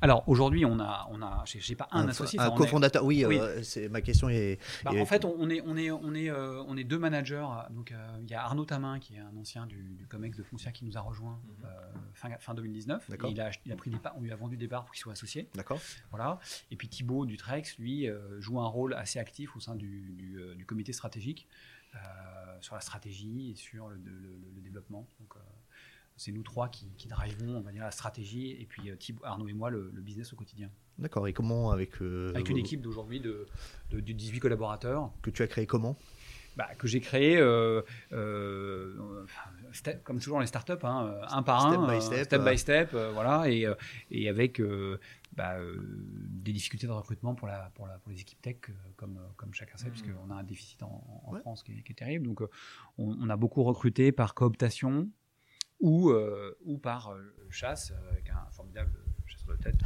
Alors 0.00 0.28
aujourd'hui, 0.28 0.64
on 0.64 0.78
a, 0.78 1.08
on 1.10 1.20
a, 1.22 1.42
j'ai 1.46 1.74
pas 1.74 1.88
un, 1.90 2.08
associé. 2.08 2.38
Un 2.38 2.50
cofondateur, 2.50 3.04
oui. 3.04 3.24
Euh, 3.24 3.62
c'est 3.62 3.88
ma 3.88 4.00
question 4.00 4.28
est. 4.28 4.58
Bah, 4.84 4.92
en 4.94 5.04
fait, 5.04 5.24
on 5.24 5.50
est, 5.50 5.60
on 5.66 5.76
est, 5.76 5.90
on 5.90 6.14
est, 6.14 6.30
euh, 6.30 6.62
on 6.68 6.76
est 6.76 6.84
deux 6.84 6.98
managers. 6.98 7.46
Donc 7.70 7.90
euh, 7.90 7.96
il 8.22 8.30
y 8.30 8.34
a 8.34 8.44
Arnaud 8.44 8.64
Tamin 8.64 9.00
qui 9.00 9.16
est 9.16 9.20
un 9.20 9.36
ancien 9.36 9.66
du, 9.66 10.06
Comex 10.08 10.36
de 10.36 10.42
Foncia 10.42 10.70
qui 10.70 10.84
nous 10.84 10.96
a 10.96 11.00
rejoint 11.00 11.40
mhm. 11.58 11.68
fin, 12.14 12.30
fin 12.38 12.54
2019. 12.54 13.10
il 13.28 13.40
a, 13.40 13.50
il 13.66 13.72
a 13.72 13.76
pris 13.76 13.90
des 13.90 13.98
parts, 13.98 14.14
on 14.16 14.22
lui 14.22 14.32
a 14.32 14.36
vendu 14.36 14.56
des 14.56 14.68
parts 14.68 14.84
pour 14.84 14.94
qu'il 14.94 15.02
soit 15.02 15.12
associé. 15.12 15.48
D'accord. 15.54 15.80
Voilà. 16.10 16.38
Et 16.70 16.76
puis 16.76 16.88
Thibaut 16.88 17.26
Dutrex, 17.26 17.76
lui, 17.78 18.08
joue 18.38 18.60
un 18.60 18.68
rôle 18.68 18.94
assez 18.94 19.18
actif 19.18 19.56
au 19.56 19.60
sein 19.60 19.74
du, 19.74 20.14
du, 20.56 20.66
comité 20.66 20.92
stratégique 20.92 21.48
sur 22.60 22.74
la 22.74 22.80
stratégie 22.80 23.50
et 23.52 23.54
sur 23.54 23.88
le, 23.88 23.96
le 23.96 24.60
développement. 24.60 25.06
Donc 25.20 25.34
c'est 26.18 26.32
nous 26.32 26.42
trois 26.42 26.68
qui, 26.68 26.86
qui 26.96 27.08
drivons, 27.08 27.56
on 27.56 27.60
va 27.60 27.70
dire, 27.70 27.84
la 27.84 27.90
stratégie, 27.90 28.50
et 28.50 28.66
puis 28.66 28.90
euh, 28.90 28.96
Thibaut, 28.96 29.24
Arnaud 29.24 29.48
et 29.48 29.52
moi, 29.52 29.70
le, 29.70 29.90
business 29.96 30.32
au 30.32 30.36
quotidien. 30.36 30.68
D'accord, 30.98 31.26
et 31.28 31.32
comment 31.32 31.70
avec... 31.70 32.02
Euh, 32.02 32.32
avec 32.34 32.48
une 32.50 32.58
équipe 32.58 32.82
d'aujourd'hui 32.82 33.20
de, 33.20 33.46
de, 33.92 34.00
18 34.00 34.40
collaborateurs. 34.40 35.12
Que 35.22 35.30
tu 35.30 35.42
as 35.42 35.46
créé 35.46 35.66
comment? 35.66 35.96
Bah, 36.56 36.66
que 36.76 36.88
j'ai 36.88 37.00
créé, 37.00 37.38
euh, 37.38 37.82
comme 40.02 40.18
toujours 40.18 40.40
les 40.40 40.48
startups, 40.48 40.72
hein, 40.82 41.14
un 41.28 41.44
par 41.44 41.66
un, 41.66 41.86
by 41.86 42.02
step, 42.02 42.24
step, 42.24 42.44
by 42.44 42.58
step 42.58 42.90
voilà, 43.12 43.48
et, 43.48 43.72
et 44.10 44.28
avec 44.28 44.60
bah, 45.36 45.54
des 45.94 46.52
difficultés 46.52 46.88
de 46.88 46.92
recrutement 46.92 47.36
pour, 47.36 47.46
la, 47.46 47.70
pour, 47.76 47.86
la, 47.86 47.98
pour 47.98 48.10
les 48.10 48.20
équipes 48.20 48.42
tech, 48.42 48.56
comme, 48.96 49.20
comme 49.36 49.54
chacun 49.54 49.76
sait, 49.76 49.86
mmh. 49.86 49.90
puisqu'on 49.92 50.30
a 50.32 50.34
un 50.34 50.42
déficit 50.42 50.82
en, 50.82 51.32
France 51.42 51.62
qui 51.62 51.70
est, 51.72 51.94
terrible. 51.94 52.26
Donc, 52.26 52.40
on, 52.40 52.48
on, 52.98 53.30
a 53.30 53.36
beaucoup 53.36 53.62
recruté 53.62 54.10
par 54.10 54.34
cooptation, 54.34 55.08
ou, 55.80 56.10
euh, 56.10 56.56
ou 56.64 56.78
par 56.78 57.10
euh, 57.10 57.34
chasse 57.50 57.92
euh, 57.92 58.10
avec 58.10 58.28
un 58.30 58.50
formidable 58.50 58.92
chasseur 59.26 59.56
de 59.56 59.62
tête, 59.62 59.76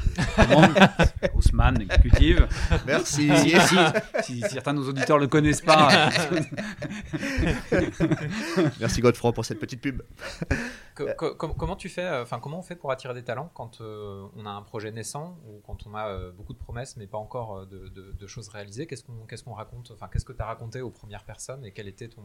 Ousmane, 1.34 1.80
exécutive. 1.82 2.46
Merci. 2.86 3.28
Si, 4.22 4.40
certains 4.42 4.72
de 4.72 4.78
nos 4.78 4.88
auditeurs 4.88 5.16
ne 5.16 5.22
le 5.22 5.28
connaissent 5.28 5.60
pas. 5.60 5.88
Merci 8.80 9.00
Godefroy 9.00 9.32
pour 9.32 9.44
cette 9.44 9.58
petite 9.58 9.80
pub. 9.80 10.02
comment 10.94 11.74
tu 11.74 11.88
fais, 11.88 12.08
enfin 12.20 12.38
comment 12.38 12.60
on 12.60 12.62
fait 12.62 12.76
pour 12.76 12.92
attirer 12.92 13.14
des 13.14 13.24
talents 13.24 13.50
quand 13.52 13.80
on 13.80 14.46
a 14.46 14.50
un 14.50 14.62
projet 14.62 14.92
naissant 14.92 15.36
ou 15.48 15.60
quand 15.66 15.88
on 15.88 15.94
a 15.96 16.30
beaucoup 16.30 16.52
de 16.52 16.58
promesses 16.58 16.96
mais 16.96 17.08
pas 17.08 17.18
encore 17.18 17.66
de, 17.66 18.26
choses 18.28 18.48
réalisées? 18.48 18.86
Qu'est-ce 18.86 19.02
qu'on 19.02 19.26
qu'est-ce 19.26 19.42
qu'on 19.42 19.54
raconte? 19.54 19.90
Enfin, 19.90 20.08
qu'est-ce 20.12 20.24
que 20.24 20.32
tu 20.32 20.42
as 20.42 20.46
raconté 20.46 20.80
aux 20.82 20.90
premières 20.90 21.24
personnes 21.24 21.64
et 21.64 21.72
quel 21.72 21.88
était 21.88 22.08
ton 22.08 22.22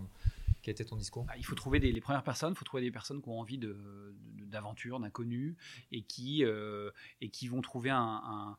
quel 0.68 0.74
était 0.74 0.84
ton 0.84 0.98
discours? 0.98 1.24
Bah, 1.24 1.36
Il 1.38 1.46
faut 1.46 1.56
trouver 1.56 1.80
des, 1.80 1.94
les 1.94 2.02
premières 2.02 2.24
personnes, 2.24 2.52
il 2.52 2.58
faut 2.58 2.66
trouver 2.66 2.84
des 2.84 2.92
personnes 2.92 3.22
qui 3.22 3.30
ont 3.30 3.40
envie 3.40 3.58
d'aventure, 3.58 5.00
d'inconnu, 5.00 5.56
et 5.94 6.02
qui 6.02 6.44
euh, 6.44 6.92
et 7.22 7.30
qui 7.30 7.48
vont 7.48 7.62
trouver 7.62 7.90
un, 7.90 8.58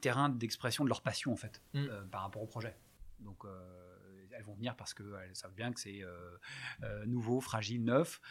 terrain 0.00 0.30
d'expression 0.30 0.84
de 0.84 0.88
leur 0.88 1.02
passion 1.02 1.32
en 1.32 1.36
fait 1.36 1.60
mm. 1.74 1.84
euh, 1.84 2.04
par 2.06 2.22
rapport 2.22 2.42
au 2.42 2.46
projet. 2.46 2.74
Donc 3.20 3.44
euh, 3.44 4.26
elles 4.32 4.42
vont 4.42 4.54
venir 4.54 4.74
parce 4.74 4.94
qu'elles 4.94 5.34
savent 5.34 5.54
bien 5.54 5.70
que 5.70 5.80
c'est 5.80 6.02
nouveau, 7.04 7.42
fragile, 7.42 7.84
neuf, 7.84 8.22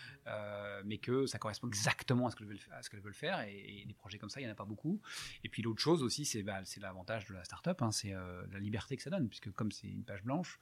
mais 0.84 0.98
que 0.98 1.28
ça 1.28 1.38
correspond 1.38 1.68
exactement 1.68 2.26
à 2.26 2.32
ce 2.32 2.36
qu'elles 2.36 2.48
veulent, 2.48 3.04
veulent 3.04 3.14
faire. 3.14 3.42
Et, 3.42 3.84
des 3.86 3.94
projets 3.94 4.18
comme 4.18 4.32
ça, 4.32 4.42
il 4.42 4.46
n'y 4.46 4.50
en 4.50 4.54
a 4.54 4.56
pas 4.56 4.66
beaucoup. 4.66 5.00
Et 5.44 5.50
puis 5.50 5.62
l'autre 5.62 5.82
chose 5.82 6.02
aussi, 6.02 6.26
c'est 6.26 6.42
bah, 6.42 6.62
l'avantage 6.82 7.28
de 7.28 7.36
la 7.36 7.44
startup, 7.44 7.80
hein, 7.84 7.92
c'est 7.92 8.12
la 8.12 8.60
liberté 8.60 8.98
que 8.98 9.04
ça 9.04 9.12
donne, 9.12 9.30
puisque 9.30 9.52
comme 9.52 9.72
c'est 9.72 9.88
une 9.88 10.04
page 10.04 10.24
blanche, 10.24 10.60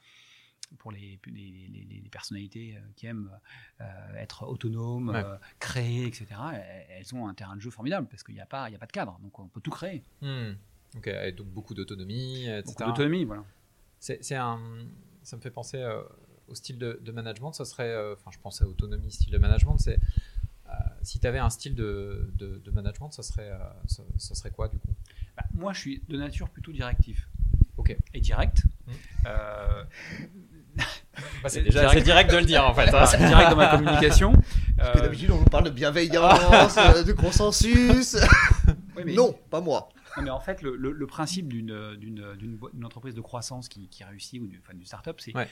pour 0.78 0.92
les, 0.92 1.20
les, 1.28 1.32
les, 1.34 1.88
les, 2.02 2.10
personnalités 2.10 2.78
qui 2.96 3.08
aiment 3.08 3.30
être 4.18 4.44
autonomes, 4.48 5.10
Ouais. 5.10 5.24
créer, 5.60 6.06
etc., 6.06 6.28
elles, 6.90 7.16
ont 7.16 7.28
un 7.28 7.34
terrain 7.34 7.56
de 7.56 7.62
jeu 7.62 7.70
formidable 7.72 8.08
parce 8.10 8.24
qu'il 8.24 8.36
n'y 8.36 8.42
a, 8.42 8.46
pas- 8.46 8.70
il 8.70 8.74
y 8.74 8.76
a 8.76 8.80
pas 8.80 8.86
de 8.86 8.92
cadre. 8.92 9.20
Donc 9.22 9.38
on 9.40 9.48
peut 9.48 9.62
tout 9.62 9.72
créer. 9.72 10.04
Hmm. 10.22 10.54
Et 11.06 11.32
donc 11.32 11.48
beaucoup 11.48 11.74
d'autonomie, 11.74 12.48
etc. 12.48 12.64
Beaucoup 12.66 12.92
d'autonomie, 12.92 13.26
voilà. 13.26 13.44
C'est 14.00 14.24
c'est 14.24 14.36
un, 14.36 14.60
ça 15.24 15.36
me 15.38 15.42
fait 15.42 15.52
penser 15.52 15.78
euh, 15.78 16.02
au 16.48 16.56
style 16.56 16.78
de, 16.78 17.00
de 17.02 17.12
management. 17.12 17.54
Ça 17.54 17.66
serait, 17.66 17.90
euh, 17.90 18.14
enfin, 18.14 18.32
je 18.32 18.40
pense 18.40 18.62
à 18.62 18.68
autonomie, 18.68 19.12
style 19.12 19.32
de 19.32 19.38
management. 19.38 19.78
C'est 19.78 20.00
euh, 20.68 20.74
si 21.02 21.20
tu 21.20 21.28
avais 21.28 21.40
un 21.40 21.50
style 21.50 21.76
de, 21.76 22.32
de, 22.36 22.58
de 22.58 22.72
management, 22.72 23.12
ça 23.12 23.24
serait, 23.24 23.52
euh, 23.52 23.60
ça, 23.88 24.04
ça 24.18 24.36
serait 24.36 24.52
quoi 24.52 24.68
du 24.68 24.78
coup? 24.80 24.94
Bah, 25.36 25.44
moi, 25.54 25.74
je 25.74 25.80
suis 25.80 26.04
de 26.08 26.18
nature 26.18 26.50
plutôt 26.50 26.72
directif. 26.72 27.28
Ok. 27.78 27.96
Et 28.14 28.20
direct. 28.22 28.64
Euh, 29.26 29.84
Bah, 31.44 31.50
C'est 31.50 31.62
déjà- 31.64 31.90
direct 32.00 32.32
de 32.32 32.38
le 32.38 32.46
dire 32.46 32.64
en 32.66 32.74
fait. 32.74 32.94
hein. 32.94 33.06
c'est 33.06 33.18
direct 33.18 33.50
dans 33.50 33.56
ma 33.56 33.68
communication. 33.78 34.34
Parce 34.78 34.92
que 34.94 34.98
Euh, 35.00 35.02
d'habitude, 35.02 35.32
on 35.32 35.38
nous 35.40 35.46
parle 35.46 35.66
de 35.66 35.70
bienveillance, 35.70 36.78
euh, 36.78 37.04
de 37.04 37.14
consensus. 37.14 38.16
oui, 38.98 39.04
mais- 39.06 39.14
Non, 39.14 39.34
pas 39.50 39.62
moi. 39.62 39.90
Non, 40.18 40.24
mais 40.24 40.30
en 40.30 40.40
fait, 40.42 40.62
le, 40.62 40.76
le- 40.76 40.92
le 40.92 41.08
principe 41.08 41.48
d'une 41.48 42.84
entreprise 42.84 43.16
de 43.16 43.22
croissance 43.22 43.70
qui, 43.70 43.88
qui 43.88 44.04
réussit 44.04 44.42
ou 44.42 44.48
d'une 44.48 44.60
enfin, 44.60 44.74
start-up, 44.84 45.20
c'est 45.22 45.34
Ouais. 45.36 45.48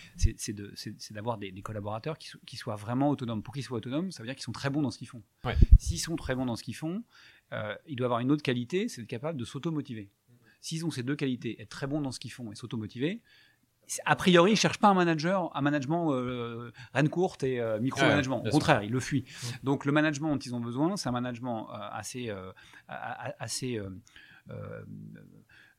de- 0.54 0.74
d'avoir 1.12 1.38
des, 1.38 1.52
des 1.52 1.62
collaborateurs 1.62 2.18
qui, 2.18 2.28
so- 2.28 2.40
qui 2.46 2.58
soient 2.58 2.76
vraiment 2.76 3.10
autonomes. 3.10 3.42
Pour 3.42 3.54
qu'ils 3.54 3.64
soient 3.64 3.78
autonomes, 3.78 4.12
ça 4.12 4.22
veut 4.22 4.28
dire 4.28 4.36
qu'ils 4.36 4.44
sont 4.44 4.52
très 4.52 4.70
bons 4.70 4.82
dans 4.82 4.92
ce 4.92 4.98
qu'ils 4.98 5.08
font. 5.08 5.24
Ouais. 5.46 5.56
S'ils 5.78 6.00
sont 6.00 6.16
très 6.18 6.36
bons 6.36 6.46
dans 6.46 6.56
ce 6.58 6.64
qu'ils 6.64 6.76
font, 6.76 7.04
euh, 7.54 7.74
ils 7.88 7.96
doivent 7.96 8.08
avoir 8.12 8.20
une 8.20 8.32
autre 8.32 8.44
qualité, 8.44 8.88
c'est 8.90 9.02
d'être 9.02 9.10
capable 9.10 9.40
de 9.40 9.46
s'automotiver. 9.46 10.10
S'ils 10.62 10.86
ont 10.86 10.92
ces 10.92 11.04
deux 11.04 11.16
qualités, 11.16 11.62
être 11.62 11.70
très 11.70 11.88
bons 11.88 12.02
dans 12.02 12.12
ce 12.12 12.20
qu'ils 12.20 12.34
font 12.34 12.52
et 12.52 12.56
s'automotiver, 12.56 13.22
a 14.06 14.16
priori, 14.16 14.52
ils 14.52 14.54
ne 14.54 14.60
cherchent 14.60 14.78
pas 14.78 14.90
un 14.90 14.94
manager, 14.94 15.56
un 15.56 15.62
management 15.62 16.14
euh, 16.14 16.72
reine 16.94 17.10
courte 17.10 17.44
et 17.44 17.60
euh, 17.60 17.80
micro-management. 17.80 18.44
Au 18.46 18.50
contraire, 18.50 18.84
ils 18.84 18.92
le 18.92 19.00
fuient. 19.00 19.26
Mm. 19.26 19.48
Donc, 19.64 19.86
le 19.86 19.92
management 19.92 20.30
dont 20.30 20.38
ils 20.38 20.56
ont 20.56 20.60
besoin, 20.60 20.98
c'est 20.98 21.10
un 21.10 21.14
management 21.14 21.70
euh, 21.70 21.78
assez, 21.92 22.30
euh, 22.30 22.52
assez 22.88 23.80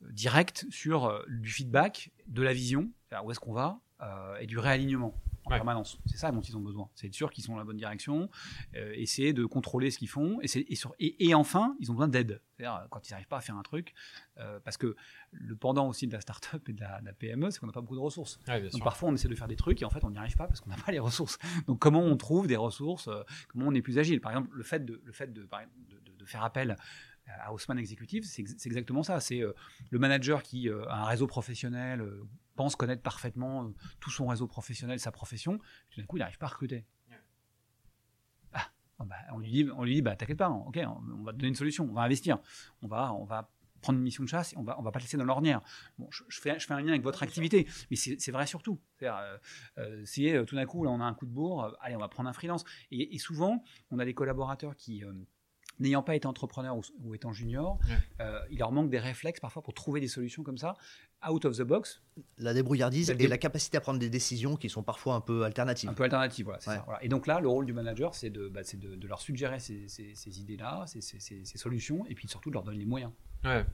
direct 0.01 0.66
sur 0.70 1.25
du 1.29 1.51
feedback, 1.51 2.11
de 2.27 2.42
la 2.42 2.53
vision, 2.53 2.90
où 3.25 3.31
est-ce 3.31 3.40
qu'on 3.40 3.53
va, 3.53 3.81
et 4.41 4.47
du 4.47 4.59
réalignement 4.59 5.15
en 5.47 5.51
Ouais. 5.53 5.57
permanence. 5.57 5.99
C'est 6.07 6.19
ça 6.19 6.31
dont 6.33 6.43
ils 6.43 6.55
ont 6.57 6.61
besoin. 6.61 6.91
C'est 6.95 7.07
être 7.07 7.15
sûr 7.15 7.31
qu'ils 7.31 7.43
sont 7.43 7.53
dans 7.53 7.59
la 7.59 7.65
bonne 7.65 7.79
direction, 7.79 8.29
euh, 8.77 8.93
essayer 8.95 9.33
de 9.33 9.47
contrôler 9.47 9.91
ce 9.91 9.99
qu'ils 9.99 10.09
font, 10.09 10.39
et, 10.43 10.49
c'est- 10.49 10.67
et, 10.69 10.75
sur- 10.77 10.95
et- 10.99 11.29
et 11.29 11.35
enfin, 11.35 11.75
ils 11.81 11.91
ont 11.91 11.95
besoin 11.95 12.09
d'aide. 12.09 12.43
C'est-à-dire 12.57 12.75
euh, 12.77 12.87
quand 12.91 13.09
ils 13.09 13.13
n'arrivent 13.13 13.27
pas 13.27 13.39
à 13.39 13.41
faire 13.41 13.57
un 13.57 13.63
truc, 13.63 13.95
euh, 14.39 14.61
parce 14.63 14.77
que 14.77 14.95
le 15.33 15.57
pendant 15.57 15.89
aussi 15.89 16.07
de 16.07 16.13
la 16.13 16.21
start-up 16.21 16.69
et 16.69 16.73
de 16.75 16.81
la, 16.81 17.01
de 17.01 17.07
la 17.07 17.15
PME, 17.15 17.51
c'est 17.51 17.59
qu'on 17.59 17.67
n'a 17.67 17.73
pas 17.73 17.81
beaucoup 17.81 17.95
de 17.97 18.01
ressources. 18.01 18.39
Ouais, 18.49 18.61
Donc 18.61 18.73
sûr. 18.73 18.85
parfois 18.85 19.09
on 19.09 19.15
essaie 19.15 19.29
de 19.29 19.35
faire 19.35 19.49
des 19.49 19.57
trucs 19.57 19.81
et 19.81 19.85
en 19.87 19.91
fait 19.91 20.05
on 20.05 20.11
n'y 20.11 20.19
arrive 20.19 20.37
pas 20.37 20.47
parce 20.47 20.61
qu'on 20.61 20.71
n'a 20.71 20.77
pas 20.77 20.93
les 20.93 20.99
ressources. 20.99 21.39
Donc 21.67 21.79
comment 21.79 22.03
on 22.03 22.17
trouve 22.19 22.47
des 22.47 22.57
ressources, 22.57 23.09
euh, 23.09 23.23
comment 23.49 23.69
on 23.69 23.75
est 23.75 23.83
plus 23.83 23.99
agile? 23.99 24.21
Par 24.21 24.33
exemple 24.33 24.51
le 24.55 24.63
fait 24.63 24.85
de, 24.85 25.01
le 25.05 25.13
fait 25.13 25.33
de, 25.33 25.43
par 25.45 25.61
exemple, 25.61 25.79
de, 25.89 25.95
de- 26.13 26.17
de 26.19 26.25
faire 26.27 26.45
appel 26.45 26.77
à 27.43 27.53
Haussmann 27.53 27.79
Executive, 27.79 28.25
c'est 28.25 28.43
ex- 28.43 28.55
c'est 28.59 28.69
exactement 28.69 29.03
ça. 29.03 29.21
C'est 29.21 29.40
euh, 29.43 29.53
le 29.90 29.99
manager 29.99 30.43
qui 30.43 30.69
euh, 30.69 30.85
a 30.88 31.03
un 31.03 31.05
réseau 31.05 31.27
professionnel, 31.27 32.01
euh, 32.01 32.27
pense 32.57 32.77
connaître 32.77 33.03
parfaitement 33.03 33.73
tout 34.01 34.11
son 34.11 34.27
réseau 34.27 34.47
professionnel, 34.47 34.99
sa 35.01 35.12
profession, 35.12 35.59
puis 35.59 35.95
tout 35.95 36.01
d'un 36.01 36.07
coup 36.07 36.16
il 36.16 36.21
n'arrive 36.21 36.38
pas 36.38 36.47
à 36.47 36.51
recruter. 36.51 36.85
Ah, 38.53 39.07
bah, 39.07 39.16
on 39.33 39.38
lui 39.38 39.51
dit, 39.51 39.66
on 39.75 39.83
lui 39.85 39.95
dit 39.95 40.03
bah, 40.03 40.14
t'inquiète 40.14 40.37
pas, 40.37 40.51
ok, 40.51 40.79
on, 40.87 41.21
on 41.21 41.23
va 41.23 41.33
te 41.33 41.38
donner 41.38 41.49
une 41.49 41.55
solution, 41.55 41.88
on 41.88 41.95
va 41.95 42.03
investir, 42.03 42.38
on 42.83 42.87
va, 42.87 43.14
on 43.14 43.25
va 43.25 43.51
prendre 43.81 43.99
une 43.99 44.05
mission 44.05 44.23
de 44.23 44.29
chasse 44.29 44.53
et 44.53 44.59
on 44.59 44.62
va, 44.62 44.79
on 44.79 44.83
va 44.83 44.93
pas 44.93 44.99
te 44.99 45.05
laisser 45.05 45.16
dans 45.16 45.25
l'ornière. 45.25 45.62
Bon, 45.99 46.07
je, 46.11 46.23
je 46.29 46.38
fais, 46.38 46.59
je 46.61 46.66
fais 46.66 46.75
un 46.75 46.83
lien 46.83 46.90
avec 46.90 47.03
votre 47.03 47.23
activité, 47.23 47.66
mais 47.90 47.97
c'est 47.97 48.31
vrai 48.31 48.47
surtout. 48.47 48.79
Euh, 49.03 50.45
tout 50.45 50.55
d'un 50.55 50.66
coup, 50.66 50.85
là, 50.85 50.90
on 50.90 51.01
a 51.01 51.05
un 51.05 51.14
coup 51.14 51.25
de 51.25 51.31
bourre, 51.31 51.75
allez, 51.81 51.97
on 51.97 51.99
va 51.99 52.09
prendre 52.09 52.29
un 52.29 52.35
freelance. 52.35 52.62
Et, 52.90 53.14
et 53.14 53.19
souvent, 53.19 53.64
on 53.90 53.99
a 53.99 54.05
des 54.05 54.12
collaborateurs 54.12 54.77
qui, 54.77 55.03
n'ayant 55.81 56.03
pas 56.03 56.14
été 56.14 56.27
entrepreneurs 56.27 56.77
ou, 56.77 56.83
ou 57.03 57.14
étant 57.14 57.33
juniors, 57.33 57.79
Ouais. 57.88 57.97
euh, 58.21 58.40
il 58.51 58.59
leur 58.59 58.71
manque 58.71 58.90
des 58.90 58.99
réflexes 58.99 59.40
parfois 59.40 59.62
pour 59.62 59.75
trouver 59.75 60.01
des 60.01 60.09
solutions 60.09 60.43
comme 60.43 60.59
ça, 60.59 60.75
out 61.29 61.45
of 61.45 61.57
the 61.57 61.62
box, 61.62 62.03
La 62.38 62.55
débrouillardise 62.55 63.11
La 63.11 63.16
et 63.23 63.27
la 63.27 63.38
capacité 63.38 63.77
à 63.77 63.81
prendre 63.81 63.99
des 63.99 64.11
décisions 64.11 64.57
qui 64.57 64.69
sont 64.69 64.83
parfois 64.83 65.14
un 65.14 65.21
peu 65.21 65.43
alternatives. 65.45 65.88
un 65.90 65.95
peu 65.95 66.05
alternatives. 66.05 66.45
Voilà, 66.45 66.61
c'est 66.61 66.71
Ouais. 66.71 66.77
ça, 66.77 66.83
voilà. 66.85 67.03
Et 67.03 67.09
donc 67.09 67.27
là, 67.27 67.40
le 67.40 67.49
rôle 67.49 67.66
du 67.66 67.73
manager, 67.73 68.14
c'est 68.14 68.31
de, 68.31 68.49
bah, 68.49 68.61
c'est 68.62 68.79
de, 68.79 68.95
de 68.95 69.09
leur 69.09 69.21
suggérer 69.21 69.59
ces, 69.59 69.88
ces- 69.88 70.14
ces 70.14 70.40
idées-là, 70.40 70.85
ces, 70.87 71.01
ces- 71.01 71.19
ces- 71.21 71.45
ces 71.45 71.59
solutions, 71.59 72.05
et 72.07 72.14
puis 72.14 72.29
surtout 72.29 72.51
de 72.51 72.55
leur 72.55 72.62
donner 72.62 72.79
les 72.79 72.87
moyens. 72.87 73.12
Ouais. 73.45 73.64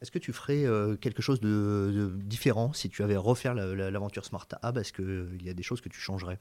Est-ce 0.00 0.10
que 0.10 0.18
tu 0.18 0.32
ferais 0.32 0.64
euh, 0.66 0.96
quelque 0.96 1.22
chose 1.22 1.40
de, 1.40 1.92
de 1.94 2.22
différent 2.22 2.72
si 2.72 2.90
tu 2.90 3.02
avais 3.04 3.14
à 3.14 3.20
refaire 3.20 3.54
la- 3.54 3.74
la- 3.74 3.90
l'aventure 3.90 4.24
Smart 4.24 4.46
Hub? 4.64 4.76
Est-ce 4.76 4.92
qu'il 4.92 5.42
y 5.42 5.48
a 5.48 5.54
des 5.54 5.62
choses 5.62 5.80
que 5.80 5.88
tu 5.88 6.00
changerais? 6.00 6.40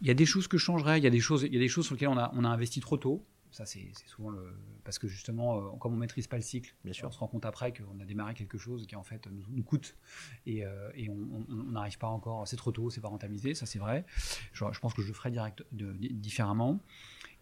Il 0.00 0.08
y 0.08 0.10
a 0.10 0.14
des 0.14 0.26
choses 0.26 0.48
que 0.48 0.58
je 0.58 0.64
changerais, 0.64 0.98
il 0.98 1.04
y 1.04 1.06
a 1.06 1.10
des 1.10 1.20
choses, 1.20 1.42
il 1.44 1.52
y 1.54 1.56
a 1.56 1.60
des 1.60 1.68
choses 1.68 1.86
sur 1.86 1.94
lesquelles 1.94 2.08
on 2.08 2.18
a, 2.18 2.30
on 2.34 2.44
a 2.44 2.48
investi 2.48 2.80
trop 2.80 2.96
tôt. 2.96 3.24
Ça, 3.50 3.64
c'est 3.66 3.92
souvent 4.06 4.30
le. 4.30 4.52
Parce 4.82 4.98
que 4.98 5.06
justement, 5.06 5.56
euh, 5.58 5.76
comme 5.78 5.94
on 5.94 5.96
maîtrise 5.96 6.26
pas 6.26 6.34
le 6.36 6.42
cycle, 6.42 6.74
Bien 6.82 6.92
sûr. 6.92 7.06
on 7.06 7.12
se 7.12 7.18
rend 7.20 7.28
compte 7.28 7.46
après 7.46 7.72
qu'on 7.72 8.00
a 8.00 8.04
démarré 8.04 8.34
quelque 8.34 8.58
chose 8.58 8.84
qui 8.88 8.96
en 8.96 9.04
fait 9.04 9.28
nous, 9.28 9.44
nous 9.48 9.62
coûte 9.62 9.96
et, 10.44 10.66
euh, 10.66 10.90
et 10.96 11.08
on 11.08 11.44
n'arrive 11.70 11.96
pas 11.98 12.08
encore. 12.08 12.48
C'est 12.48 12.56
trop 12.56 12.72
tôt, 12.72 12.90
c'est 12.90 13.00
pas 13.00 13.06
rentabilisé, 13.08 13.54
ça 13.54 13.64
c'est 13.64 13.78
vrai. 13.78 14.04
Je, 14.52 14.64
je 14.72 14.80
pense 14.80 14.92
que 14.92 15.02
je 15.02 15.06
le 15.06 15.14
ferai 15.14 15.30
direct, 15.30 15.64
de- 15.70 15.92
différemment. 15.92 16.80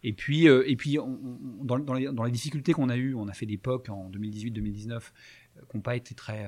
Et 0.03 0.13
puis, 0.13 0.47
euh, 0.47 0.63
et 0.69 0.75
puis 0.75 0.99
on- 0.99 1.05
on- 1.59 1.63
dans, 1.65 1.79
dans 1.79 1.93
les, 1.95 2.11
dans 2.11 2.23
les 2.25 2.31
difficultés 2.31 2.73
qu'on 2.73 2.89
a 2.89 2.95
eues, 2.97 3.15
on 3.15 3.27
a 3.27 3.33
fait 3.33 3.47
des 3.47 3.57
POC 3.57 3.89
en 3.89 4.11
2018-2019 4.11 4.91
euh, 5.57 5.61
qui 5.67 5.77
n'ont 5.77 5.81
pas 5.81 5.95
été 5.95 6.13
très. 6.13 6.47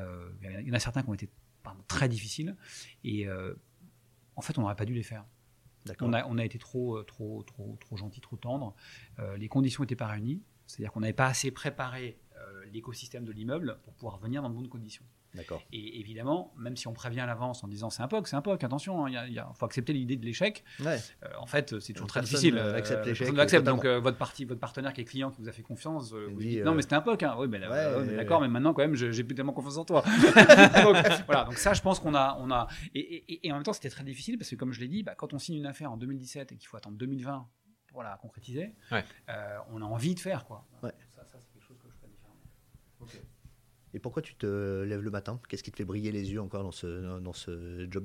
il 0.62 0.68
y 0.68 0.72
en 0.72 0.76
a 0.76 0.80
certains 0.80 1.02
qui 1.02 1.10
ont 1.10 1.13
été 1.15 1.28
pardon, 1.63 1.82
très 1.88 2.08
difficiles. 2.08 2.56
Et 3.04 3.28
en 4.36 4.41
fait, 4.41 4.60
on 4.60 4.62
n'aurait 4.62 4.76
pas 4.76 4.86
dû 4.86 4.94
les 4.94 5.02
faire. 5.02 5.26
D'accord. 5.86 6.10
On 6.10 6.13
a, 6.13 6.26
on 6.26 6.38
a 6.38 6.45
été 6.45 6.58
trop, 6.58 6.98
euh, 6.98 7.04
trop, 7.04 7.43
trop, 7.43 7.78
trop 7.80 7.98
gentil, 7.98 8.21
trop 8.21 8.38
tendre. 8.38 8.76
Euh, 9.19 9.38
les 9.38 9.48
conditions 9.48 9.84
n'étaient 9.84 9.95
pas 9.95 10.08
réunies. 10.08 10.41
C'est-à-dire 10.67 10.91
qu'on 10.91 11.02
n'avait 11.02 11.13
pas 11.13 11.28
assez 11.28 11.52
préparé 11.52 12.19
euh, 12.38 12.65
l'écosystème 12.74 13.24
de 13.24 13.32
l'immeuble 13.32 13.78
pour 13.84 13.93
pouvoir 13.93 14.17
venir 14.17 14.41
dans 14.41 14.50
de 14.50 14.56
bonnes 14.56 14.69
conditions. 14.69 15.06
Et 15.71 16.00
évidemment, 16.00 16.54
même 16.58 16.76
si 16.78 16.88
on 16.88 16.93
prévient 16.93 17.19
à 17.21 17.26
l'avance 17.26 17.63
en 17.63 17.67
disant 17.67 17.89
c'est 17.89 18.02
un 18.04 18.08
POC, 18.08 18.28
c'est 18.28 18.36
un 18.36 18.41
POC, 18.41 18.63
attention, 18.63 19.08
il 19.08 19.43
faut 19.56 19.65
accepter 19.65 19.93
l'idée 19.93 20.15
de 20.15 20.26
l'échec. 20.26 20.63
Ouais. 20.80 21.00
Euh, 21.24 21.28
en 21.39 21.45
fait, 21.45 21.80
c'est 21.80 21.93
toujours 21.93 22.08
très 22.08 22.21
difficile. 22.21 22.58
euh, 22.58 22.76
accepte 22.76 23.06
l'échec. 23.06 23.28
Donc, 23.63 23.86
euh, 23.86 24.00
votre, 24.00 24.17
partie, 24.17 24.45
votre 24.45 24.60
partenaire 24.60 24.93
qui 24.93 25.02
est 25.02 25.06
client, 25.06 25.32
qui 25.32 25.41
vous 25.41 25.50
a 25.50 25.52
fait 25.52 25.62
confiance, 25.63 26.13
euh, 26.13 26.28
vous 26.32 26.39
dit, 26.39 26.62
non, 26.62 26.74
mais 26.76 26.82
c'était 26.82 26.95
un 26.95 27.02
POC. 27.02 27.24
Hein. 27.24 27.36
Oui, 27.38 27.48
mais, 27.48 27.60
là, 27.60 27.98
Ouais, 28.00 28.15
d'accord, 28.15 28.41
mais 28.41 28.48
maintenant, 28.48 28.74
quand 28.74 28.82
même, 28.84 28.95
j'ai 28.95 29.24
plus 29.24 29.36
tellement 29.36 29.54
confiance 29.54 29.78
en 29.78 29.86
toi. 29.86 30.04
donc, 30.84 30.95
voilà, 31.26 31.43
donc 31.45 31.56
ça, 31.58 31.74
je 31.74 31.82
pense 31.82 32.00
qu'on 32.00 32.15
a. 32.15 32.38
On 32.39 32.52
a 32.52 32.67
et, 32.93 33.00
et- 33.00 33.48
et 33.48 33.52
en 33.52 33.56
même 33.56 33.63
temps, 33.63 33.74
c'était 33.74 33.89
très 33.89 34.04
difficile 34.04 34.38
parce 34.38 34.50
que, 34.50 34.56
comme 34.56 34.71
je 34.74 34.80
l'ai 34.80 34.88
dit, 34.88 35.04
bah, 35.04 35.15
quand 35.15 35.34
on 35.34 35.39
signe 35.39 35.56
une 35.58 35.65
affaire 35.65 35.91
en 35.91 35.98
2017 35.98 36.52
et 36.52 36.56
qu'il 36.58 36.67
faut 36.67 36.78
attendre 36.78 36.98
2020 36.98 37.48
pour 37.88 38.04
la 38.04 38.17
concrétiser, 38.17 38.74
Ouais. 38.91 39.04
on 39.71 39.82
a 39.82 39.86
envie 39.86 40.15
de 40.15 40.19
faire. 40.19 40.45
Quoi. 40.45 40.65
Ouais. 40.84 40.91
Ça, 41.10 41.24
ça, 41.26 41.38
c'est 41.39 41.52
quelque 41.54 41.63
chose 41.65 41.78
que 41.82 41.88
je 41.89 41.95
ferais 41.95 42.08
différemment. 42.10 42.41
Et 43.93 43.95
pourquoi 44.06 44.22
tu 44.22 44.36
te 44.36 44.84
lèves 44.84 45.02
le 45.02 45.10
matin? 45.10 45.41
Qu'est-ce 45.50 45.63
qui 45.63 45.72
te 45.72 45.78
fait 45.78 45.84
briller 45.84 46.12
les 46.12 46.32
yeux 46.32 46.39
encore 46.39 46.62
dans 46.62 46.72
ce, 46.72 47.20
dans 47.20 47.34
ce 47.34 47.88
job? 47.89 48.04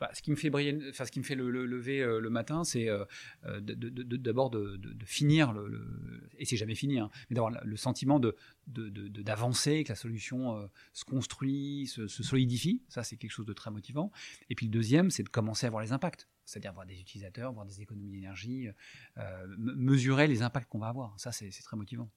Bah, 0.00 0.10
ce 0.12 0.22
qui 0.22 0.32
me 0.32 0.36
fait 0.36 0.50
briller, 0.50 0.76
enfin, 0.90 1.04
ce 1.04 1.12
qui 1.12 1.20
me 1.20 1.24
fait 1.24 1.36
le, 1.36 1.52
le- 1.52 1.66
lever 1.66 2.02
euh, 2.02 2.18
le 2.18 2.30
matin, 2.30 2.64
c'est 2.64 2.88
euh, 2.88 3.04
euh, 3.46 3.60
d'abord 3.60 4.50
de, 4.50 4.80
finir 5.04 5.52
le, 5.52 6.28
et 6.36 6.44
c'est 6.44 6.56
jamais 6.56 6.74
fini, 6.74 6.98
hein, 6.98 7.10
mais 7.30 7.34
d'avoir 7.36 7.52
le 7.64 7.76
sentiment 7.76 8.18
de 8.18 8.34
d'avancer, 8.66 9.84
que 9.84 9.90
la 9.90 9.94
solution 9.94 10.68
se 10.92 11.04
construit, 11.04 11.86
se, 11.86 12.08
se 12.08 12.24
solidifie. 12.24 12.82
Ça, 12.88 13.04
c'est 13.04 13.16
quelque 13.16 13.30
chose 13.30 13.46
de 13.46 13.52
très 13.52 13.70
motivant. 13.70 14.10
Et 14.50 14.56
puis 14.56 14.66
le 14.66 14.72
deuxième, 14.72 15.12
c'est 15.12 15.22
de 15.22 15.28
commencer 15.28 15.68
à 15.68 15.70
voir 15.70 15.82
les 15.82 15.92
impacts, 15.92 16.28
c'est-à-dire 16.44 16.72
voir 16.72 16.86
des 16.86 16.98
utilisateurs, 17.00 17.52
voir 17.52 17.66
des 17.66 17.80
économies 17.82 18.10
d'énergie, 18.10 18.68
me- 19.16 19.76
mesurer 19.76 20.26
les 20.26 20.42
impacts 20.42 20.68
qu'on 20.68 20.80
va 20.80 20.88
avoir. 20.88 21.14
Ça, 21.20 21.30
c'est 21.30 21.50
très 21.50 21.76
motivant. 21.76 22.10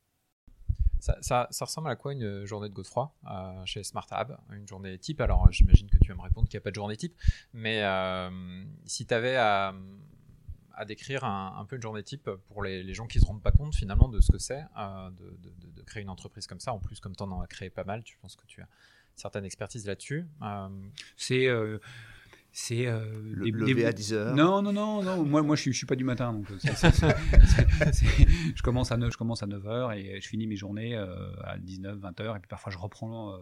Ça, 1.02 1.48
ressemble 1.60 1.90
à 1.90 1.96
quoi 1.96 2.14
une 2.14 2.46
journée 2.46 2.70
de 2.70 2.74
Godefroy 2.74 3.12
euh, 3.26 3.66
chez 3.66 3.84
Smart 3.84 4.08
Hub 4.12 4.38
Une 4.52 4.68
journée 4.68 4.98
type 5.00 5.20
Alors, 5.20 5.48
euh, 5.48 5.52
j'imagine 5.52 5.90
que 5.90 5.98
tu 5.98 6.10
vas 6.10 6.16
me 6.16 6.22
répondre 6.22 6.48
qu'il 6.48 6.58
n'y 6.58 6.62
a 6.62 6.64
pas 6.64 6.70
de 6.70 6.76
journée 6.76 6.96
type, 6.96 7.16
mais 7.54 7.82
euh, 7.84 8.64
si 8.86 9.08
tu 9.08 9.14
avais 9.14 9.36
à, 9.36 9.74
décrire 10.86 11.24
un, 11.24 11.66
peu 11.66 11.76
une 11.76 11.82
journée 11.82 12.04
type 12.04 12.30
pour 12.48 12.64
les, 12.64 12.94
gens 12.94 13.08
qui 13.08 13.18
ne 13.18 13.24
se 13.24 13.28
rendent 13.28 13.42
pas 13.42 13.52
compte 13.52 13.76
finalement 13.76 14.10
de 14.10 14.20
ce 14.20 14.32
que 14.32 14.38
c'est 14.38 14.64
euh, 14.78 15.10
de, 15.12 15.82
créer 15.84 16.04
une 16.04 16.10
entreprise 16.10 16.46
comme 16.46 16.60
ça, 16.60 16.72
en 16.72 16.80
plus, 16.80 17.00
comme 17.00 17.16
tu 17.16 17.24
en 17.24 17.42
as 17.42 17.48
créé 17.48 17.70
pas 17.70 17.84
mal, 17.84 18.04
tu 18.04 18.18
penses 18.18 18.36
que 18.36 18.46
tu 18.46 18.62
as 18.62 18.66
une 18.66 19.18
certaine 19.18 19.46
expertise 19.46 19.88
là-dessus. 19.88 20.28
Euh, 20.44 20.69
C'est 21.17 21.48
euh, 21.48 21.80
c'est 22.54 22.85
euh, 22.87 23.06
Le 23.23 23.45
des- 23.45 23.52
lever 23.52 23.73
des- 23.75 23.85
à 23.85 23.93
10 23.93 24.13
heures 24.13 24.35
Non, 24.35 24.62
non, 24.62 24.73
non, 24.73 25.02
non. 25.02 25.23
Moi, 25.25 25.41
moi 25.41 25.56
je 25.56 25.69
ne 25.69 25.73
suis, 25.73 25.85
pas 25.85 25.95
du 25.95 26.04
matin. 26.04 26.33
Donc, 26.33 26.52
euh, 26.52 26.58
je, 28.56 28.62
commence 28.62 28.91
à 28.91 28.97
9, 28.97 29.12
je 29.13 29.17
commence 29.17 29.43
à 29.43 29.47
9h 29.47 29.97
et 29.97 30.19
je 30.21 30.27
finis 30.27 30.47
mes 30.47 30.56
journées 30.56 30.95
euh, 30.95 31.31
à 31.43 31.58
19, 31.58 31.99
20h. 31.99 32.35
Et 32.35 32.39
puis 32.39 32.47
parfois, 32.49 32.71
je 32.71 32.77
reprends 32.77 33.33
euh, 33.33 33.37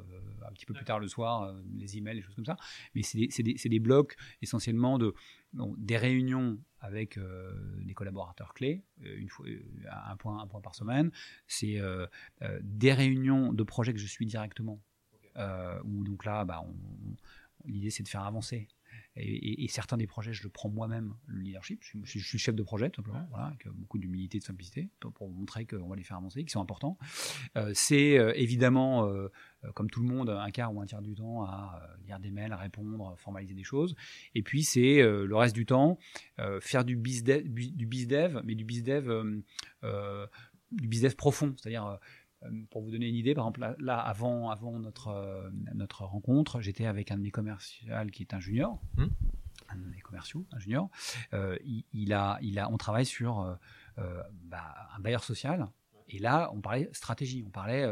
un 0.47 0.51
petit 0.53 0.65
peu 0.65 0.73
plus 0.73 0.85
tard 0.85 0.99
le 0.99 1.07
soir 1.07 1.43
euh, 1.43 1.53
les 1.77 1.97
emails, 1.97 2.15
les 2.15 2.21
choses 2.21 2.35
comme 2.35 2.45
ça. 2.45 2.57
Mais 2.95 3.01
c'est 3.01 3.17
des, 3.17 3.27
c'est 3.31 3.43
des- 3.43 3.57
c'est 3.57 3.69
des 3.69 3.79
blocs 3.79 4.15
essentiellement 4.41 4.97
de, 4.97 5.13
bon, 5.53 5.73
des 5.77 5.97
réunions 5.97 6.59
avec 6.79 7.17
euh, 7.17 7.51
des 7.83 7.93
collaborateurs 7.93 8.53
clés, 8.53 8.83
une 9.03 9.27
fois, 9.29 9.45
un, 10.07 10.15
point, 10.17 10.39
un 10.41 10.47
point 10.47 10.61
par 10.61 10.75
semaine. 10.75 11.11
C'est 11.47 11.79
euh, 11.79 12.05
euh, 12.41 12.59
des 12.63 12.93
réunions 12.93 13.53
de 13.53 13.63
projets 13.63 13.93
que 13.93 13.99
je 13.99 14.07
suis 14.07 14.25
directement. 14.25 14.79
Où 15.85 16.03
donc 16.03 16.25
là, 16.25 16.43
bah, 16.43 16.65
l'idée 17.65 17.89
c'est 17.91 18.03
de 18.03 18.09
faire 18.09 18.23
avancer. 18.23 18.67
Et, 19.19 19.67
certains 19.67 19.97
des 19.97 20.07
projets, 20.07 20.33
je 20.33 20.43
le 20.43 20.49
prends 20.49 20.69
moi-même, 20.69 21.13
le 21.27 21.41
leadership. 21.41 21.83
Je 21.83 22.19
suis, 22.19 22.39
chef 22.39 22.55
de 22.55 22.63
projet, 22.63 22.89
tout 22.89 23.01
simplement, 23.01 23.27
voilà, 23.29 23.47
avec 23.47 23.67
beaucoup 23.67 23.97
d'humilité 23.97 24.37
et 24.37 24.39
de 24.39 24.45
simplicité, 24.45 24.89
pour, 24.99 25.29
montrer 25.29 25.65
qu'on 25.65 25.87
va 25.87 25.95
les 25.95 26.03
faire 26.03 26.17
avancer, 26.17 26.41
qu'ils 26.41 26.51
sont 26.51 26.61
importants. 26.61 26.97
Euh, 27.57 27.71
c'est 27.73 28.17
euh, 28.17 28.33
évidemment, 28.35 29.07
euh, 29.07 29.29
comme 29.75 29.89
tout 29.89 30.01
le 30.01 30.07
monde, 30.07 30.29
un 30.29 30.51
quart 30.51 30.73
ou 30.73 30.81
un 30.81 30.85
tiers 30.85 31.01
du 31.01 31.15
temps 31.15 31.43
à 31.43 31.81
lire 32.05 32.19
des 32.19 32.31
mails, 32.31 32.53
à 32.53 32.57
répondre, 32.57 33.15
formaliser 33.17 33.53
des 33.53 33.63
choses. 33.63 33.95
Et 34.35 34.41
puis, 34.41 34.63
c'est 34.63 35.01
le 35.01 35.35
reste 35.35 35.55
du 35.55 35.65
temps, 35.65 35.97
faire 36.61 36.85
du 36.85 36.95
bizdev, 36.95 37.43
du 37.47 37.85
bizdev, 37.85 38.41
mais 38.45 38.55
du 38.55 38.63
bizdev, 38.63 39.11
du 40.71 41.09
profond, 41.15 41.53
c'est-à-dire 41.57 41.85
euh, 41.85 41.97
pour 42.69 42.81
vous 42.81 42.91
donner 42.91 43.07
une 43.07 43.15
idée, 43.15 43.33
par 43.33 43.45
exemple, 43.45 43.75
là, 43.79 43.99
avant, 43.99 44.49
avant 44.49 44.79
notre, 44.79 45.09
euh, 45.09 45.49
notre 45.73 46.03
rencontre, 46.03 46.61
j'étais 46.61 46.85
avec 46.85 47.11
un 47.11 47.17
de 47.17 47.21
mes 47.21 47.31
commerciaux 47.31 47.85
qui 48.11 48.23
est 48.23 48.33
un 48.33 48.39
junior, 48.39 48.81
hmm. 48.97 49.07
un 49.69 49.75
de 49.75 49.85
mes 49.85 49.99
commerciaux, 49.99 50.45
un 50.51 50.59
junior. 50.59 50.89
Euh, 51.33 51.57
il, 51.93 52.13
a, 52.13 52.39
il 52.41 52.59
a, 52.59 52.69
on 52.71 52.77
travaille 52.77 53.05
sur 53.05 53.57
bah, 54.45 54.75
un 54.95 54.99
bailleur 54.99 55.23
social. 55.23 55.67
Et 56.07 56.19
là, 56.19 56.49
on 56.53 56.61
parlait 56.61 56.89
stratégie, 56.93 57.43
on 57.45 57.51
parlait 57.51 57.85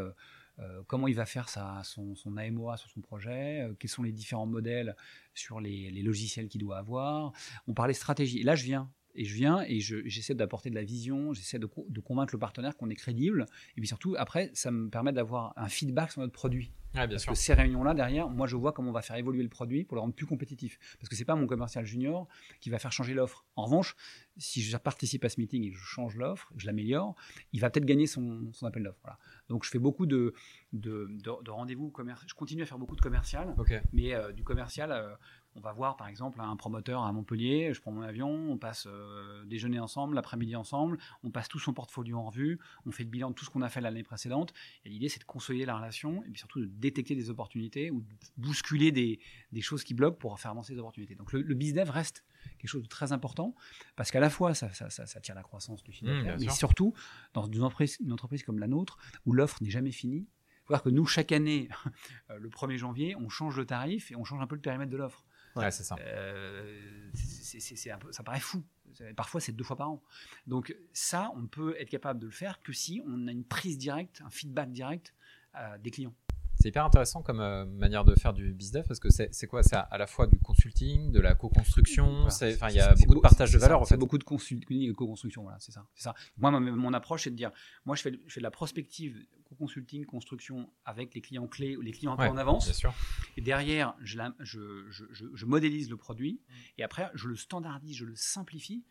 comment 0.87 1.07
il 1.07 1.15
va 1.15 1.25
faire 1.25 1.49
sa, 1.49 1.81
son, 1.83 2.15
son, 2.15 2.37
AMOA 2.37 2.77
sur 2.77 2.89
son 2.89 3.01
projet, 3.01 3.69
quels 3.79 3.91
sont 3.91 4.03
les 4.03 4.13
différents 4.13 4.47
modèles 4.47 4.95
sur 5.33 5.59
les, 5.59 5.91
les 5.91 6.01
logiciels 6.01 6.47
qu'il 6.47 6.61
doit 6.61 6.77
avoir. 6.77 7.33
On 7.67 7.73
parlait 7.73 7.93
stratégie. 7.93 8.39
Et 8.39 8.43
là, 8.43 8.55
je 8.55 8.63
viens 8.63 8.89
et 9.17 9.25
je 9.25 9.33
viens 9.33 9.63
et 9.67 9.79
j'essaie 9.79 10.35
d'apporter 10.35 10.69
de 10.69 10.75
la 10.75 10.83
vision, 10.83 11.33
j'essaie 11.33 11.57
de, 11.57 11.67
de, 11.89 11.99
convaincre 11.99 12.33
le 12.33 12.39
partenaire 12.39 12.77
qu'on 12.77 12.89
est 12.89 12.95
crédible. 12.95 13.47
Et 13.75 13.81
puis 13.81 13.87
surtout, 13.87 14.15
après, 14.17 14.51
ça 14.53 14.69
me 14.69 14.89
permet 14.89 15.11
d'avoir 15.11 15.53
un 15.57 15.67
feedback 15.67 16.11
sur 16.11 16.21
notre 16.21 16.33
produit. 16.33 16.71
bien 16.93 17.07
Parce 17.07 17.23
sûr. 17.23 17.33
que 17.33 17.37
ces 17.37 17.55
réunions-là, 17.55 17.95
derrière, 17.95 18.29
moi, 18.29 18.45
je 18.45 18.55
vois 18.55 18.73
comment 18.73 18.91
on 18.91 18.93
va 18.93 19.01
faire 19.01 19.15
évoluer 19.15 19.41
le 19.41 19.49
produit 19.49 19.83
pour 19.85 19.95
le 19.95 20.01
rendre 20.01 20.13
plus 20.13 20.27
compétitif. 20.27 20.77
Parce 20.99 21.09
que 21.09 21.15
c'est 21.15 21.25
pas 21.25 21.35
mon 21.35 21.47
commercial 21.47 21.83
junior 21.83 22.27
qui 22.61 22.69
va 22.69 22.77
faire 22.77 22.91
changer 22.91 23.15
l'offre. 23.15 23.43
En 23.55 23.65
revanche, 23.65 23.95
si 24.37 24.61
je 24.61 24.77
participe 24.77 25.25
à 25.25 25.29
ce 25.29 25.39
meeting 25.41 25.63
et 25.63 25.71
que 25.71 25.77
je 25.77 25.83
change 25.83 26.15
l'offre, 26.15 26.53
je 26.55 26.67
l'améliore, 26.67 27.15
il 27.53 27.59
va 27.59 27.71
peut-être 27.71 27.85
gagner 27.85 28.05
son, 28.05 28.51
son 28.53 28.67
appel 28.67 28.83
d'offre. 28.83 28.99
Voilà. 29.01 29.17
Donc, 29.49 29.65
je 29.65 29.71
fais 29.71 29.79
beaucoup 29.79 30.05
de, 30.05 30.35
de, 30.73 31.09
de, 31.23 31.49
rendez-vous 31.49 31.89
commerciaux. 31.89 32.27
Je 32.29 32.35
continue 32.35 32.61
à 32.61 32.65
faire 32.67 32.77
beaucoup 32.77 32.95
de 32.95 33.01
commercial, 33.01 33.55
mais 33.93 34.13
euh, 34.13 34.31
du 34.31 34.43
commercial. 34.43 34.91
Euh, 34.91 35.15
on 35.57 35.61
va 35.61 35.73
voir 35.73 35.97
par 35.97 36.07
exemple 36.07 36.39
un 36.39 36.55
promoteur 36.55 37.03
à 37.03 37.11
Montpellier, 37.11 37.73
je 37.73 37.81
prends 37.81 37.91
mon 37.91 38.03
avion, 38.03 38.29
on 38.29 38.57
passe 38.57 38.87
euh, 38.87 39.43
déjeuner 39.45 39.79
ensemble, 39.79 40.15
l'après-midi 40.15 40.55
ensemble, 40.55 40.97
on 41.23 41.31
passe 41.31 41.47
tout 41.47 41.59
son 41.59 41.73
portfolio 41.73 42.17
en 42.17 42.29
revue, 42.29 42.59
on 42.85 42.91
fait 42.91 43.03
le 43.03 43.09
bilan 43.09 43.31
de 43.31 43.35
tout 43.35 43.43
ce 43.43 43.49
qu'on 43.49 43.63
a 43.63 43.69
fait 43.69 43.81
l'année 43.81 44.03
précédente. 44.03 44.53
Et 44.85 44.89
l'idée 44.89 45.09
c'est 45.09 45.19
de 45.19 45.25
consolider 45.25 45.65
la 45.65 45.75
relation 45.75 46.23
et 46.23 46.29
puis 46.29 46.39
surtout 46.39 46.59
de 46.59 46.65
détecter 46.65 47.15
des 47.15 47.29
opportunités 47.29 47.89
ou 47.89 48.01
de 48.01 48.07
bousculer 48.37 48.91
des, 48.91 49.19
choses 49.61 49.83
qui 49.83 49.95
bloquent 49.95 50.17
pour 50.17 50.39
faire 50.39 50.51
avancer 50.51 50.73
les 50.73 50.79
opportunités. 50.79 51.15
Donc 51.15 51.33
le, 51.33 51.41
le 51.41 51.55
business 51.55 51.89
reste 51.89 52.23
quelque 52.59 52.69
chose 52.69 52.83
de 52.83 52.87
très 52.87 53.11
important 53.11 53.55
parce 53.95 54.11
qu'à 54.11 54.19
la 54.19 54.29
fois 54.29 54.53
ça, 54.53 54.71
ça, 54.71 55.21
tire 55.21 55.35
la 55.35 55.43
croissance 55.43 55.83
du 55.83 55.91
chiffre 55.91 56.11
mmh, 56.11 56.37
mais 56.39 56.49
surtout 56.49 56.93
dans 57.33 57.45
une 57.45 57.63
entreprise, 57.63 57.97
une 57.99 58.13
entreprise 58.13 58.43
comme 58.43 58.59
la 58.59 58.67
nôtre 58.67 58.97
où 59.25 59.33
l'offre 59.33 59.57
n'est 59.61 59.71
jamais 59.71 59.91
finie. 59.91 60.27
Il 60.27 60.67
faut 60.67 60.73
voir 60.73 60.83
que 60.83 60.89
nous, 60.89 61.05
chaque 61.05 61.31
année, 61.31 61.69
euh, 62.29 62.37
le 62.39 62.49
1er 62.49 62.77
janvier, 62.77 63.15
on 63.15 63.29
change 63.29 63.57
le 63.57 63.65
tarif 63.65 64.11
et 64.11 64.15
on 64.15 64.23
change 64.23 64.41
un 64.41 64.47
peu 64.47 64.55
le 64.55 64.61
périmètre 64.61 64.91
de 64.91 64.97
l'offre. 64.97 65.23
Ouais, 65.57 65.71
c'est 65.71 65.83
ça. 65.83 65.95
Euh, 65.99 67.11
ça 68.11 68.23
paraît 68.23 68.39
fou. 68.39 68.63
Parfois, 69.15 69.41
c'est 69.41 69.51
deux 69.51 69.63
fois 69.63 69.75
par 69.75 69.89
an. 69.89 70.03
Donc 70.47 70.75
ça, 70.93 71.31
on 71.35 71.47
peut 71.47 71.75
être 71.79 71.89
capable 71.89 72.19
de 72.19 72.25
le 72.25 72.31
faire 72.31 72.61
que 72.61 72.73
si 72.73 73.01
on 73.05 73.27
a 73.27 73.31
une 73.31 73.43
prise 73.43 73.77
directe, 73.77 74.21
un 74.25 74.29
feedback 74.29 74.71
direct 74.71 75.13
euh, 75.55 75.77
des 75.77 75.91
clients. 75.91 76.13
C'est 76.59 76.69
hyper 76.69 76.85
intéressant 76.85 77.21
comme 77.21 77.39
euh, 77.39 77.65
manière 77.65 78.03
de 78.03 78.15
faire 78.15 78.33
du 78.33 78.51
business 78.51 78.87
parce 78.87 78.99
que 78.99 79.09
c'est 79.09 79.47
quoi? 79.47 79.61
C'est 79.61 79.75
à 79.75 79.97
la 79.97 80.07
fois 80.07 80.25
du 80.25 80.39
consulting, 80.39 81.11
de 81.11 81.19
la 81.19 81.35
co-construction. 81.35 82.23
Enfin, 82.25 82.69
il 82.69 82.75
y 82.75 82.79
a 82.79 82.95
beaucoup 82.95 83.15
de 83.15 83.19
partage 83.19 83.51
de 83.51 83.59
valeur. 83.59 83.79
En 83.79 83.85
fait, 83.85 83.97
beaucoup 83.97 84.17
de 84.17 84.23
consulting 84.23 84.89
et 84.89 84.93
co-construction. 84.93 85.43
Voilà, 85.43 85.59
c'est 85.59 85.71
ça. 85.71 85.85
C'est 85.93 86.03
ça. 86.03 86.15
Moi, 86.37 86.51
mon 86.59 86.93
approche, 86.93 87.25
c'est 87.25 87.29
de 87.29 87.35
dire, 87.35 87.51
moi, 87.85 87.95
je 87.95 88.01
fais, 88.01 88.11
je 88.25 88.33
fais 88.33 88.39
de 88.39 88.43
la 88.43 88.51
prospective, 88.51 89.23
co-consulting, 89.57 90.05
construction 90.05 90.69
avec 90.85 91.13
les 91.13 91.21
clients 91.21 91.47
clés, 91.47 91.77
les 91.81 91.91
clients 91.91 92.13
un 92.13 92.17
peu 92.17 92.23
en 92.23 92.37
avance. 92.37 92.65
Bien 92.65 92.73
sûr. 92.73 92.93
Et 93.35 93.41
derrière, 93.41 93.95
je, 94.01 94.19
je, 94.39 94.89
je, 94.89 95.25
je, 95.33 95.45
modélise 95.45 95.89
le 95.89 95.97
produit 95.97 96.41
et 96.77 96.83
après, 96.83 97.09
je 97.13 97.27
le 97.27 97.35
standardise, 97.35 97.95
je 97.95 98.05
le 98.05 98.15
simplifie 98.15 98.85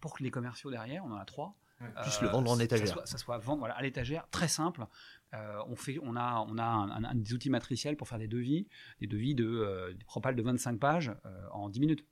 pour 0.00 0.16
que 0.16 0.22
les 0.22 0.30
commerciaux 0.30 0.70
derrière, 0.70 1.04
on 1.04 1.12
en 1.12 1.16
a 1.16 1.24
trois, 1.24 1.56
puissent 2.02 2.20
le 2.20 2.28
vendre 2.28 2.50
en 2.50 2.58
étagère. 2.58 2.88
Ça 3.06 3.18
soit, 3.18 3.34
ça 3.36 3.38
vendre 3.38 3.60
voilà, 3.60 3.74
à 3.74 3.82
l'étagère, 3.82 4.28
très 4.30 4.48
simple. 4.48 4.86
Euh, 5.34 5.58
on, 5.68 5.76
fait, 5.76 5.98
on 6.02 6.16
a, 6.16 6.44
on 6.48 6.58
a 6.58 6.64
un, 6.64 7.14
des 7.14 7.34
outils 7.34 7.50
matriciels 7.50 7.96
pour 7.96 8.08
faire 8.08 8.18
des 8.18 8.28
devis, 8.28 8.66
des 9.00 9.06
devis 9.06 9.34
de 9.34 9.46
euh, 9.46 9.92
des 9.92 10.04
propales 10.04 10.34
de 10.34 10.42
25 10.42 10.78
pages 10.78 11.12
euh, 11.26 11.48
en 11.52 11.68
10 11.68 11.80
minutes. 11.80 12.06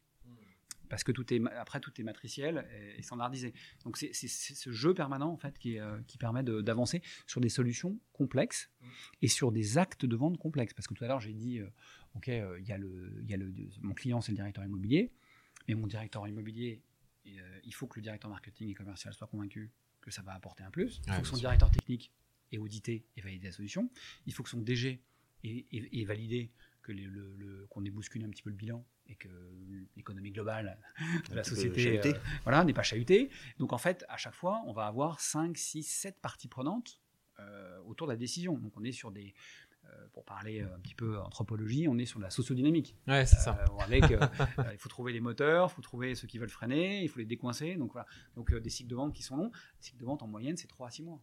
Parce 0.89 1.05
que 1.05 1.12
tout 1.12 1.32
est, 1.32 1.41
après, 1.59 1.80
tout 1.80 1.93
est 2.01 2.05
matriciel 2.05 2.66
et, 2.97 3.03
standardisé. 3.03 3.55
Donc, 3.84 3.97
c'est 3.97 4.12
ce 4.12 4.72
jeu 4.72 4.95
permanent, 4.95 5.30
en 5.30 5.37
fait, 5.37 5.59
qui, 5.59 5.78
qui 6.07 6.18
permet 6.18 6.43
d'avancer 6.43 7.03
sur 7.26 7.41
des 7.41 7.49
solutions 7.49 7.99
complexes 8.12 8.70
et 9.22 9.28
sur 9.28 9.53
des 9.53 9.78
actes 9.78 10.07
de 10.07 10.16
vente 10.16 10.39
complexes. 10.39 10.74
Parce 10.74 10.87
que 10.87 10.95
tout 10.95 11.05
à 11.05 11.09
l'heure, 11.09 11.20
j'ai 11.20 11.32
dit, 11.32 11.61
OK, 12.14 12.28
il 12.28 12.64
y 12.66 12.72
a 12.72 12.78
le, 12.78 13.53
mon 13.82 13.95
client, 13.95 14.20
c'est 14.20 14.32
le 14.32 14.37
directeur 14.37 14.64
immobilier, 14.64 15.12
mais 15.68 15.74
mon 15.74 15.87
directeur 15.87 16.26
immobilier, 16.26 16.82
il 17.24 17.74
faut 17.74 17.87
que 17.87 17.99
le 17.99 18.03
directeur 18.03 18.30
marketing 18.30 18.70
et 18.70 18.74
commercial 18.74 19.12
soit 19.12 19.26
convaincu 19.26 19.72
que 20.01 20.11
ça 20.11 20.22
va 20.22 20.34
apporter 20.34 20.62
un 20.62 20.70
plus. 20.70 21.01
Il 21.07 21.12
faut 21.12 21.22
que 21.22 21.28
son 21.28 21.37
directeur 21.37 21.70
technique 21.70 22.12
et 22.53 22.59
auditer 22.59 23.05
et 23.16 23.20
valider 23.20 23.49
la 23.49 23.53
solution. 23.53 23.91
Il 24.26 24.32
faut 24.32 24.43
que 24.43 24.51
son 24.51 24.61
DG 24.61 25.03
ait, 25.45 26.05
validé 26.05 26.53
que 26.87 26.93
le, 26.93 27.66
qu'on 27.68 27.84
ait 27.84 27.91
bousculé 27.91 28.24
un 28.24 28.30
petit 28.30 28.43
peu 28.43 28.51
le 28.51 28.57
bilan 28.57 28.84
et 29.09 29.16
que 29.16 29.28
l'économie 29.97 30.30
globale 30.30 30.78
de 31.30 31.34
la 31.34 31.43
société 31.43 31.99
euh, 31.99 32.12
voilà, 32.45 32.64
n'est 32.64 32.72
pas 32.72 32.82
chahutée. 32.82 33.30
Donc 33.59 33.72
en 33.72 33.78
fait, 33.78 34.05
à 34.09 34.16
chaque 34.16 34.34
fois, 34.34 34.62
on 34.66 34.72
va 34.72 34.87
avoir 34.87 35.20
5, 35.20 35.57
6, 35.57 35.82
7 35.82 36.20
parties 36.20 36.49
prenantes 36.49 37.01
euh, 37.41 37.78
autour 37.87 38.07
de 38.07 38.12
la 38.12 38.16
décision. 38.16 38.57
Donc 38.57 38.76
on 38.76 38.84
est 38.84 38.93
sur 38.93 39.11
des, 39.11 39.34
euh, 39.84 39.89
pour 40.12 40.24
parler 40.24 40.61
un 40.61 40.78
petit 40.78 40.95
peu 40.95 41.18
anthropologie, 41.18 41.89
on 41.89 41.99
est 41.99 42.07
sur 42.07 42.20
la 42.20 42.30
sociodynamique. 42.30 42.97
Ouais, 43.09 43.26
c'est 43.26 43.37
ça. 43.37 43.64
avec, 43.80 44.05
il 44.11 44.78
faut 44.78 44.89
trouver 44.89 45.12
les 45.12 45.20
moteurs, 45.20 45.68
il 45.70 45.74
faut 45.74 45.82
trouver 45.82 46.14
ceux 46.14 46.28
qui 46.28 46.39
veulent 46.39 46.49
freiner, 46.49 47.03
il 47.03 47.09
faut 47.09 47.18
les 47.18 47.26
décoincer. 47.26 47.74
Donc 47.74 47.93
voilà. 47.93 48.07
Donc 48.37 48.55
des 48.55 48.70
cycles 48.70 48.91
de 48.91 48.97
vente 48.97 49.12
qui 49.12 49.22
sont 49.22 49.37
longs. 49.37 49.51
Les 49.78 49.82
cycles 49.82 49.99
de 49.99 50.07
vente 50.07 50.22
en 50.22 50.28
moyenne, 50.28 50.57
c'est 50.57 50.68
3 50.68 50.87
à 50.87 50.91
6 50.91 51.03
mois. 51.03 51.20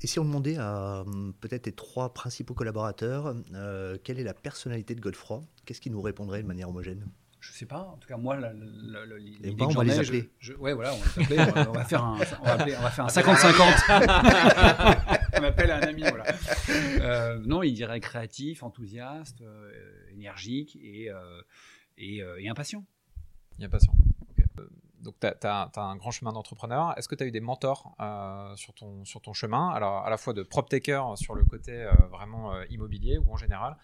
Et 0.00 0.06
si 0.06 0.18
on 0.18 0.24
demandait 0.24 0.56
à 0.58 1.02
hum, 1.06 1.34
peut-être 1.40 1.66
les 1.66 1.72
trois 1.72 2.14
principaux 2.14 2.54
collaborateurs 2.54 3.34
euh, 3.54 3.98
quelle 4.02 4.18
est 4.20 4.24
la 4.24 4.34
personnalité 4.34 4.94
de 4.94 5.00
Godefroy, 5.00 5.42
qu'est-ce 5.64 5.80
qu'ils 5.80 5.92
nous 5.92 6.00
répondraient 6.00 6.42
de 6.42 6.48
manière 6.48 6.68
homogène? 6.68 7.08
Je 7.40 7.52
sais 7.52 7.66
pas. 7.66 7.82
En 7.82 7.96
tout 7.98 8.08
cas, 8.08 8.16
moi, 8.16 8.36
les 8.36 8.42
ben, 9.52 9.66
on 9.66 9.68
va 9.68 9.84
les 9.84 9.96
appeler. 9.98 10.28
ouais, 10.58 10.72
voilà, 10.72 10.92
on 10.94 10.98
va 10.98 11.04
les 11.16 11.22
appeler. 11.38 11.64
on, 11.68 11.72
va 11.72 11.84
faire 11.84 12.04
un, 12.04 12.14
on 12.14 12.16
va, 12.16 12.38
on 12.40 12.46
va 12.82 12.90
faire 12.90 13.04
un 13.04 13.08
50-50. 13.08 15.40
on 15.40 15.44
appelle 15.44 15.70
un 15.70 15.82
ami, 15.82 16.02
voilà. 16.02 16.24
Euh, 17.00 17.38
non, 17.46 17.62
il 17.62 17.74
dirait 17.74 18.00
créatif, 18.00 18.64
enthousiaste, 18.64 19.40
euh, 19.42 19.70
énergique 20.12 20.74
et, 20.82 21.10
et, 21.96 22.24
et 22.38 22.48
impatient. 22.48 22.84
Et 23.60 23.64
impatient 23.64 23.92
donc, 25.02 25.14
tu 25.20 25.26
as, 25.26 25.70
un 25.76 25.96
grand 25.96 26.10
chemin 26.10 26.32
d'entrepreneur. 26.32 26.96
Est-ce 26.98 27.08
que 27.08 27.14
tu 27.14 27.24
as 27.24 27.26
eu 27.26 27.30
des 27.30 27.40
mentors 27.40 27.94
euh, 28.00 28.54
sur, 28.56 28.74
ton, 28.74 29.04
sur 29.04 29.20
ton 29.20 29.32
chemin? 29.32 29.70
Alors, 29.70 30.04
à 30.04 30.10
la 30.10 30.16
fois 30.16 30.32
de 30.32 30.42
PropTaker 30.42 31.16
sur 31.16 31.34
le 31.34 31.44
côté 31.44 31.72
euh, 31.72 31.92
vraiment 32.10 32.54
euh, 32.54 32.64
immobilier 32.70 33.18
ou 33.18 33.32
en 33.32 33.36
général, 33.36 33.76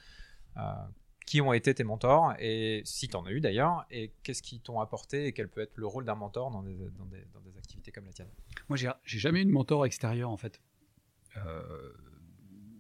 qui 1.27 1.41
ont 1.41 1.53
été 1.53 1.75
tes 1.75 1.85
mentors 1.85 2.35
et 2.39 2.83
si 2.85 3.09
tu 3.09 3.17
en 3.17 3.25
as 3.25 3.33
eu 3.33 3.41
d'ailleurs, 3.41 3.87
et 3.91 4.12
qu'est-ce 4.23 4.43
qu'ils 4.43 4.61
t'ont 4.61 4.79
apporté 4.79 5.27
et 5.27 5.33
quel 5.33 5.49
peut 5.49 5.62
être 5.62 5.77
le 5.77 5.87
rôle 5.87 6.05
d'un 6.05 6.15
mentor 6.15 6.51
dans 6.51 6.62
des, 6.62 6.75
dans, 6.75 7.07
des, 7.07 7.25
dans 7.33 7.41
des, 7.41 7.57
activités 7.59 7.91
comme 7.91 8.05
la 8.05 8.12
tienne? 8.12 8.29
Moi, 8.69 8.77
j'ai 8.77 9.19
jamais 9.19 9.43
eu 9.43 9.45
de 9.45 9.51
mentor 9.51 9.85
extérieur 9.85 10.31
en 10.31 10.37
fait. 10.37 10.61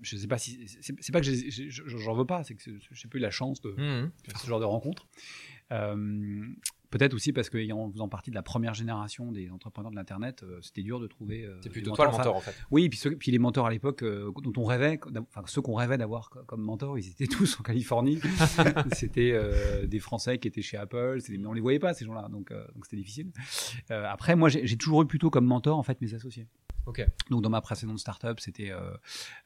je 0.02 0.16
sais 0.16 0.28
pas 0.28 0.38
si. 0.38 0.68
C'est 0.68 1.12
pas 1.12 1.20
que 1.20 1.26
j'en 1.68 2.14
veux 2.14 2.26
pas, 2.26 2.44
c'est 2.44 2.54
que 2.54 2.78
j'ai 2.92 3.08
pas 3.08 3.18
eu 3.18 3.22
la 3.22 3.32
chance 3.32 3.60
de 3.60 3.70
mmh 3.70 4.12
faire 4.24 4.38
ce 4.38 4.46
genre 4.46 4.60
de 4.60 4.66
rencontres. 4.66 5.08
Peut-être 6.94 7.14
aussi 7.14 7.32
parce 7.32 7.50
qu'en 7.50 7.90
faisant 7.90 8.08
partie 8.08 8.30
de 8.30 8.36
la 8.36 8.44
première 8.44 8.72
génération 8.72 9.32
des 9.32 9.50
entrepreneurs 9.50 9.90
de 9.90 9.96
l'Internet, 9.96 10.44
euh, 10.44 10.60
c'était 10.62 10.82
dur 10.82 11.00
de 11.00 11.08
trouver. 11.08 11.44
Euh, 11.44 11.58
c'est 11.60 11.68
plutôt 11.68 11.90
toi 11.90 12.04
le 12.04 12.12
mentor 12.12 12.36
en 12.36 12.40
fait. 12.40 12.54
Oui, 12.70 12.88
puis, 12.88 13.16
puis 13.16 13.32
les 13.32 13.40
mentors 13.40 13.66
à 13.66 13.70
l'époque 13.70 14.04
euh, 14.04 14.30
dont 14.44 14.52
on 14.56 14.64
rêvait, 14.64 15.00
enfin 15.18 15.42
ceux 15.46 15.60
qu'on 15.60 15.74
rêvait 15.74 15.98
d'avoir 15.98 16.30
comme 16.30 16.62
mentors, 16.62 16.96
ils 16.96 17.08
étaient 17.08 17.26
tous 17.36 17.58
en 17.58 17.64
Californie. 17.64 18.20
c'était 18.92 19.36
des 19.88 19.98
Français 19.98 20.38
qui 20.38 20.46
étaient 20.46 20.62
chez 20.62 20.76
Apple, 20.76 21.18
mais 21.30 21.46
on 21.46 21.52
les 21.52 21.60
voyait 21.60 21.80
pas 21.80 21.94
ces 21.94 22.04
gens-là, 22.04 22.28
donc 22.30 22.52
donc 22.52 22.84
c'était 22.84 22.98
difficile. 22.98 23.32
après, 23.90 24.36
moi 24.36 24.48
j'ai 24.48 24.76
toujours 24.76 25.02
eu 25.02 25.06
plutôt 25.06 25.30
comme 25.30 25.46
mentor 25.46 25.76
en 25.76 25.82
fait 25.82 26.00
mes 26.00 26.14
associés. 26.14 26.46
Donc 27.30 27.42
dans 27.42 27.50
ma 27.50 27.60
précédente 27.60 27.98
startup, 27.98 28.40
c'était 28.40 28.70
euh, 28.70 28.92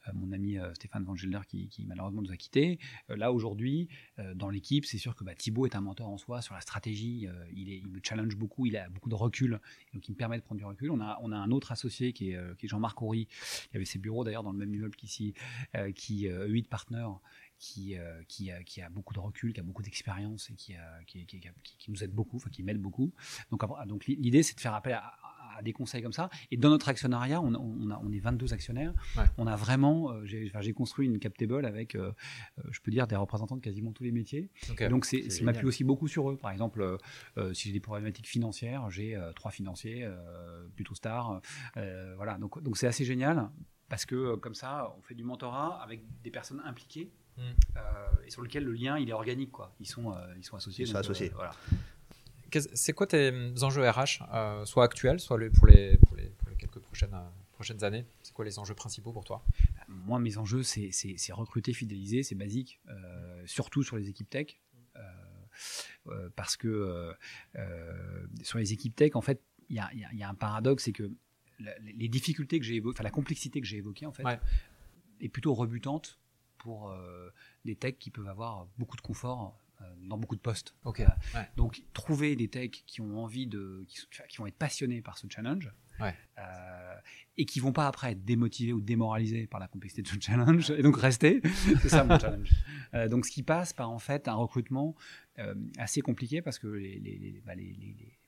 euh, 0.07 0.11
mon 0.13 0.31
ami 0.31 0.57
euh, 0.57 0.73
Stéphane 0.73 1.03
Van 1.03 1.15
Gelder 1.15 1.39
qui, 1.47 1.85
malheureusement 1.87 2.21
nous 2.21 2.31
a 2.31 2.37
quittés. 2.37 2.79
Là 3.07 3.31
aujourd'hui, 3.31 3.87
dans 4.35 4.49
l'équipe, 4.49 4.85
c'est 4.85 4.97
sûr 4.97 5.15
que 5.15 5.23
bah, 5.23 5.35
Thibaut 5.35 5.65
est 5.65 5.75
un 5.75 5.81
mentor 5.81 6.09
en 6.09 6.17
soi 6.17 6.41
sur 6.41 6.53
la 6.53 6.61
stratégie. 6.61 7.27
il, 7.53 7.71
est, 7.71 7.81
me 7.87 7.99
challenge 8.03 8.35
beaucoup, 8.35 8.65
il 8.65 8.77
a 8.77 8.89
beaucoup 8.89 9.09
de 9.09 9.15
recul, 9.15 9.59
donc 9.93 10.07
il 10.07 10.11
me 10.11 10.17
permet 10.17 10.37
de 10.37 10.43
prendre 10.43 10.59
du 10.59 10.65
recul. 10.65 10.91
On 10.91 10.99
a, 10.99 11.17
on 11.21 11.31
a 11.31 11.37
un 11.37 11.51
autre 11.51 11.71
associé 11.71 12.13
qui 12.13 12.31
est, 12.31 12.57
qui 12.57 12.65
est 12.65 12.69
Jean-Marc 12.69 13.01
Houry, 13.01 13.27
qui 13.27 13.75
avait 13.75 13.85
ses 13.85 13.99
bureaux 13.99 14.23
d'ailleurs 14.23 14.43
dans 14.43 14.51
le 14.51 14.57
même 14.57 14.73
immeuble 14.73 14.95
qu'ici, 14.95 15.33
qui 15.95 16.27
euh, 16.27 16.45
8 16.47 16.67
partenaires. 16.67 17.19
Qui, 17.61 17.97
qui, 18.29 18.81
a, 18.81 18.89
beaucoup 18.89 19.13
de 19.13 19.19
recul, 19.19 19.51
qui 19.51 19.59
a 19.59 19.63
beaucoup 19.63 19.81
d'expérience 19.81 20.49
et 20.49 20.53
qui, 20.55 20.77
qui, 21.05 21.91
nous 21.91 22.01
aide 22.01 22.13
beaucoup, 22.13 22.37
enfin 22.37 22.49
qui 22.49 22.63
m'aide 22.63 22.79
beaucoup. 22.79 23.11
Donc, 23.51 23.65
donc 23.85 24.05
l'idée, 24.05 24.43
c'est 24.43 24.55
de 24.55 24.61
faire 24.61 24.73
appel 24.73 24.93
à, 24.93 25.19
à- 25.59 25.63
des 25.63 25.73
conseils 25.73 26.01
comme 26.01 26.13
ça. 26.13 26.29
Et 26.51 26.57
dans 26.57 26.69
notre 26.69 26.89
actionnariat, 26.89 27.41
on, 27.41 27.53
on, 27.53 27.91
a, 27.91 27.99
on 28.03 28.11
est 28.11 28.19
22 28.19 28.53
actionnaires. 28.53 28.93
On 29.37 29.47
a 29.47 29.55
vraiment, 29.55 30.11
euh, 30.11 30.25
j'ai 30.25 30.51
enfin, 30.53 30.71
construit 30.73 31.07
une 31.07 31.19
cap 31.19 31.37
table 31.37 31.65
avec, 31.65 31.95
euh, 31.95 32.11
euh, 32.59 32.63
je 32.71 32.79
peux 32.81 32.91
dire, 32.91 33.07
des 33.07 33.15
représentants 33.15 33.57
de 33.57 33.61
quasiment 33.61 33.91
tous 33.91 34.03
les 34.03 34.11
métiers. 34.11 34.49
Ok. 34.69 34.81
Et 34.81 34.89
donc, 34.89 35.05
c'est 35.05 35.29
ça 35.29 35.43
m'appuie 35.43 35.67
aussi 35.67 35.83
beaucoup 35.83 36.07
sur 36.07 36.29
eux. 36.31 36.37
Par 36.37 36.51
exemple, 36.51 36.97
si 37.53 37.67
j'ai 37.69 37.73
des 37.73 37.79
problématiques 37.79 38.27
financières, 38.27 38.89
j'ai 38.89 39.19
trois 39.35 39.51
financiers, 39.51 40.09
plutôt 40.75 40.95
stars. 40.95 41.41
voilà, 42.15 42.37
donc 42.37 42.61
donc 42.63 42.77
c'est 42.77 42.87
assez 42.87 43.05
génial 43.05 43.49
parce 43.89 44.05
que 44.05 44.35
comme 44.35 44.55
ça, 44.55 44.93
on 44.97 45.01
fait 45.01 45.15
du 45.15 45.23
mentorat 45.23 45.81
avec 45.81 46.03
des 46.23 46.31
personnes 46.31 46.61
impliquées. 46.65 47.11
Mm. 47.37 47.41
euh, 47.77 48.25
et 48.25 48.31
sur 48.31 48.41
lequel 48.41 48.65
le 48.65 48.73
lien 48.73 48.97
il 48.97 49.07
est 49.09 49.13
organique 49.13 49.51
quoi. 49.51 49.73
Ils 49.79 49.87
sont 49.87 50.11
euh, 50.11 50.17
ils 50.37 50.43
sont 50.43 50.57
associés. 50.57 50.83
Ils 50.83 50.87
sont 50.87 50.93
donc, 50.93 51.05
euh, 51.05 51.11
associés. 51.11 51.31
voilà. 51.33 51.51
C'est 52.73 52.93
quoi 52.93 53.07
tes 53.07 53.31
enjeux 53.63 53.87
RH, 53.89 54.23
euh, 54.33 54.65
soit 54.65 54.83
actuels, 54.83 55.19
soit 55.19 55.37
pour, 55.53 55.67
les, 55.67 55.97
pour, 55.97 56.15
les, 56.15 56.29
pour 56.29 56.49
les 56.49 56.55
quelques 56.55 56.79
prochaines, 56.79 57.13
euh, 57.13 57.27
prochaines 57.53 57.83
années? 57.83 58.05
C'est 58.23 58.33
quoi 58.33 58.45
les 58.45 58.57
enjeux 58.59 58.73
principaux 58.75 59.11
pour 59.11 59.23
toi? 59.23 59.43
Moi, 59.87 60.19
mes 60.19 60.37
enjeux, 60.37 60.63
c'est- 60.63 60.91
recruter, 61.31 61.73
fidéliser, 61.73 62.23
c'est 62.23 62.35
basique, 62.35 62.79
euh, 62.89 63.43
surtout 63.45 63.83
sur 63.83 63.97
les 63.97 64.09
équipes 64.09 64.29
tech. 64.29 64.59
Euh, 66.07 66.29
parce 66.35 66.55
que 66.57 67.13
sur 68.43 68.57
les 68.57 68.73
équipes 68.73 68.95
tech, 68.95 69.11
en 69.15 69.21
fait, 69.21 69.41
il 69.69 69.75
y 69.75 69.79
a, 69.79 69.89
il 69.93 69.99
y 69.99 70.05
a- 70.05 70.09
il 70.13 70.17
y 70.19 70.23
a 70.23 70.29
un 70.29 70.33
paradoxe, 70.35 70.85
c'est 70.85 70.91
que 70.93 71.11
la- 71.59 71.77
les 71.79 72.07
difficultés 72.07 72.59
que 72.59 72.65
j'ai 72.65 72.75
évoquées, 72.75 72.95
enfin 72.97 73.03
la 73.03 73.11
complexité 73.11 73.59
que 73.61 73.67
j'ai 73.67 73.77
évoquée, 73.77 74.05
en 74.05 74.11
fait, 74.13 74.23
Ouais. 74.23 74.39
est 75.21 75.29
plutôt 75.29 75.53
rebutante 75.53 76.17
pour 76.57 76.95
des 77.65 77.75
techs 77.75 77.99
qui 77.99 78.09
peuvent 78.11 78.27
avoir 78.27 78.67
beaucoup 78.77 78.95
de 78.97 79.01
confort 79.01 79.59
dans 80.01 80.17
beaucoup 80.17 80.35
de 80.35 80.41
postes. 80.41 80.75
Euh, 80.85 80.89
Ouais. 81.35 81.47
Donc, 81.57 81.83
trouver 81.93 82.35
des 82.35 82.47
techs 82.47 82.83
qui 82.87 83.01
ont 83.01 83.23
envie 83.23 83.47
de, 83.47 83.85
qui, 83.87 84.37
vont 84.37 84.47
être 84.47 84.57
passionnés 84.57 85.01
par 85.01 85.17
ce 85.17 85.27
challenge, 85.29 85.71
Ouais. 85.99 86.15
euh, 86.37 86.95
et 87.37 87.45
qui 87.45 87.59
vont 87.59 87.73
pas 87.73 87.87
après 87.87 88.11
être 88.13 88.23
démotivés 88.25 88.73
ou 88.73 88.81
démoralisés 88.81 89.47
par 89.47 89.59
la 89.59 89.67
complexité 89.67 90.01
de 90.01 90.07
ce 90.07 90.19
challenge, 90.19 90.71
et 90.71 90.81
donc 90.81 90.97
rester. 90.97 91.41
C'est 91.81 91.89
ça 91.89 92.03
mon 92.03 92.17
challenge. 92.19 92.49
Euh, 92.93 93.07
donc, 93.07 93.25
ce 93.25 93.31
qui 93.31 93.43
passe 93.43 93.73
par 93.73 93.89
en 93.91 93.99
fait 93.99 94.27
un 94.27 94.33
recrutement 94.35 94.95
euh, 95.39 95.53
assez 95.77 96.01
compliqué 96.01 96.41
parce 96.41 96.57
que 96.59 96.67
les, 96.67 96.99
les, 96.99 97.17
les, 97.17 97.41
bah, 97.45 97.55
les 97.55 98.18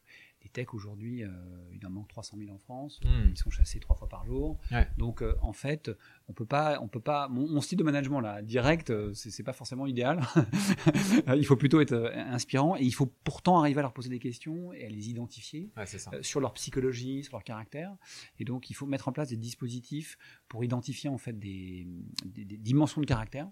techs 0.51 0.73
aujourd'hui, 0.73 1.23
euh, 1.23 1.29
il 1.73 1.85
en 1.85 1.89
manque 1.89 2.07
300 2.09 2.37
000 2.37 2.51
en 2.53 2.57
France. 2.57 2.99
Hmm. 3.03 3.29
Ils 3.29 3.37
sont 3.37 3.49
chassés 3.49 3.79
trois 3.79 3.95
fois 3.95 4.07
par 4.09 4.25
jour. 4.25 4.59
Ouais. 4.71 4.87
Donc, 4.97 5.21
euh, 5.23 5.35
en 5.41 5.53
fait, 5.53 5.89
on 6.27 6.33
peut 6.33 6.45
pas, 6.45 6.79
on 6.81 6.87
peut 6.87 6.99
pas. 6.99 7.27
Mon, 7.27 7.47
mon 7.47 7.61
style 7.61 7.77
de 7.77 7.83
management 7.83 8.19
là, 8.19 8.41
direct, 8.41 8.89
euh, 8.89 9.13
c'est 9.13 9.43
pas 9.43 9.53
forcément 9.53 9.87
idéal. 9.87 10.21
il 11.35 11.45
faut 11.45 11.55
plutôt 11.55 11.81
être 11.81 11.93
inspirant 12.15 12.75
et 12.77 12.83
il 12.83 12.91
faut 12.93 13.07
pourtant 13.23 13.59
arriver 13.59 13.79
à 13.79 13.83
leur 13.83 13.93
poser 13.93 14.09
des 14.09 14.19
questions 14.19 14.73
et 14.73 14.85
à 14.85 14.89
les 14.89 15.09
identifier 15.09 15.71
Ouais, 15.77 15.85
euh, 16.13 16.21
sur 16.23 16.39
leur 16.39 16.53
psychologie, 16.53 17.23
sur 17.23 17.33
leur 17.37 17.43
caractère. 17.43 17.95
Et 18.39 18.45
donc, 18.45 18.69
il 18.69 18.73
faut 18.73 18.85
mettre 18.85 19.07
en 19.07 19.11
place 19.11 19.29
des 19.29 19.37
dispositifs 19.37 20.17
pour 20.47 20.63
identifier 20.63 21.09
en 21.09 21.17
fait 21.17 21.37
des, 21.39 21.87
des- 22.25 22.45
des 22.45 22.57
dimensions 22.57 23.01
de 23.01 23.05
caractère 23.05 23.49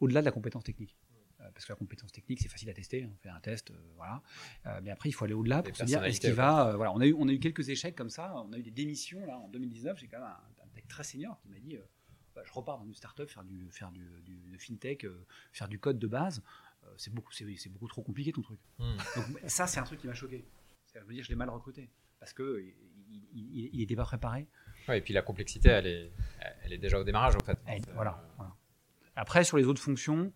au-delà 0.00 0.20
de 0.20 0.26
la 0.26 0.30
compétence 0.30 0.62
technique. 0.64 0.94
Euh, 1.46 1.50
Parce 1.52 1.64
que 1.64 1.72
la 1.72 1.76
compétence 1.76 2.12
technique, 2.12 2.40
c'est 2.40 2.48
facile 2.48 2.70
à 2.70 2.74
tester. 2.74 3.06
On 3.06 3.16
fait 3.16 3.28
un 3.28 3.40
test, 3.40 3.70
euh, 3.70 3.74
voilà. 3.96 4.22
Euh, 4.66 4.80
mais 4.82 4.90
après, 4.90 5.08
il 5.08 5.12
faut 5.12 5.24
aller 5.24 5.34
au-delà 5.34 5.62
pour 5.62 5.76
se 5.76 5.84
dire 5.84 6.04
est-ce 6.04 6.20
qu'il 6.20 6.32
va. 6.32 6.74
voilà, 6.76 6.92
on 6.92 7.00
a 7.00 7.06
eu, 7.06 7.14
on 7.18 7.28
a 7.28 7.32
eu 7.32 7.38
quelques 7.38 7.68
échecs 7.68 7.96
comme 7.96 8.10
ça. 8.10 8.34
On 8.36 8.52
a 8.52 8.58
eu 8.58 8.62
des 8.62 8.70
démissions 8.70 9.24
là 9.26 9.38
en 9.38 9.48
2019. 9.48 9.98
J'ai 9.98 10.08
quand 10.08 10.18
même 10.18 10.26
un, 10.26 10.64
un 10.64 10.68
tech 10.74 10.84
très 10.88 11.04
senior 11.04 11.38
qui 11.40 11.48
m'a 11.48 11.58
dit. 11.58 11.78
bah, 12.34 12.42
je 12.44 12.52
repars 12.52 12.78
dans 12.78 12.86
une 12.86 12.94
startup 12.94 13.28
faire 13.28 13.44
du 13.44 13.68
faire 13.70 13.90
du, 13.92 14.58
fintech, 14.58 15.06
faire 15.52 15.68
du 15.68 15.78
code 15.78 15.98
de 15.98 16.06
base. 16.06 16.42
C'est 16.96 17.12
beaucoup 17.12 17.32
c'est 17.32 17.68
beaucoup 17.68 17.88
trop 17.88 18.02
compliqué 18.02 18.32
ton 18.32 18.42
truc. 18.42 18.60
Hmm. 18.78 18.96
Donc 19.16 19.40
ça, 19.46 19.66
c'est 19.66 19.80
un 19.80 19.84
truc 19.84 20.00
qui 20.00 20.06
m'a 20.06 20.14
choqué. 20.14 20.44
Je 20.94 21.00
veux 21.00 21.12
dire, 21.12 21.24
je 21.24 21.28
l'ai 21.28 21.34
mal 21.34 21.50
recruté 21.50 21.90
parce 22.20 22.32
que 22.32 22.64
il 23.34 23.78
n'était 23.78 23.96
pas 23.96 24.04
préparé. 24.04 24.46
Ouais, 24.88 24.98
et 24.98 25.00
puis 25.00 25.12
la 25.12 25.22
complexité, 25.22 25.68
elle 25.68 25.86
est, 25.86 26.12
elle 26.62 26.72
est 26.72 26.78
déjà 26.78 26.98
au 26.98 27.04
démarrage 27.04 27.34
en 27.36 27.44
fait. 27.44 27.58
Voilà, 27.94 28.24
voilà. 28.36 28.54
Après, 29.16 29.44
sur 29.44 29.56
les 29.56 29.64
autres 29.64 29.82
fonctions, 29.82 30.32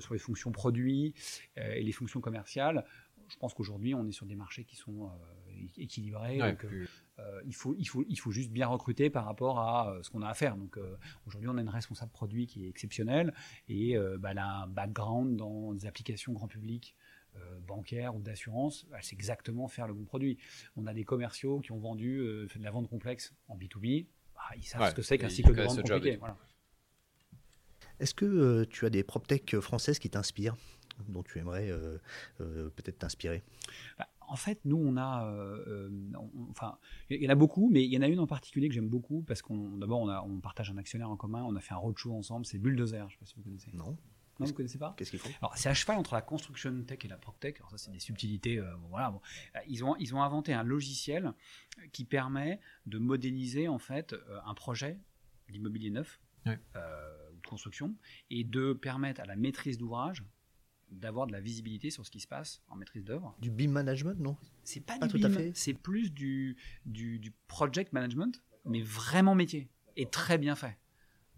sur 0.00 0.14
les 0.14 0.20
fonctions 0.20 0.52
produits 0.52 1.14
euh, 1.58 1.72
et 1.74 1.82
les 1.82 1.92
fonctions 1.92 2.20
commerciales, 2.20 2.84
je 3.28 3.36
pense 3.38 3.54
qu'aujourd'hui, 3.54 3.94
on 3.94 4.06
est 4.06 4.12
sur 4.12 4.26
des 4.26 4.36
marchés 4.36 4.64
qui 4.64 4.76
sont 4.76 5.06
euh, 5.06 5.66
équilibrés. 5.76 6.40
ouais, 6.40 6.50
donc, 6.52 6.64
euh, 6.64 6.68
plus- 6.68 6.88
euh, 7.18 7.40
il, 7.46 7.54
faut, 7.54 7.74
il, 7.78 7.84
faut, 7.86 8.04
il 8.08 8.16
faut 8.16 8.30
juste 8.30 8.50
bien 8.50 8.66
recruter 8.68 9.10
par 9.10 9.24
rapport 9.24 9.58
à 9.58 9.90
euh, 9.90 10.02
ce 10.02 10.10
qu'on 10.10 10.22
a 10.22 10.28
à 10.28 10.34
faire. 10.34 10.56
Donc 10.56 10.76
euh, 10.76 10.96
aujourd'hui, 11.26 11.48
on 11.50 11.56
a 11.56 11.60
une 11.60 11.68
responsable 11.68 12.12
produit 12.12 12.46
qui 12.46 12.64
est 12.64 12.68
exceptionnelle 12.68 13.34
et 13.68 13.96
euh, 13.96 14.16
bah, 14.18 14.30
elle 14.32 14.38
a 14.38 14.48
un 14.62 14.66
background 14.68 15.36
dans 15.36 15.72
des 15.74 15.86
applications 15.86 16.32
grand 16.32 16.46
public. 16.48 16.94
euh, 17.36 17.58
bancaires 17.66 18.14
ou 18.16 18.22
d'assurance, 18.22 18.86
elle 18.96 19.02
sait 19.02 19.14
exactement 19.14 19.68
faire 19.68 19.86
le 19.86 19.92
bon 19.92 20.04
produit. 20.04 20.38
On 20.76 20.86
a 20.86 20.94
des 20.94 21.04
commerciaux 21.04 21.60
qui 21.60 21.70
ont 21.72 21.78
vendu, 21.78 22.18
euh, 22.20 22.48
fait 22.48 22.58
de 22.58 22.64
la 22.64 22.70
vente 22.70 22.88
complexe 22.88 23.34
en 23.48 23.56
B2B, 23.58 24.06
bah, 24.34 24.40
ils 24.56 24.62
savent 24.62 24.80
Ouais, 24.82 24.90
ce 24.90 24.94
que 24.94 25.02
c'est 25.02 25.18
qu'un 25.18 25.28
cycle 25.28 25.50
de 25.54 25.62
vente 25.62 25.82
compliqué. 25.82 26.16
Voilà. 26.16 26.38
Est-ce 28.00 28.14
que 28.14 28.24
euh, 28.24 28.64
tu 28.68 28.84
as 28.86 28.90
des 28.90 29.02
PropTech 29.02 29.58
françaises 29.60 29.98
qui 29.98 30.10
t'inspirent, 30.10 30.56
dont 31.08 31.22
tu 31.22 31.38
aimerais 31.38 31.70
euh, 31.70 31.98
euh, 32.40 32.68
peut-être 32.70 32.98
t'inspirer? 32.98 33.42
Bah, 33.98 34.08
en 34.28 34.36
fait, 34.36 34.58
nous, 34.64 34.76
on 34.76 34.96
a, 34.96 35.26
euh, 35.30 35.64
euh, 35.88 36.12
on- 36.18 36.50
enfin, 36.50 36.78
il 37.10 37.22
y 37.22 37.26
en 37.26 37.30
a 37.30 37.34
beaucoup, 37.36 37.70
mais 37.70 37.84
il 37.84 37.92
y 37.92 37.96
en 37.98 38.02
a 38.02 38.08
une 38.08 38.18
en 38.20 38.26
particulier 38.26 38.68
que 38.68 38.74
j'aime 38.74 38.88
beaucoup 38.88 39.22
parce 39.22 39.40
qu'on, 39.42 39.76
d'abord, 39.78 40.00
on, 40.02 40.40
partage 40.40 40.70
un 40.70 40.76
actionnaire 40.78 41.10
en 41.10 41.16
commun, 41.16 41.42
on 41.44 41.54
a 41.56 41.60
fait 41.60 41.74
un 41.74 41.78
roadshow 41.78 42.12
ensemble, 42.14 42.44
c'est 42.44 42.58
Bulldozer, 42.58 42.98
je 42.98 43.04
ne 43.04 43.10
sais 43.10 43.16
pas 43.18 43.26
si 43.26 43.34
vous 43.36 43.42
connaissez. 43.42 43.70
Non 43.72 43.96
Non, 44.40 44.46
vous 44.46 44.52
connaissez 44.52 44.78
pas? 44.78 44.94
Qu'est-ce 44.98 45.10
qu'ils 45.10 45.20
font? 45.20 45.30
Alors, 45.40 45.56
c'est 45.56 45.68
à 45.68 45.74
cheval 45.74 45.96
entre 45.96 46.14
la 46.14 46.22
construction 46.22 46.82
tech 46.82 46.98
et 47.04 47.08
la 47.08 47.16
PropTech. 47.16 47.56
Alors, 47.58 47.70
ça, 47.70 47.78
c'est 47.78 47.92
des 47.92 48.00
subtilités. 48.00 48.58
euh, 48.58 48.74
bon, 48.76 48.88
voilà, 48.88 49.10
bon. 49.12 49.20
Euh, 49.54 49.60
Ils, 49.68 49.82
ont, 49.84 49.96
ils 49.96 50.14
ont 50.14 50.22
inventé 50.22 50.52
un 50.52 50.62
logiciel 50.64 51.32
qui 51.92 52.04
permet 52.04 52.60
de 52.86 52.98
modéliser, 52.98 53.68
en 53.68 53.78
fait, 53.78 54.12
euh, 54.12 54.38
un 54.44 54.54
projet 54.54 54.98
d'immobilier 55.48 55.90
neuf 55.90 56.20
Ouais. 56.44 56.58
euh, 56.76 57.25
ou 57.25 57.25
de 57.46 57.50
construction 57.50 57.94
et 58.30 58.44
de 58.44 58.72
permettre 58.74 59.20
à 59.20 59.24
la 59.24 59.36
maîtrise 59.36 59.78
d'ouvrage 59.78 60.22
d'avoir 60.90 61.26
de 61.26 61.32
la 61.32 61.40
visibilité 61.40 61.90
sur 61.90 62.04
ce 62.06 62.10
qui 62.12 62.20
se 62.20 62.28
passe 62.28 62.62
en 62.68 62.76
maîtrise 62.76 63.04
d'œuvre. 63.04 63.34
Du 63.40 63.50
BIM 63.50 63.70
management, 63.70 64.20
non? 64.20 64.36
C'est 64.62 64.80
pas, 64.80 64.96
Pas 64.98 65.08
du 65.08 65.18
tout 65.20 65.26
à 65.26 65.30
fait. 65.30 65.50
c'est 65.54 65.74
plus 65.74 66.12
du, 66.12 66.56
du, 66.84 67.18
du 67.18 67.32
project 67.48 67.92
management, 67.92 68.40
mais 68.64 68.82
vraiment 68.82 69.34
métier 69.34 69.68
et 69.96 70.06
très 70.08 70.38
bien 70.38 70.54
fait. 70.54 70.76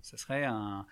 Ça 0.03 0.17
serait 0.17 0.45
un, 0.45 0.87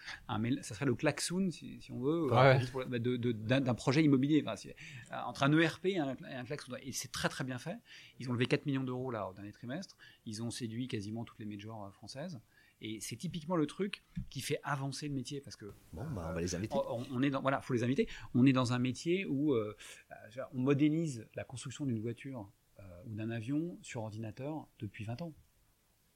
ça 0.62 0.74
serait 0.74 0.84
le 0.86 0.94
klaxon, 0.94 1.50
si, 1.50 1.80
si 1.80 1.92
on 1.92 2.00
veut, 2.00 2.28
euh, 2.32 2.34
Ouais. 2.34 2.58
juste 2.60 2.72
pour- 2.72 2.84
de- 2.86 2.98
de- 2.98 3.32
d'un 3.32 3.60
d'un 3.60 3.74
projet 3.74 4.02
immobilier. 4.02 4.42
Enfin, 4.44 4.56
c'est, 4.56 4.74
euh, 5.12 5.20
entre 5.26 5.42
un 5.44 5.52
ERP 5.52 5.86
et 5.86 5.98
un, 5.98 6.14
et 6.28 6.34
un 6.34 6.44
klaxon. 6.44 6.72
Et 6.82 6.92
c'est 6.92 7.12
très 7.12 7.28
très 7.28 7.44
bien 7.44 7.58
fait. 7.58 7.76
Ils 8.18 8.28
ont 8.28 8.32
levé 8.32 8.46
4 8.46 8.66
millions 8.66 8.82
d'euros 8.84 9.10
là 9.10 9.28
au 9.28 9.32
dernier 9.34 9.52
trimestre. 9.52 9.96
Ils 10.26 10.42
ont 10.42 10.50
séduit 10.50 10.88
quasiment 10.88 11.24
toutes 11.24 11.38
les 11.38 11.46
majors 11.46 11.84
euh, 11.84 11.90
françaises. 11.90 12.40
Et 12.82 13.00
c'est 13.00 13.16
typiquement 13.16 13.56
le 13.56 13.66
truc 13.66 14.02
qui 14.28 14.40
fait 14.42 14.60
avancer 14.62 15.08
le 15.08 15.14
métier 15.14 15.40
parce 15.40 15.56
que 15.56 15.64
Bon, 15.94 16.04
bah, 16.14 16.28
on 16.30 16.34
va 16.34 16.40
les 16.40 16.54
inviter. 16.54 16.76
on, 16.90 17.04
on 17.10 17.22
est 17.22 17.30
dans, 17.30 17.40
voilà, 17.40 17.60
faut 17.62 17.72
les 17.72 17.82
inviter. 17.84 18.06
On 18.34 18.44
est 18.44 18.52
dans 18.52 18.72
un 18.74 18.78
métier 18.78 19.24
où 19.24 19.54
euh, 19.54 19.74
euh, 20.12 20.42
on 20.52 20.58
modélise 20.60 21.26
la 21.34 21.44
construction 21.44 21.86
d'une 21.86 22.00
voiture 22.00 22.50
euh, 22.78 22.82
ou 23.06 23.14
d'un 23.14 23.30
avion 23.30 23.78
sur 23.82 24.02
ordinateur 24.02 24.66
depuis 24.78 25.04
20 25.04 25.22
ans. 25.22 25.32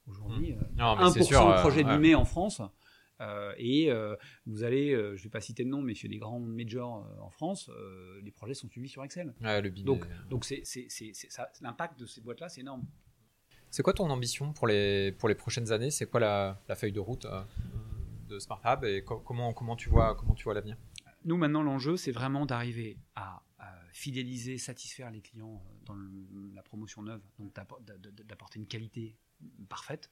Aujourd'hui, 0.07 0.53
euh, 0.53 0.55
Non, 0.77 0.95
mais 0.97 1.03
1% 1.05 1.13
c'est 1.13 1.23
sûr. 1.23 1.45
de 1.47 1.51
euh, 1.51 1.59
projet 1.61 1.83
ouais. 1.83 2.15
En 2.15 2.25
France. 2.25 2.61
euh, 3.21 3.53
et 3.57 3.91
euh, 3.91 4.15
vous 4.45 4.63
allez, 4.63 4.93
euh, 4.93 5.15
je 5.15 5.21
ne 5.21 5.23
vais 5.25 5.29
pas 5.29 5.41
citer 5.41 5.63
de 5.63 5.69
nom, 5.69 5.81
mais 5.81 5.93
chez 5.95 6.07
des 6.09 6.17
grands 6.17 6.39
majors 6.39 7.05
euh, 7.07 7.21
en 7.21 7.29
France, 7.31 7.69
euh, 7.69 8.19
les 8.23 8.31
projets 8.31 8.53
sont 8.55 8.67
suivis 8.69 8.89
sur 8.89 9.03
Excel. 9.03 9.33
Ouais, 9.41 9.61
le 9.61 9.69
Donc, 9.71 10.07
donc 10.29 10.45
l'impact 11.61 11.99
de 11.99 12.05
ces 12.05 12.21
boîtes-là, 12.21 12.49
c'est 12.49 12.61
énorme. 12.61 12.85
C'est 13.71 13.83
quoi 13.83 13.93
ton 13.93 14.09
ambition 14.09 14.51
pour 14.51 14.67
les, 14.67 15.13
pour 15.13 15.29
les 15.29 15.35
prochaines 15.35 15.71
années? 15.71 15.91
C'est 15.91 16.05
quoi 16.05 16.19
la, 16.19 16.59
feuille 16.75 16.91
de 16.91 16.99
route 16.99 17.23
euh, 17.25 17.41
de 18.27 18.37
Smart 18.37 18.61
Hub 18.65 18.83
et 18.83 19.03
co- 19.03 19.19
comment, 19.19 19.53
comment 19.53 19.77
tu 19.77 19.89
vois, 19.89 20.13
vois 20.43 20.53
l'avenir? 20.53 20.77
Nous, 21.23 21.37
maintenant, 21.37 21.63
l'enjeu, 21.63 21.95
c'est 21.95 22.11
vraiment 22.11 22.45
d'arriver 22.45 22.97
à, 23.15 23.41
fidéliser, 23.93 24.57
satisfaire 24.57 25.09
les 25.09 25.21
clients 25.21 25.63
euh, 25.65 25.85
dans 25.85 25.95
la 26.53 26.63
promotion 26.63 27.01
neuve, 27.01 27.21
donc 27.39 27.53
d'appor- 27.55 27.81
d'a- 27.81 27.97
d'a- 27.97 28.23
d'apporter 28.23 28.59
une 28.59 28.67
qualité 28.67 29.15
parfaite. 29.69 30.11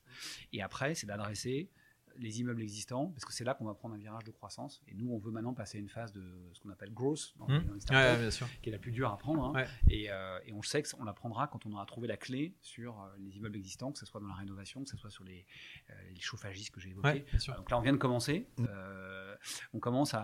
Et 0.53 0.61
après, 0.61 0.95
c'est 0.95 1.05
d'adresser 1.07 1.69
les 2.17 2.39
immeubles 2.41 2.61
existants, 2.61 3.07
parce 3.07 3.23
que 3.25 3.33
c'est 3.33 3.43
là 3.43 3.53
qu'on 3.53 3.65
va 3.65 3.73
prendre 3.73 3.95
un 3.95 3.97
virage 3.97 4.23
de 4.23 4.31
croissance. 4.31 4.81
Et 4.87 4.93
nous, 4.93 5.11
on 5.11 5.17
veut 5.19 5.31
maintenant 5.31 5.53
passer 5.53 5.77
à 5.77 5.81
une 5.81 5.89
phase 5.89 6.11
de 6.11 6.21
ce 6.53 6.59
qu'on 6.59 6.69
appelle 6.69 6.91
growth, 6.93 7.33
dans, 7.37 7.47
Mmh. 7.47 7.63
dans 7.65 7.73
les 7.73 7.79
startups, 7.79 8.07
Ouais, 8.13 8.17
bien 8.19 8.31
sûr. 8.31 8.47
qui 8.61 8.69
est 8.69 8.71
la 8.71 8.77
plus 8.79 8.91
dure 8.91 9.09
à 9.11 9.17
prendre. 9.17 9.45
hein. 9.45 9.53
Ouais. 9.53 9.67
Et, 9.89 10.11
euh, 10.11 10.39
et 10.45 10.51
on 10.53 10.57
le 10.61 10.65
sait 10.65 10.83
qu'on 10.83 11.03
la 11.03 11.13
prendra 11.13 11.47
quand 11.47 11.65
on 11.65 11.71
aura 11.73 11.85
trouvé 11.85 12.07
la 12.07 12.17
clé 12.17 12.53
sur 12.61 13.01
euh, 13.01 13.07
les 13.19 13.37
immeubles 13.37 13.55
existants, 13.57 13.91
que 13.91 13.99
ce 13.99 14.05
soit 14.05 14.19
dans 14.19 14.27
la 14.27 14.33
rénovation, 14.35 14.83
que 14.83 14.89
ce 14.89 14.97
soit 14.97 15.09
sur 15.09 15.23
les, 15.23 15.45
euh, 15.89 15.93
les 16.13 16.19
chauffagistes 16.19 16.71
que 16.71 16.79
j'ai 16.79 16.89
évoqués. 16.89 17.25
Donc 17.57 17.69
là, 17.71 17.77
on 17.77 17.81
vient 17.81 17.93
de 17.93 17.97
commencer. 17.97 18.47
Mm. 18.57 18.65
Euh, 18.69 19.35
on 19.73 19.79
commence 19.79 20.13
à, 20.13 20.21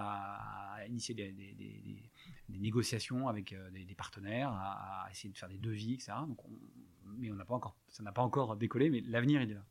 à 0.76 0.86
initier 0.88 1.16
des, 1.16 1.32
des- 1.32 1.54
des- 1.54 1.80
des- 1.82 2.12
des 2.50 2.60
négociations 2.60 3.28
avec 3.28 3.56
des, 3.72 3.86
des 3.86 3.96
partenaires, 3.96 4.50
à, 4.52 5.06
à 5.06 5.12
essayer 5.12 5.32
de 5.32 5.38
faire 5.38 5.50
des 5.50 5.58
devis, 5.58 5.94
etc. 5.94 6.14
Donc 6.28 6.44
on- 6.46 6.52
mais 7.18 7.32
on 7.32 7.36
n'a 7.36 7.46
pas 7.46 7.54
encore, 7.54 7.76
ça 7.88 8.04
n'a 8.04 8.12
pas 8.12 8.24
encore 8.24 8.56
décollé, 8.58 8.90
mais 8.90 9.00
l'avenir 9.02 9.42
il 9.42 9.52
est 9.52 9.54
là. 9.54 9.66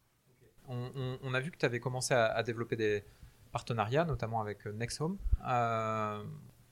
On, 0.68 0.90
on- 0.96 1.18
on 1.22 1.34
a 1.34 1.40
vu 1.40 1.50
que 1.50 1.56
tu 1.58 1.66
avais 1.66 1.80
commencé 1.80 2.14
à, 2.14 2.26
à 2.26 2.42
développer 2.42 2.76
des 2.76 3.04
partenariats, 3.52 4.04
notamment 4.04 4.40
avec 4.40 4.66
euh, 4.66 4.72
Nexhome. 4.72 5.16
Euh, 5.46 6.24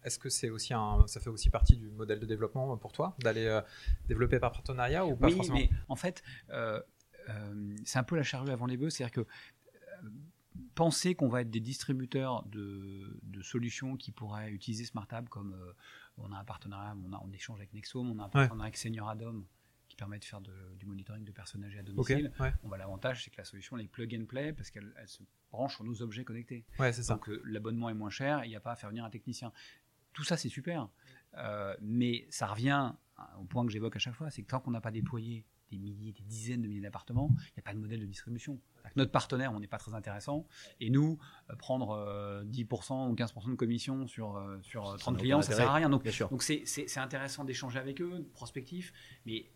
Est-ce 0.04 0.18
que 0.18 0.28
c'est 0.28 0.50
aussi 0.50 0.74
un, 0.74 1.06
ça 1.06 1.20
fait 1.20 1.30
aussi 1.30 1.48
partie 1.50 1.76
du 1.76 1.88
modèle 1.90 2.18
de 2.20 2.26
développement 2.26 2.76
pour 2.76 2.92
toi 2.92 3.14
d'aller 3.20 3.46
euh, 3.46 3.60
développer 4.08 4.38
par 4.40 4.50
partenariat 4.52 5.06
ou 5.06 5.14
pas 5.16 5.28
oui, 5.28 5.34
forcément? 5.36 5.56
mais 5.58 5.70
en 5.88 5.96
fait, 5.96 6.22
euh, 6.50 6.80
c'est 7.84 7.98
un 8.00 8.02
peu 8.02 8.16
la 8.16 8.24
charrue 8.24 8.50
avant 8.50 8.66
les 8.66 8.76
bœufs, 8.76 8.90
c'est-à-dire 8.90 9.12
que 9.14 9.26
penser 10.74 11.14
qu'on 11.14 11.28
va 11.28 11.42
être 11.42 11.50
des 11.50 11.60
distributeurs 11.60 12.42
de, 12.46 13.18
de 13.22 13.42
solutions 13.42 13.96
qui 13.96 14.10
pourraient 14.10 14.50
utiliser 14.50 14.84
SmartApp 14.84 15.28
comme 15.28 15.54
on 16.18 16.32
a 16.32 16.36
un 16.38 16.44
partenariat, 16.44 16.96
on, 17.08 17.12
a, 17.12 17.22
on 17.24 17.32
échange 17.32 17.58
avec 17.58 17.72
Nexome, 17.72 18.10
on 18.10 18.18
a 18.18 18.24
un 18.24 18.28
partenariat 18.28 18.64
avec 18.64 18.76
Senior 18.76 19.08
Adom 19.08 19.44
qui 19.92 19.96
permet 19.96 20.18
de 20.18 20.24
faire 20.24 20.40
de- 20.40 20.74
du 20.78 20.86
monitoring 20.86 21.22
de 21.22 21.32
personnes 21.32 21.62
âgées 21.64 21.78
à 21.78 21.82
domicile. 21.82 22.32
Ouais, 22.40 22.54
On 22.62 22.68
va 22.70 22.78
l'avantage, 22.78 23.22
c'est 23.24 23.30
que 23.30 23.36
la 23.36 23.44
solution 23.44 23.76
elle 23.76 23.84
est 23.84 23.88
plug 23.88 24.18
and 24.18 24.24
play 24.24 24.54
parce 24.54 24.70
qu'elle 24.70 24.90
elle 24.96 25.06
se 25.06 25.22
branche 25.50 25.74
sur 25.74 25.84
nos 25.84 26.00
objets 26.00 26.24
connectés. 26.24 26.64
ouais, 26.78 26.94
c'est 26.94 27.02
ça. 27.02 27.12
Donc 27.12 27.28
euh, 27.28 27.42
l'abonnement 27.44 27.90
est 27.90 27.94
moins 27.94 28.08
cher, 28.08 28.42
il 28.46 28.48
n'y 28.48 28.56
a 28.56 28.60
pas 28.60 28.72
à 28.72 28.76
faire 28.76 28.88
venir 28.88 29.04
un 29.04 29.10
technicien. 29.10 29.52
Tout 30.14 30.24
ça, 30.24 30.38
c'est 30.38 30.48
super. 30.48 30.88
Euh, 31.36 31.76
mais 31.82 32.26
ça 32.30 32.46
revient 32.46 32.94
au 33.38 33.44
point 33.44 33.66
que 33.66 33.70
j'évoque 33.70 33.96
à 33.96 33.98
chaque 33.98 34.14
fois, 34.14 34.30
c'est 34.30 34.42
que 34.42 34.48
tant 34.48 34.60
qu'on 34.60 34.70
n'a 34.70 34.80
pas 34.80 34.90
déployé 34.90 35.44
des 35.70 35.76
milliers, 35.78 36.12
des 36.12 36.22
dizaines 36.24 36.62
de 36.62 36.68
milliers 36.68 36.80
d'appartements, 36.80 37.28
il 37.38 37.52
n'y 37.56 37.60
a 37.60 37.62
pas 37.62 37.72
de 37.74 37.78
modèle 37.78 38.00
de 38.00 38.06
distribution. 38.06 38.58
Notre 38.96 39.10
partenaire, 39.12 39.52
on 39.52 39.60
n'est 39.60 39.66
pas 39.68 39.78
très 39.78 39.94
intéressant. 39.94 40.46
Et 40.80 40.88
nous, 40.90 41.18
euh, 41.50 41.56
prendre 41.56 41.90
euh, 41.90 42.44
10% 42.44 43.08
ou 43.10 43.14
15% 43.14 43.50
de 43.50 43.54
commission 43.54 44.06
sur, 44.06 44.36
euh, 44.36 44.58
sur 44.62 44.86
euh, 44.88 44.92
Ça 44.92 44.98
30 44.98 45.14
n'a 45.14 45.20
clients, 45.20 45.42
ça 45.42 45.52
intérêt. 45.52 45.62
sert 45.62 45.70
à 45.70 45.74
rien. 45.76 45.88
Donc, 45.88 46.42
c'est 46.42 46.98
intéressant 46.98 47.44
d'échanger 47.44 47.78
avec 47.78 48.00
eux, 48.02 48.28
prospectif, 48.34 48.92
mais 49.24 49.46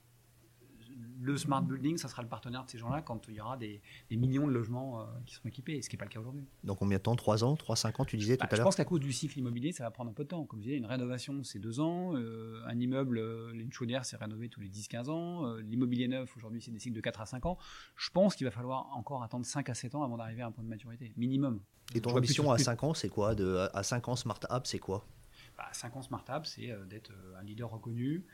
le 1.21 1.37
smart 1.37 1.63
building, 1.63 1.97
ça 1.99 2.09
sera 2.09 2.23
le 2.23 2.29
partenaire 2.29 2.65
de 2.65 2.71
ces 2.71 2.79
gens-là 2.79 3.03
quand 3.03 3.29
il 3.29 3.35
y 3.35 3.41
aura 3.41 3.57
des, 3.57 3.83
des 4.11 4.17
millions 4.17 4.47
de 4.47 4.53
logements 4.53 5.01
euh, 5.03 5.05
qui 5.27 5.35
seront 5.35 5.49
équipés, 5.49 5.83
ce 5.83 5.89
qui 5.91 5.97
n'est 5.97 5.99
pas 5.99 6.05
le 6.07 6.11
cas 6.11 6.21
aujourd'hui. 6.21 6.45
Dans 6.65 6.75
combien 6.75 6.99
de 6.99 7.03
temps? 7.03 7.17
3 7.17 7.45
ans? 7.45 7.57
3, 7.57 7.77
5 7.77 8.01
ans, 8.01 8.05
tu 8.05 8.17
disais 8.17 8.37
Bah, 8.37 8.47
tout 8.47 8.55
à 8.55 8.57
je 8.57 8.61
l'heure 8.61 8.67
pense 8.69 8.77
qu'à 8.77 8.85
cause 8.85 9.01
du 9.01 9.13
cycle 9.13 9.39
immobilier, 9.39 9.73
ça 9.73 9.85
va 9.85 9.91
prendre 9.91 10.11
un 10.11 10.15
peu 10.15 10.25
de 10.25 10.29
temps. 10.29 10.45
Comme 10.47 10.61
je 10.61 10.65
disais, 10.65 10.77
une 10.79 10.87
rénovation, 10.87 11.43
c'est 11.45 11.59
deux 11.59 11.81
ans. 11.81 12.17
euh, 12.17 12.63
un 12.67 12.79
immeuble, 12.79 13.19
euh, 13.19 13.53
une 13.53 13.73
chaudière, 13.73 14.05
c'est 14.05 14.17
rénové 14.17 14.49
tous 14.49 14.61
les 14.61 14.69
10-15 14.69 15.09
ans. 15.11 15.47
euh, 15.47 15.61
L'immobilier 15.61 16.09
neuf, 16.09 16.35
aujourd'hui, 16.37 16.63
c'est 16.63 16.71
des 16.71 16.79
cycles 16.79 16.97
de 16.97 17.01
4 17.01 17.21
à 17.21 17.27
5 17.27 17.45
ans. 17.47 17.59
Je 17.97 18.11
pense 18.11 18.35
qu'il 18.35 18.47
va 18.47 18.51
falloir 18.51 18.89
encore 18.97 19.23
attendre 19.23 19.45
5 19.45 19.69
à 19.69 19.75
7 19.75 19.95
ans 19.95 20.03
avant 20.03 20.17
d'arriver 20.17 20.43
à 20.43 20.47
un 20.47 20.53
point 20.53 20.65
de 20.65 20.69
maturité, 20.69 21.13
minimum. 21.17 21.61
Et 21.95 22.01
ton 22.01 22.11
Je 22.11 22.17
ambition 22.17 22.51
à 22.51 22.55
plus- 22.57 22.65
5 22.65 22.83
ans, 22.85 22.95
c'est 22.95 23.09
quoi? 23.09 23.35
De, 23.35 23.69
À 23.75 23.83
5 23.83 24.09
ans, 24.09 24.17
Smart 24.17 24.41
App, 24.49 24.67
c'est 24.67 24.79
quoi? 24.79 25.07
Bah, 25.59 25.69
5 25.73 25.97
ans 25.97 26.03
SmartApp, 26.03 26.47
c'est 26.47 26.71
euh, 26.71 26.85
d'être 26.85 27.13
un 27.39 27.43
leader 27.45 27.71
reconnu 27.71 28.25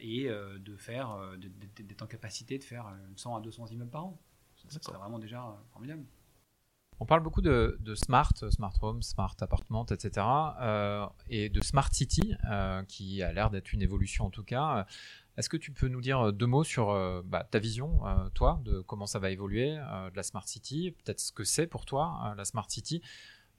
et 0.00 0.28
euh, 0.28 0.58
de 0.58 0.76
faire, 0.76 1.12
euh, 1.12 1.36
d'être 1.36 2.02
en 2.02 2.06
capacité 2.06 2.58
de 2.58 2.64
faire 2.64 2.86
euh, 2.86 2.96
100 3.16 3.36
à 3.36 3.40
200 3.40 3.66
immeubles 3.68 3.90
par 3.90 4.06
an. 4.06 4.20
Ça, 4.68 4.80
serait 4.80 4.98
vraiment 4.98 5.18
déjà 5.18 5.44
euh, 5.44 5.52
formidable. 5.72 6.04
On 7.00 7.06
parle 7.06 7.22
beaucoup 7.22 7.40
de, 7.40 7.78
de 7.80 7.94
smart, 7.94 8.32
smart 8.50 8.74
home, 8.80 9.02
smart 9.02 9.34
appartement, 9.40 9.84
etc. 9.86 10.24
euh, 10.60 11.06
et 11.28 11.48
de 11.48 11.60
smart 11.60 11.92
city, 11.92 12.34
euh, 12.48 12.84
qui 12.84 13.22
a 13.22 13.32
l'air 13.32 13.50
d'être 13.50 13.72
une 13.72 13.82
évolution 13.82 14.26
en 14.26 14.30
tout 14.30 14.44
cas. 14.44 14.86
Est-ce 15.36 15.48
que 15.48 15.56
tu 15.56 15.72
peux 15.72 15.88
nous 15.88 16.02
dire 16.02 16.32
deux 16.32 16.46
mots 16.46 16.64
sur 16.64 16.90
euh, 16.90 17.22
bah, 17.24 17.46
ta 17.50 17.58
vision, 17.58 18.06
euh, 18.06 18.28
toi, 18.34 18.60
de 18.64 18.80
comment 18.82 19.06
ça 19.06 19.18
va 19.18 19.30
évoluer, 19.30 19.78
euh, 19.78 20.10
de 20.10 20.16
la 20.16 20.22
smart 20.22 20.46
city, 20.46 20.90
peut-être 20.90 21.20
ce 21.20 21.32
que 21.32 21.44
c'est 21.44 21.66
pour 21.66 21.86
toi, 21.86 22.20
euh, 22.26 22.34
la 22.34 22.44
smart 22.44 22.68
city 22.68 23.02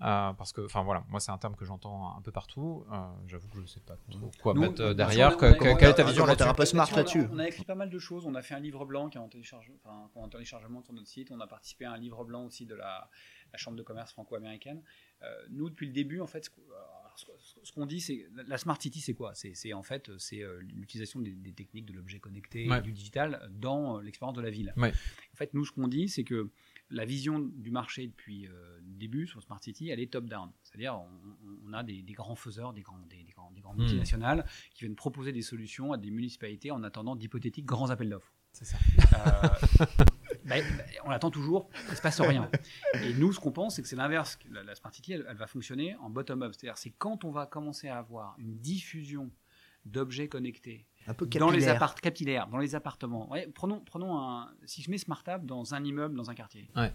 euh, 0.03 0.33
parce 0.33 0.51
que, 0.51 0.61
enfin 0.61 0.83
voilà, 0.83 1.05
moi 1.09 1.19
c'est 1.19 1.31
un 1.31 1.37
terme 1.37 1.55
que 1.55 1.63
j'entends 1.65 2.15
un 2.17 2.21
peu 2.21 2.31
partout. 2.31 2.85
Euh, 2.91 2.95
J'avoue 3.27 3.47
que 3.47 3.55
je 3.57 3.61
ne 3.61 3.67
sais 3.67 3.79
pas 3.79 3.95
trop 4.11 4.31
quoi 4.41 4.53
Nous, 4.53 4.61
mettre 4.61 4.81
euh, 4.81 4.93
derrière. 4.93 5.37
Que- 5.37 5.53
que- 5.57 5.77
quelle 5.79 5.89
est 5.89 5.93
ta 5.93 6.03
vision 6.03 6.23
on 6.23 6.25
a- 6.25 6.29
là-dessus 6.29 6.49
un 6.49 6.53
peu 6.53 6.65
smart 6.65 6.87
on 6.91 6.93
a- 6.93 6.97
là-dessus. 6.97 7.27
On 7.31 7.39
a 7.39 7.47
écrit 7.47 7.63
pas 7.63 7.75
mal 7.75 7.89
de 7.89 7.99
choses. 7.99 8.25
On 8.25 8.35
a 8.35 8.41
fait 8.41 8.53
un 8.53 8.59
livre 8.59 8.85
blanc 8.85 9.09
qui 9.09 9.17
est 9.17 9.21
en, 9.21 9.29
télécharge, 9.29 9.71
enfin, 9.83 10.09
en 10.15 10.27
téléchargement 10.29 10.81
sur 10.83 10.93
notre 10.93 11.07
site. 11.07 11.31
On 11.31 11.39
a 11.39 11.47
participé 11.47 11.85
à 11.85 11.93
un 11.93 11.97
livre 11.97 12.23
blanc 12.25 12.43
aussi 12.45 12.65
de 12.65 12.75
la, 12.75 13.09
la 13.51 13.57
Chambre 13.57 13.77
de 13.77 13.83
commerce 13.83 14.11
franco-américaine. 14.11 14.81
Euh, 15.23 15.27
nous, 15.51 15.69
depuis 15.69 15.87
le 15.87 15.93
début, 15.93 16.19
en 16.19 16.27
fait, 16.27 16.43
ce 16.45 16.49
qu'on- 16.49 16.61
alors, 16.71 17.13
ce 17.15 17.25
qu'on- 17.25 17.63
ce 17.63 17.71
qu'on 17.71 17.85
dit, 17.85 18.01
c'est 18.01 18.27
la- 18.47 18.57
smart 18.57 18.81
city, 18.81 18.99
c'est 18.99 19.13
quoi? 19.13 19.31
C'est 19.35 19.71
en 19.73 19.83
fait 19.83 20.11
c'est 20.17 20.41
euh, 20.43 20.59
l'utilisation 20.61 21.21
des, 21.21 21.31
des 21.31 21.53
techniques 21.53 21.85
de 21.85 21.93
l'objet 21.93 22.19
connecté, 22.19 22.69
Ouais. 22.69 22.79
et 22.79 22.81
du 22.81 22.91
digital 22.91 23.49
dans 23.51 23.97
euh, 23.97 24.01
l'expérience 24.01 24.35
de 24.35 24.41
la 24.41 24.49
ville. 24.49 24.73
Ouais. 24.75 24.91
En 25.33 25.35
fait, 25.37 25.53
nous, 25.53 25.63
ce 25.65 25.71
qu'on 25.71 25.87
dit, 25.87 26.09
c'est 26.09 26.23
que 26.23 26.49
la 26.93 27.05
vision 27.05 27.39
du 27.39 27.71
marché 27.71 28.07
depuis 28.07 28.47
euh, 28.47 28.77
le 28.77 28.93
début 28.97 29.27
sur 29.27 29.41
Smart 29.41 29.61
City, 29.61 29.89
elle 29.89 29.99
est 29.99 30.11
top-down. 30.11 30.51
C'est-à-dire, 30.63 31.01
on, 31.65 31.73
a 31.73 31.83
des, 31.83 32.01
des 32.01 32.13
grands 32.13 32.35
faiseurs, 32.35 32.71
des, 32.71 32.81
grands, 32.81 32.97
des, 33.09 33.23
des 33.23 33.31
grands, 33.33 33.51
des 33.51 33.61
grandes 33.61 33.73
Hmm. 33.73 33.81
multinationales 33.81 34.45
qui 34.73 34.81
viennent 34.81 34.95
proposer 34.95 35.31
des 35.31 35.41
solutions 35.41 35.93
à 35.93 35.97
des 35.97 36.11
municipalités 36.11 36.71
en 36.71 36.83
attendant 36.83 37.15
d'hypothétiques 37.15 37.65
grands 37.65 37.89
appels 37.89 38.09
d'offres. 38.09 38.33
C'est 38.51 38.65
ça. 38.65 38.77
Euh, 38.77 39.47
bah, 40.45 40.55
bah, 40.77 40.83
on 41.05 41.09
attend 41.09 41.31
toujours, 41.31 41.69
il 41.85 41.91
ne 41.91 41.95
se 41.95 42.01
passe 42.01 42.21
rien. 42.21 42.49
Et 43.01 43.13
nous, 43.15 43.33
ce 43.33 43.39
qu'on 43.39 43.51
pense, 43.51 43.75
c'est 43.75 43.81
que 43.81 43.87
c'est 43.87 43.95
l'inverse. 43.95 44.37
La, 44.51 44.63
la 44.63 44.75
Smart 44.75 44.93
City, 44.93 45.13
elle, 45.13 45.25
elle 45.27 45.37
va 45.37 45.47
fonctionner 45.47 45.95
en 45.95 46.11
bottom-up. 46.11 46.53
C'est-à-dire, 46.53 46.77
c'est 46.77 46.91
quand 46.91 47.23
on 47.25 47.31
va 47.31 47.47
commencer 47.47 47.87
à 47.87 47.97
avoir 47.97 48.35
une 48.37 48.57
diffusion 48.59 49.31
d'objets 49.85 50.27
connectés 50.27 50.85
Un 51.07 51.13
peu 51.13 51.25
dans 51.25 51.47
les 51.49 51.53
capillaire. 51.59 51.75
appartements 51.75 52.01
capillaires, 52.01 52.47
dans 52.47 52.57
les 52.57 52.75
appartements. 52.75 53.29
Ouais, 53.31 53.47
prenons, 53.53 53.79
prenons 53.81 54.17
un. 54.19 54.49
Si 54.65 54.81
je 54.81 54.89
mets 54.91 54.97
SmartApp 54.97 55.45
dans 55.45 55.73
un 55.73 55.83
immeuble, 55.83 56.15
dans 56.15 56.29
un 56.29 56.35
quartier, 56.35 56.69
Ouais. 56.75 56.93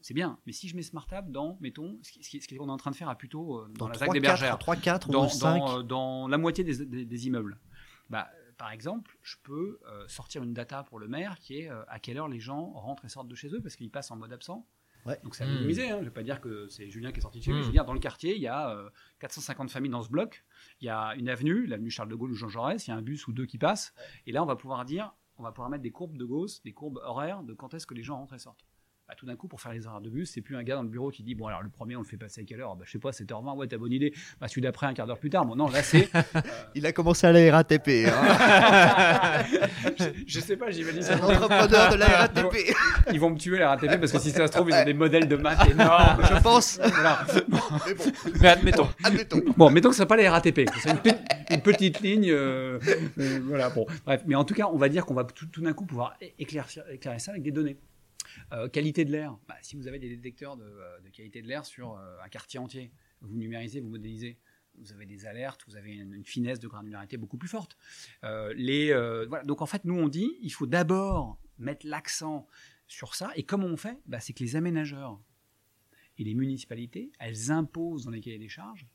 c'est 0.00 0.14
bien. 0.14 0.38
Mais 0.46 0.52
si 0.52 0.68
je 0.68 0.76
mets 0.76 0.82
SmartApp 0.82 1.30
dans, 1.30 1.56
mettons, 1.60 1.98
ce 2.02 2.12
qui- 2.12 2.40
ce 2.40 2.48
qu'on 2.56 2.68
est 2.68 2.70
en 2.72 2.76
train 2.76 2.90
de 2.90 2.96
faire 2.96 3.08
à 3.08 3.16
plutôt 3.16 3.58
euh, 3.58 3.68
dans, 3.68 3.86
Dans 3.86 3.88
la 3.88 3.94
3, 3.94 4.06
ZAC 4.08 4.14
des 4.14 4.20
4, 4.20 4.28
Bergères, 4.30 4.58
3, 4.58 4.76
4 4.76 5.10
dans, 5.10 5.26
ou 5.26 5.28
5 5.28 5.58
dans, 5.58 5.78
euh, 5.78 5.82
dans 5.82 6.28
la 6.28 6.38
moitié 6.38 6.64
des, 6.64 6.84
des- 6.86 7.04
des 7.04 7.26
immeubles. 7.26 7.58
Bah, 8.10 8.28
par 8.56 8.70
exemple, 8.72 9.16
je 9.22 9.36
peux 9.42 9.78
euh, 9.86 10.06
sortir 10.08 10.42
une 10.42 10.52
data 10.54 10.82
pour 10.84 10.98
le 10.98 11.06
maire 11.08 11.38
qui 11.38 11.58
est 11.60 11.70
euh, 11.70 11.82
à 11.88 11.98
quelle 12.00 12.18
heure 12.18 12.28
les 12.28 12.40
gens 12.40 12.70
rentrent 12.72 13.04
et 13.04 13.08
sortent 13.08 13.28
de 13.28 13.34
chez 13.34 13.48
eux 13.54 13.60
parce 13.60 13.76
qu'ils 13.76 13.90
passent 13.90 14.10
en 14.10 14.16
mode 14.16 14.32
absent. 14.32 14.66
Ouais. 15.08 15.18
Donc 15.24 15.34
c'est 15.34 15.44
à 15.44 15.46
Hmm. 15.46 15.54
minimiser. 15.54 15.84
Hein. 15.90 15.94
Je 15.96 16.00
ne 16.00 16.04
vais 16.04 16.10
pas 16.10 16.22
dire 16.22 16.40
que 16.40 16.68
c'est 16.68 16.88
Julien 16.90 17.10
qui 17.12 17.18
est 17.18 17.22
sorti 17.22 17.38
de 17.40 17.44
chez 17.44 17.52
lui. 17.52 17.60
Je 17.62 17.66
veux 17.66 17.72
dire, 17.72 17.84
dans 17.84 17.92
le 17.94 17.98
quartier, 17.98 18.36
il 18.36 18.42
y 18.42 18.46
a 18.48 18.70
euh, 18.70 18.88
450 19.20 19.70
familles 19.70 19.90
dans 19.90 20.02
ce 20.02 20.10
bloc. 20.10 20.44
Il 20.80 20.86
y 20.86 20.90
a 20.90 21.14
une 21.16 21.28
avenue, 21.28 21.66
l'avenue 21.66 21.90
Charles 21.90 22.08
de 22.10 22.14
Gaulle 22.14 22.30
ou 22.32 22.34
Jean 22.34 22.48
Jaurès. 22.48 22.86
Il 22.86 22.90
y 22.90 22.92
a 22.92 22.96
un 22.96 23.02
bus 23.02 23.26
ou 23.26 23.32
deux 23.32 23.46
qui 23.46 23.58
passent. 23.58 23.94
Et 24.26 24.32
là, 24.32 24.42
on 24.42 24.46
va 24.46 24.56
pouvoir 24.56 24.84
dire, 24.84 25.14
on 25.38 25.42
va 25.42 25.50
pouvoir 25.52 25.70
mettre 25.70 25.82
des 25.82 25.90
courbes 25.90 26.16
de 26.18 26.24
Gauss, 26.24 26.62
des 26.62 26.72
courbes 26.72 27.00
horaires 27.02 27.42
de 27.42 27.54
quand 27.54 27.72
est-ce 27.74 27.86
que 27.86 27.94
les 27.94 28.02
gens 28.02 28.16
rentrent 28.18 28.34
et 28.34 28.38
sortent. 28.38 28.64
Bah, 29.08 29.14
tout 29.16 29.24
d'un 29.24 29.36
coup, 29.36 29.48
pour 29.48 29.58
faire 29.62 29.72
les 29.72 29.86
horaires 29.86 30.02
de 30.02 30.10
bus, 30.10 30.30
c'est 30.30 30.42
plus 30.42 30.54
un 30.54 30.62
gars 30.62 30.74
dans 30.74 30.82
le 30.82 30.88
bureau 30.88 31.10
qui 31.10 31.22
dit 31.22 31.34
Bon, 31.34 31.46
alors 31.46 31.62
le 31.62 31.70
premier, 31.70 31.96
on 31.96 32.00
le 32.00 32.04
fait 32.06 32.18
passer 32.18 32.42
à 32.42 32.44
quelle 32.44 32.60
heure? 32.60 32.76
Bah, 32.76 32.84
Je 32.86 32.92
sais 32.92 32.98
pas, 32.98 33.10
7h20, 33.10 33.56
ouais, 33.56 33.66
t'as 33.66 33.78
bonne 33.78 33.92
idée. 33.92 34.12
Bah, 34.38 34.48
celui 34.48 34.60
d'après, 34.60 34.86
un 34.86 34.92
quart 34.92 35.06
d'heure 35.06 35.18
plus 35.18 35.30
tard. 35.30 35.46
Bon, 35.46 35.56
non, 35.56 35.68
là, 35.70 35.82
c'est. 35.82 36.10
Il 36.74 36.84
a 36.84 36.92
commencé 36.92 37.26
à 37.26 37.32
la 37.32 37.50
RATP. 37.56 37.88
hein. 38.06 39.44
je, 39.98 40.04
je 40.26 40.40
sais 40.40 40.56
pas, 40.56 40.70
j'imagine 40.70 41.00
C'est 41.02 41.12
un 41.14 41.20
entrepreneur 41.20 41.88
de 41.90 41.96
la 41.96 42.06
RATP. 42.06 42.56
Ils 43.12 43.18
vont 43.20 43.30
me 43.30 43.38
tuer, 43.38 43.58
la 43.58 43.70
RATP, 43.70 43.98
parce 43.98 44.12
que 44.12 44.18
si 44.18 44.30
ça 44.30 44.46
se 44.46 44.52
trouve, 44.52 44.68
ils 44.70 44.74
ont 44.74 44.84
des 44.84 44.92
modèles 44.94 45.26
de 45.26 45.36
maths 45.36 45.66
énormes. 45.70 46.22
Je 46.28 46.42
pense. 46.42 46.78
Voilà. 46.78 47.26
Mais 47.86 47.94
bon, 47.94 48.04
Mais 48.42 48.48
admettons. 48.48 48.88
admettons. 49.04 49.40
Bon, 49.56 49.70
mettons 49.70 49.88
que 49.90 49.96
ce 49.96 50.02
n'est 50.02 50.06
pas 50.06 50.16
les 50.16 50.28
RATP, 50.28 50.66
que 50.66 50.78
c'est 50.82 50.90
une, 50.90 50.98
pe- 50.98 51.16
une 51.50 51.62
petite 51.62 52.00
ligne. 52.00 52.30
euh, 52.30 52.78
euh, 53.18 53.40
voilà, 53.44 53.70
bon. 53.70 53.86
Bref, 54.04 54.22
mais 54.26 54.34
en 54.34 54.44
tout 54.44 54.54
cas, 54.54 54.66
on 54.70 54.76
va 54.76 54.90
dire 54.90 55.06
qu'on 55.06 55.14
va 55.14 55.24
tout, 55.24 55.46
tout 55.46 55.62
d'un 55.62 55.72
coup 55.72 55.86
pouvoir 55.86 56.14
éclaircir, 56.38 56.82
éclairer 56.90 57.18
ça 57.18 57.30
avec 57.30 57.42
des 57.42 57.52
données. 57.52 57.78
Euh, 58.52 58.68
qualité 58.68 59.04
de 59.04 59.12
l'air. 59.12 59.38
Bah, 59.48 59.56
si 59.62 59.76
vous 59.76 59.88
avez 59.88 59.98
des 59.98 60.08
détecteurs 60.08 60.56
de, 60.56 60.64
euh, 60.64 60.98
qualité 61.12 61.42
de 61.42 61.48
l'air 61.48 61.64
sur 61.64 61.96
euh, 61.96 62.16
un 62.24 62.28
quartier 62.28 62.58
entier, 62.58 62.92
vous 63.20 63.36
numérisez, 63.36 63.80
vous 63.80 63.88
modélisez. 63.88 64.38
Vous 64.76 64.92
avez 64.92 65.06
des 65.06 65.26
alertes, 65.26 65.64
vous 65.66 65.74
avez 65.74 65.92
une, 65.92 66.24
finesse 66.24 66.60
de 66.60 66.68
granularité 66.68 67.16
beaucoup 67.16 67.36
plus 67.36 67.48
forte. 67.48 67.76
Les, 68.54 68.92
voilà. 69.26 69.42
Donc 69.42 69.60
en 69.60 69.66
fait, 69.66 69.84
nous 69.84 69.98
on 69.98 70.08
dit, 70.08 70.36
il 70.40 70.50
faut 70.50 70.68
d'abord 70.68 71.36
mettre 71.58 71.84
l'accent 71.84 72.46
sur 72.86 73.16
ça. 73.16 73.32
Et 73.34 73.42
comment 73.42 73.66
on 73.66 73.76
fait? 73.76 73.98
Bah, 74.06 74.20
C'est 74.20 74.32
que 74.32 74.44
les 74.44 74.54
aménageurs 74.54 75.20
et 76.16 76.22
les 76.22 76.34
municipalités, 76.34 77.10
elles 77.18 77.50
imposent 77.50 78.04
dans 78.04 78.12
les 78.12 78.20
cahiers 78.20 78.38
des 78.38 78.48
charges 78.48 78.86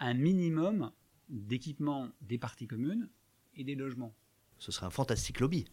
un 0.00 0.14
minimum 0.14 0.90
d'équipements 1.28 2.10
des 2.20 2.38
parties 2.38 2.66
communes 2.66 3.08
et 3.54 3.64
des 3.64 3.74
logements. 3.74 4.14
Ce 4.58 4.72
serait 4.72 4.86
un 4.86 4.90
fantastique 4.90 5.40
lobby. 5.40 5.66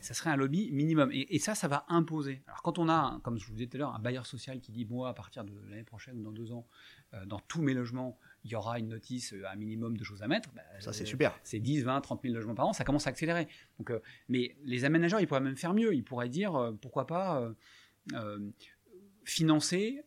Ça 0.00 0.14
serait 0.14 0.30
un 0.30 0.36
lobby 0.36 0.70
minimum. 0.72 1.10
Et, 1.12 1.34
et 1.34 1.38
ça, 1.38 1.54
ça 1.54 1.68
va 1.68 1.84
imposer. 1.88 2.42
Alors 2.46 2.62
quand 2.62 2.78
on 2.78 2.88
a, 2.88 3.20
comme 3.22 3.38
je 3.38 3.46
vous 3.46 3.52
disais 3.52 3.66
tout 3.66 3.76
à 3.76 3.78
l'heure, 3.78 3.94
un 3.94 3.98
bailleur 3.98 4.26
social 4.26 4.60
qui 4.60 4.72
dit, 4.72 4.84
moi, 4.84 5.08
à 5.08 5.14
partir 5.14 5.44
de 5.44 5.52
l'année 5.68 5.84
prochaine 5.84 6.18
ou 6.18 6.22
dans 6.22 6.32
deux 6.32 6.52
ans, 6.52 6.66
euh, 7.14 7.24
dans 7.26 7.40
tous 7.40 7.62
mes 7.62 7.74
logements, 7.74 8.18
il 8.44 8.50
y 8.50 8.56
aura 8.56 8.78
une 8.78 8.88
notice, 8.88 9.32
euh, 9.32 9.44
un 9.48 9.56
minimum 9.56 9.96
de 9.96 10.04
choses 10.04 10.22
à 10.22 10.28
mettre. 10.28 10.50
bah, 10.52 10.62
Ça, 10.80 10.92
c'est 10.92 11.04
euh, 11.04 11.06
super. 11.06 11.38
c'est 11.44 11.60
10, 11.60 11.82
20, 11.82 12.00
30 12.00 12.22
000 12.22 12.34
logements 12.34 12.54
par 12.54 12.66
an, 12.66 12.72
ça 12.72 12.84
commence 12.84 13.06
à 13.06 13.10
accélérer. 13.10 13.48
Donc, 13.78 13.90
euh, 13.90 14.00
mais 14.28 14.56
les 14.64 14.84
aménageurs, 14.84 15.20
ils 15.20 15.26
pourraient 15.26 15.40
même 15.40 15.56
faire 15.56 15.74
mieux. 15.74 15.94
Ils 15.94 16.04
pourraient 16.04 16.28
dire, 16.28 16.72
pourquoi 16.80 17.06
pas, 17.06 17.52
financer 19.24 20.04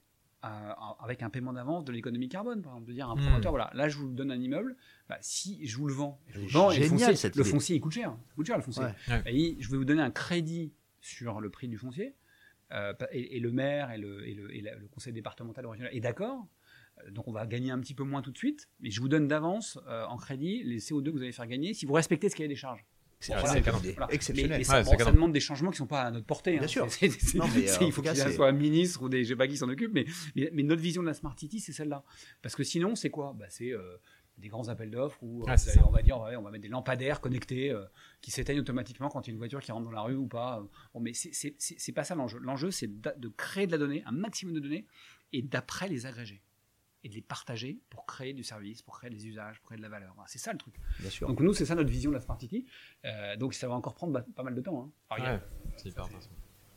avec 1.03 1.23
un 1.23 1.29
paiement 1.29 1.53
d'avance 1.53 1.85
de 1.85 1.91
l'économie 1.91 2.29
carbone, 2.29 2.61
par 2.61 2.73
exemple, 2.73 2.87
de 2.87 2.93
dire 2.93 3.07
à 3.09 3.11
un 3.11 3.15
Hmm. 3.15 3.21
promoteur, 3.21 3.51
voilà, 3.51 3.71
là 3.73 3.89
je 3.89 3.97
vous 3.97 4.07
donne 4.13 4.31
un 4.31 4.39
immeuble, 4.39 4.75
bah, 5.09 5.17
si 5.21 5.65
je 5.65 5.77
vous 5.77 5.87
le 5.87 5.93
vends, 5.93 6.19
je 6.27 6.39
vous 6.39 6.47
C'est 6.47 6.53
le 6.53 6.59
vends, 6.59 6.71
et 6.71 6.77
le 6.77 6.83
génial, 6.83 6.99
foncier, 6.99 7.15
cette 7.15 7.35
le 7.35 7.41
idée. 7.41 7.49
foncier 7.51 7.75
il 7.77 7.79
coûte 7.81 7.93
cher, 7.93 8.15
il 8.31 8.35
coûte 8.35 8.47
cher 8.47 8.57
le 8.57 8.63
foncier. 8.63 8.83
Ouais. 8.83 8.93
Ouais. 9.09 9.23
Et 9.33 9.57
je 9.59 9.69
vais 9.71 9.77
vous 9.77 9.85
donner 9.85 10.01
un 10.01 10.11
crédit 10.11 10.73
sur 11.01 11.41
le 11.41 11.49
prix 11.49 11.67
du 11.67 11.77
foncier, 11.77 12.15
euh, 12.71 12.93
et, 13.11 13.37
et 13.37 13.39
le 13.39 13.51
maire 13.51 13.91
et 13.91 13.97
le, 13.97 14.27
et 14.27 14.33
le- 14.33 14.55
et 14.55 14.61
la- 14.61 14.75
le 14.75 14.87
conseil 14.87 15.13
départemental 15.13 15.65
est 15.91 15.99
d'accord. 15.99 16.47
Euh, 17.05 17.11
Donc 17.11 17.27
on 17.27 17.31
va 17.31 17.45
gagner 17.45 17.71
un 17.71 17.79
petit 17.79 17.93
peu 17.93 18.03
moins 18.03 18.21
tout 18.21 18.31
de 18.31 18.37
suite, 18.37 18.69
mais 18.79 18.89
je 18.89 19.01
vous 19.01 19.09
donne 19.09 19.27
d'avance 19.27 19.77
euh, 19.87 20.05
en 20.05 20.17
crédit 20.17 20.63
les 20.63 20.79
CO2 20.79 21.05
que 21.05 21.17
vous 21.17 21.21
allez 21.23 21.31
faire 21.31 21.47
gagner 21.47 21.73
si 21.73 21.85
vous 21.85 21.93
respectez 21.93 22.29
ce 22.29 22.35
qu'il 22.35 22.43
y 22.43 22.45
a 22.45 22.49
des 22.49 22.55
charges. 22.55 22.85
Voilà. 23.33 23.59
Voilà. 23.61 24.13
Exceptionnel. 24.13 24.57
Mais, 24.59 24.63
ça, 24.63 24.83
bon, 24.83 24.91
demande 25.11 25.33
des 25.33 25.39
changements 25.39 25.71
qui 25.71 25.75
ne 25.75 25.79
sont 25.79 25.87
pas 25.87 26.03
à 26.03 26.11
notre 26.11 26.25
portée. 26.25 26.53
Bien 26.53 26.63
hein. 26.63 26.67
sûr. 26.67 26.85
Non, 27.35 27.45
mais, 27.55 27.69
euh, 27.69 27.77
il 27.81 27.91
faut 27.91 28.03
c'est- 28.03 28.31
soit 28.33 28.47
un 28.47 28.51
ministre 28.51 29.01
ou 29.03 29.09
des 29.09 29.23
je 29.23 29.29
sais 29.29 29.35
pas 29.35 29.47
qui 29.47 29.57
s'en 29.57 29.69
occupent, 29.69 29.93
mais, 29.93 30.05
mais, 30.35 30.49
mais 30.53 30.63
notre 30.63 30.81
vision 30.81 31.01
de 31.01 31.07
la 31.07 31.13
Smart 31.13 31.37
City, 31.37 31.59
c'est 31.59 31.73
celle-là. 31.73 32.03
Parce 32.41 32.55
que 32.55 32.63
sinon, 32.63 32.95
c'est 32.95 33.09
quoi? 33.09 33.33
Bah, 33.37 33.45
C'est 33.49 33.71
euh, 33.71 33.97
des 34.37 34.49
grands 34.49 34.67
appels 34.67 34.91
d'offres 34.91 35.17
où 35.21 35.47
euh, 35.47 35.57
ça. 35.57 35.71
on 35.87 35.91
va 35.91 36.01
dire 36.01 36.19
ouais, 36.19 36.35
on 36.35 36.41
va 36.41 36.51
mettre 36.51 36.63
des 36.63 36.67
lampadaires 36.69 37.21
connectés 37.21 37.71
euh, 37.71 37.85
qui 38.21 38.31
s'éteignent 38.31 38.59
automatiquement 38.59 39.09
quand 39.09 39.25
il 39.25 39.29
y 39.29 39.31
a 39.31 39.33
une 39.33 39.37
voiture 39.37 39.61
qui 39.61 39.71
rentre 39.71 39.85
dans 39.85 39.91
la 39.91 40.01
rue 40.01 40.15
ou 40.15 40.27
pas. 40.27 40.61
Bon, 40.93 40.99
mais 40.99 41.13
c'est- 41.13 41.91
pas 41.93 42.03
ça 42.03 42.15
l'enjeu. 42.15 42.39
L'enjeu, 42.39 42.71
c'est 42.71 42.87
de 43.01 43.27
créer 43.29 43.65
de 43.67 43.71
la 43.71 43.77
donnée, 43.77 44.03
un 44.05 44.11
maximum 44.11 44.53
de 44.53 44.59
données, 44.59 44.85
et 45.33 45.41
d'après 45.41 45.87
les 45.87 46.05
agréger 46.05 46.41
et 47.05 47.09
de 47.09 47.13
les 47.13 47.21
partager 47.21 47.79
pour 47.91 48.05
créer 48.07 48.33
du 48.33 48.43
service, 48.43 48.81
pour 48.81 48.97
créer 48.97 49.11
des 49.11 49.27
usages, 49.27 49.59
pour 49.59 49.67
créer 49.67 49.77
de 49.77 49.83
la 49.83 49.89
valeur. 49.89 50.11
Voilà, 50.15 50.27
c'est 50.27 50.39
ça 50.39 50.51
le 50.51 50.57
truc. 50.57 50.73
Bien 50.99 51.09
sûr. 51.11 51.27
Donc 51.27 51.39
nous, 51.39 51.53
c'est 51.53 51.65
ça 51.65 51.75
notre 51.75 51.89
vision 51.91 52.09
de 52.09 52.15
la 52.15 52.21
Smart 52.21 52.39
City. 52.39 52.65
Euh, 53.05 53.35
donc 53.37 53.53
ça 53.53 53.67
va 53.67 53.75
encore 53.75 53.93
prendre 53.93 54.11
bah, 54.13 54.25
pas 54.35 54.41
mal 54.43 54.55
de 54.55 54.61
temps. 54.61 54.81
hein. 54.83 54.91
Alors, 55.11 55.27
a- 55.27 55.33
Ouais, 55.35 55.41
c'est 55.77 55.89
hyper 55.89 56.03
intéressant. 56.05 56.31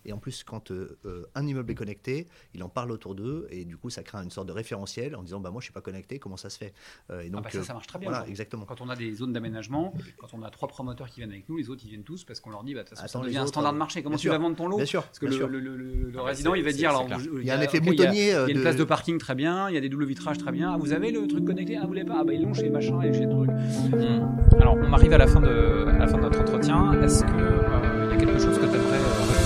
Et 0.09 0.13
en 0.13 0.19
plus, 0.19 0.43
quand 0.43 0.71
euh, 0.71 0.97
euh, 1.05 1.27
un 1.35 1.47
immeuble 1.47 1.71
est 1.71 1.75
connecté, 1.75 2.27
il 2.55 2.63
en 2.63 2.71
parle 2.71 2.91
autour 2.93 3.15
d'eux 3.15 3.47
et 3.51 3.67
du 3.67 3.77
coup, 3.77 3.91
ça 3.91 4.03
crée 4.03 4.17
une 4.25 4.31
sorte 4.31 4.49
de 4.49 4.53
référentiel 4.53 5.15
en 5.15 5.23
disant 5.23 5.39
bah 5.39 5.51
moi 5.51 5.61
je 5.61 5.65
suis 5.67 5.73
pas 5.75 5.83
connecté, 5.83 6.19
comment 6.19 6.39
ça 6.39 6.49
se 6.49 6.57
fait? 6.57 6.73
Euh, 7.11 7.21
Et 7.21 7.27
Ah 7.27 7.31
donc 7.31 7.45
bah 7.45 7.51
ça, 7.51 7.59
euh, 7.59 7.63
ça 7.63 7.75
marche 7.75 7.87
très 7.87 7.99
bien. 7.99 8.09
voilà, 8.11 8.27
exactement. 8.27 8.65
Quand 8.65 8.81
on 8.81 8.89
a 8.89 8.97
des 8.97 9.13
zones 9.15 9.35
d'aménagement, 9.35 9.93
quand 10.17 10.29
on 10.33 10.43
a 10.43 10.49
trois 10.51 10.67
promoteurs 10.67 11.09
qui 11.11 11.21
viennent 11.21 11.31
avec 11.31 11.47
nous, 11.51 11.59
les 11.59 11.69
autres 11.69 11.83
ils 11.85 11.91
viennent 11.91 12.05
tous 12.05 12.25
parce 12.25 12.41
qu'on 12.41 12.49
leur 12.51 12.65
dit 12.65 12.73
bah, 12.75 12.85
de 12.85 12.89
toute 12.89 12.97
façon, 12.97 13.07
ça 13.13 13.19
Attends, 13.19 13.27
devient 13.27 13.37
un 13.39 13.47
standard 13.47 13.73
de 13.73 13.77
euh, 13.77 13.79
marché. 13.79 14.03
Comment 14.03 14.17
tu 14.17 14.23
sûr. 14.23 14.33
vas 14.33 14.39
vendre 14.39 14.57
ton 14.57 14.67
lot? 14.67 14.77
Bien 14.77 14.87
sûr. 14.87 15.03
Parce 15.05 15.19
que 15.19 15.27
le, 15.27 15.33
sûr. 15.33 15.47
le- 15.49 15.61
le- 15.61 15.77
le- 15.77 16.11
le 16.11 16.19
Ah, 16.19 16.23
résident 16.23 16.53
c'est- 16.55 16.59
il 16.59 16.65
va 16.65 16.73
dire 16.73 16.89
alors, 16.91 17.07
Il 17.39 17.45
y 17.47 17.51
a 17.51 17.59
un 17.59 17.61
effet 17.61 17.79
ok, 17.79 17.85
il 17.85 17.93
y 17.99 18.03
a- 18.03 18.07
moutonnier. 18.07 18.35
euh, 18.35 18.45
Il 18.47 18.49
y 18.49 18.49
a 18.49 18.51
une 18.53 18.57
de- 18.57 18.63
place 18.63 18.77
de 18.77 18.85
parking 18.85 19.19
très 19.19 19.35
bien, 19.35 19.69
il 19.69 19.75
y 19.75 19.79
a 19.79 19.81
des 19.83 19.91
doubles 19.91 20.07
vitrages 20.07 20.39
très 20.39 20.53
bien. 20.53 20.73
Ah, 20.73 20.79
vous 20.79 20.93
avez 20.93 21.11
le 21.13 21.27
truc 21.27 21.45
connecté? 21.45 21.77
Ah, 21.77 21.85
vous 21.87 21.93
l'avez 21.93 22.09
pas? 22.09 22.17
Ah, 22.21 22.25
bah 22.25 22.33
ils 22.33 22.43
l'ont 22.43 22.55
chez 22.55 22.71
machin 22.71 23.03
et 23.03 23.13
chez 23.13 23.27
le 23.27 23.31
truc. 23.31 23.51
Hmm. 23.51 24.59
Alors, 24.59 24.75
on 24.77 24.91
arrive 24.95 25.13
à 25.13 25.19
la 25.19 25.27
fin 25.27 25.41
de, 25.41 25.85
à 25.87 25.99
la 25.99 26.07
fin 26.07 26.17
de 26.17 26.23
notre 26.23 26.41
entretien. 26.41 26.99
Est-ce 27.03 27.25
que 27.25 27.31
euh, 27.31 28.07
il 28.07 28.11
y 28.11 28.15
a 28.15 28.17
quelque 28.27 28.39
chose 28.39 28.57
que 28.59 28.65
tu 28.65 28.75
aimerais 28.75 28.99
euh, 28.99 29.38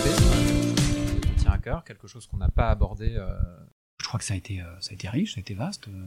quelque 1.84 2.06
chose 2.06 2.26
quelque 2.26 2.26
qu'on 2.26 2.36
n'a 2.38 2.48
pas 2.50 2.68
abordé 2.70 3.14
euh, 3.16 3.34
Je 4.00 4.06
crois 4.06 4.18
que 4.18 4.24
ça 4.24 4.34
a 4.34 4.36
été, 4.36 4.60
euh, 4.60 4.80
ça 4.80 4.90
a 4.90 4.94
été 4.94 5.08
riche, 5.08 5.34
ça 5.34 5.38
a 5.38 5.42
été 5.42 5.54
vaste. 5.54 5.88
Euh, 5.88 6.06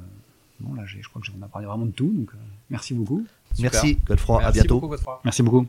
Bon, 0.62 0.74
là, 0.74 0.86
j'ai- 0.86 1.01
je 1.01 1.10
crois 1.10 1.22
que 1.22 1.28
on 1.38 1.41
a 1.41 1.49
parlé 1.49 1.68
vraiment 1.68 1.86
de 1.86 1.91
tout. 1.91 2.14
Donc, 2.14 2.30
euh, 2.34 2.38
merci 2.70 2.93
beaucoup. 2.93 3.26
super. 3.53 3.72
Merci 3.74 3.95
Godefroy, 4.06 4.38
à 4.39 4.43
Merci 4.43 4.60
bientôt. 4.60 4.76
beaucoup, 4.76 4.88
Godefroy. 4.88 5.20
Merci 5.26 5.43
beaucoup. 5.43 5.68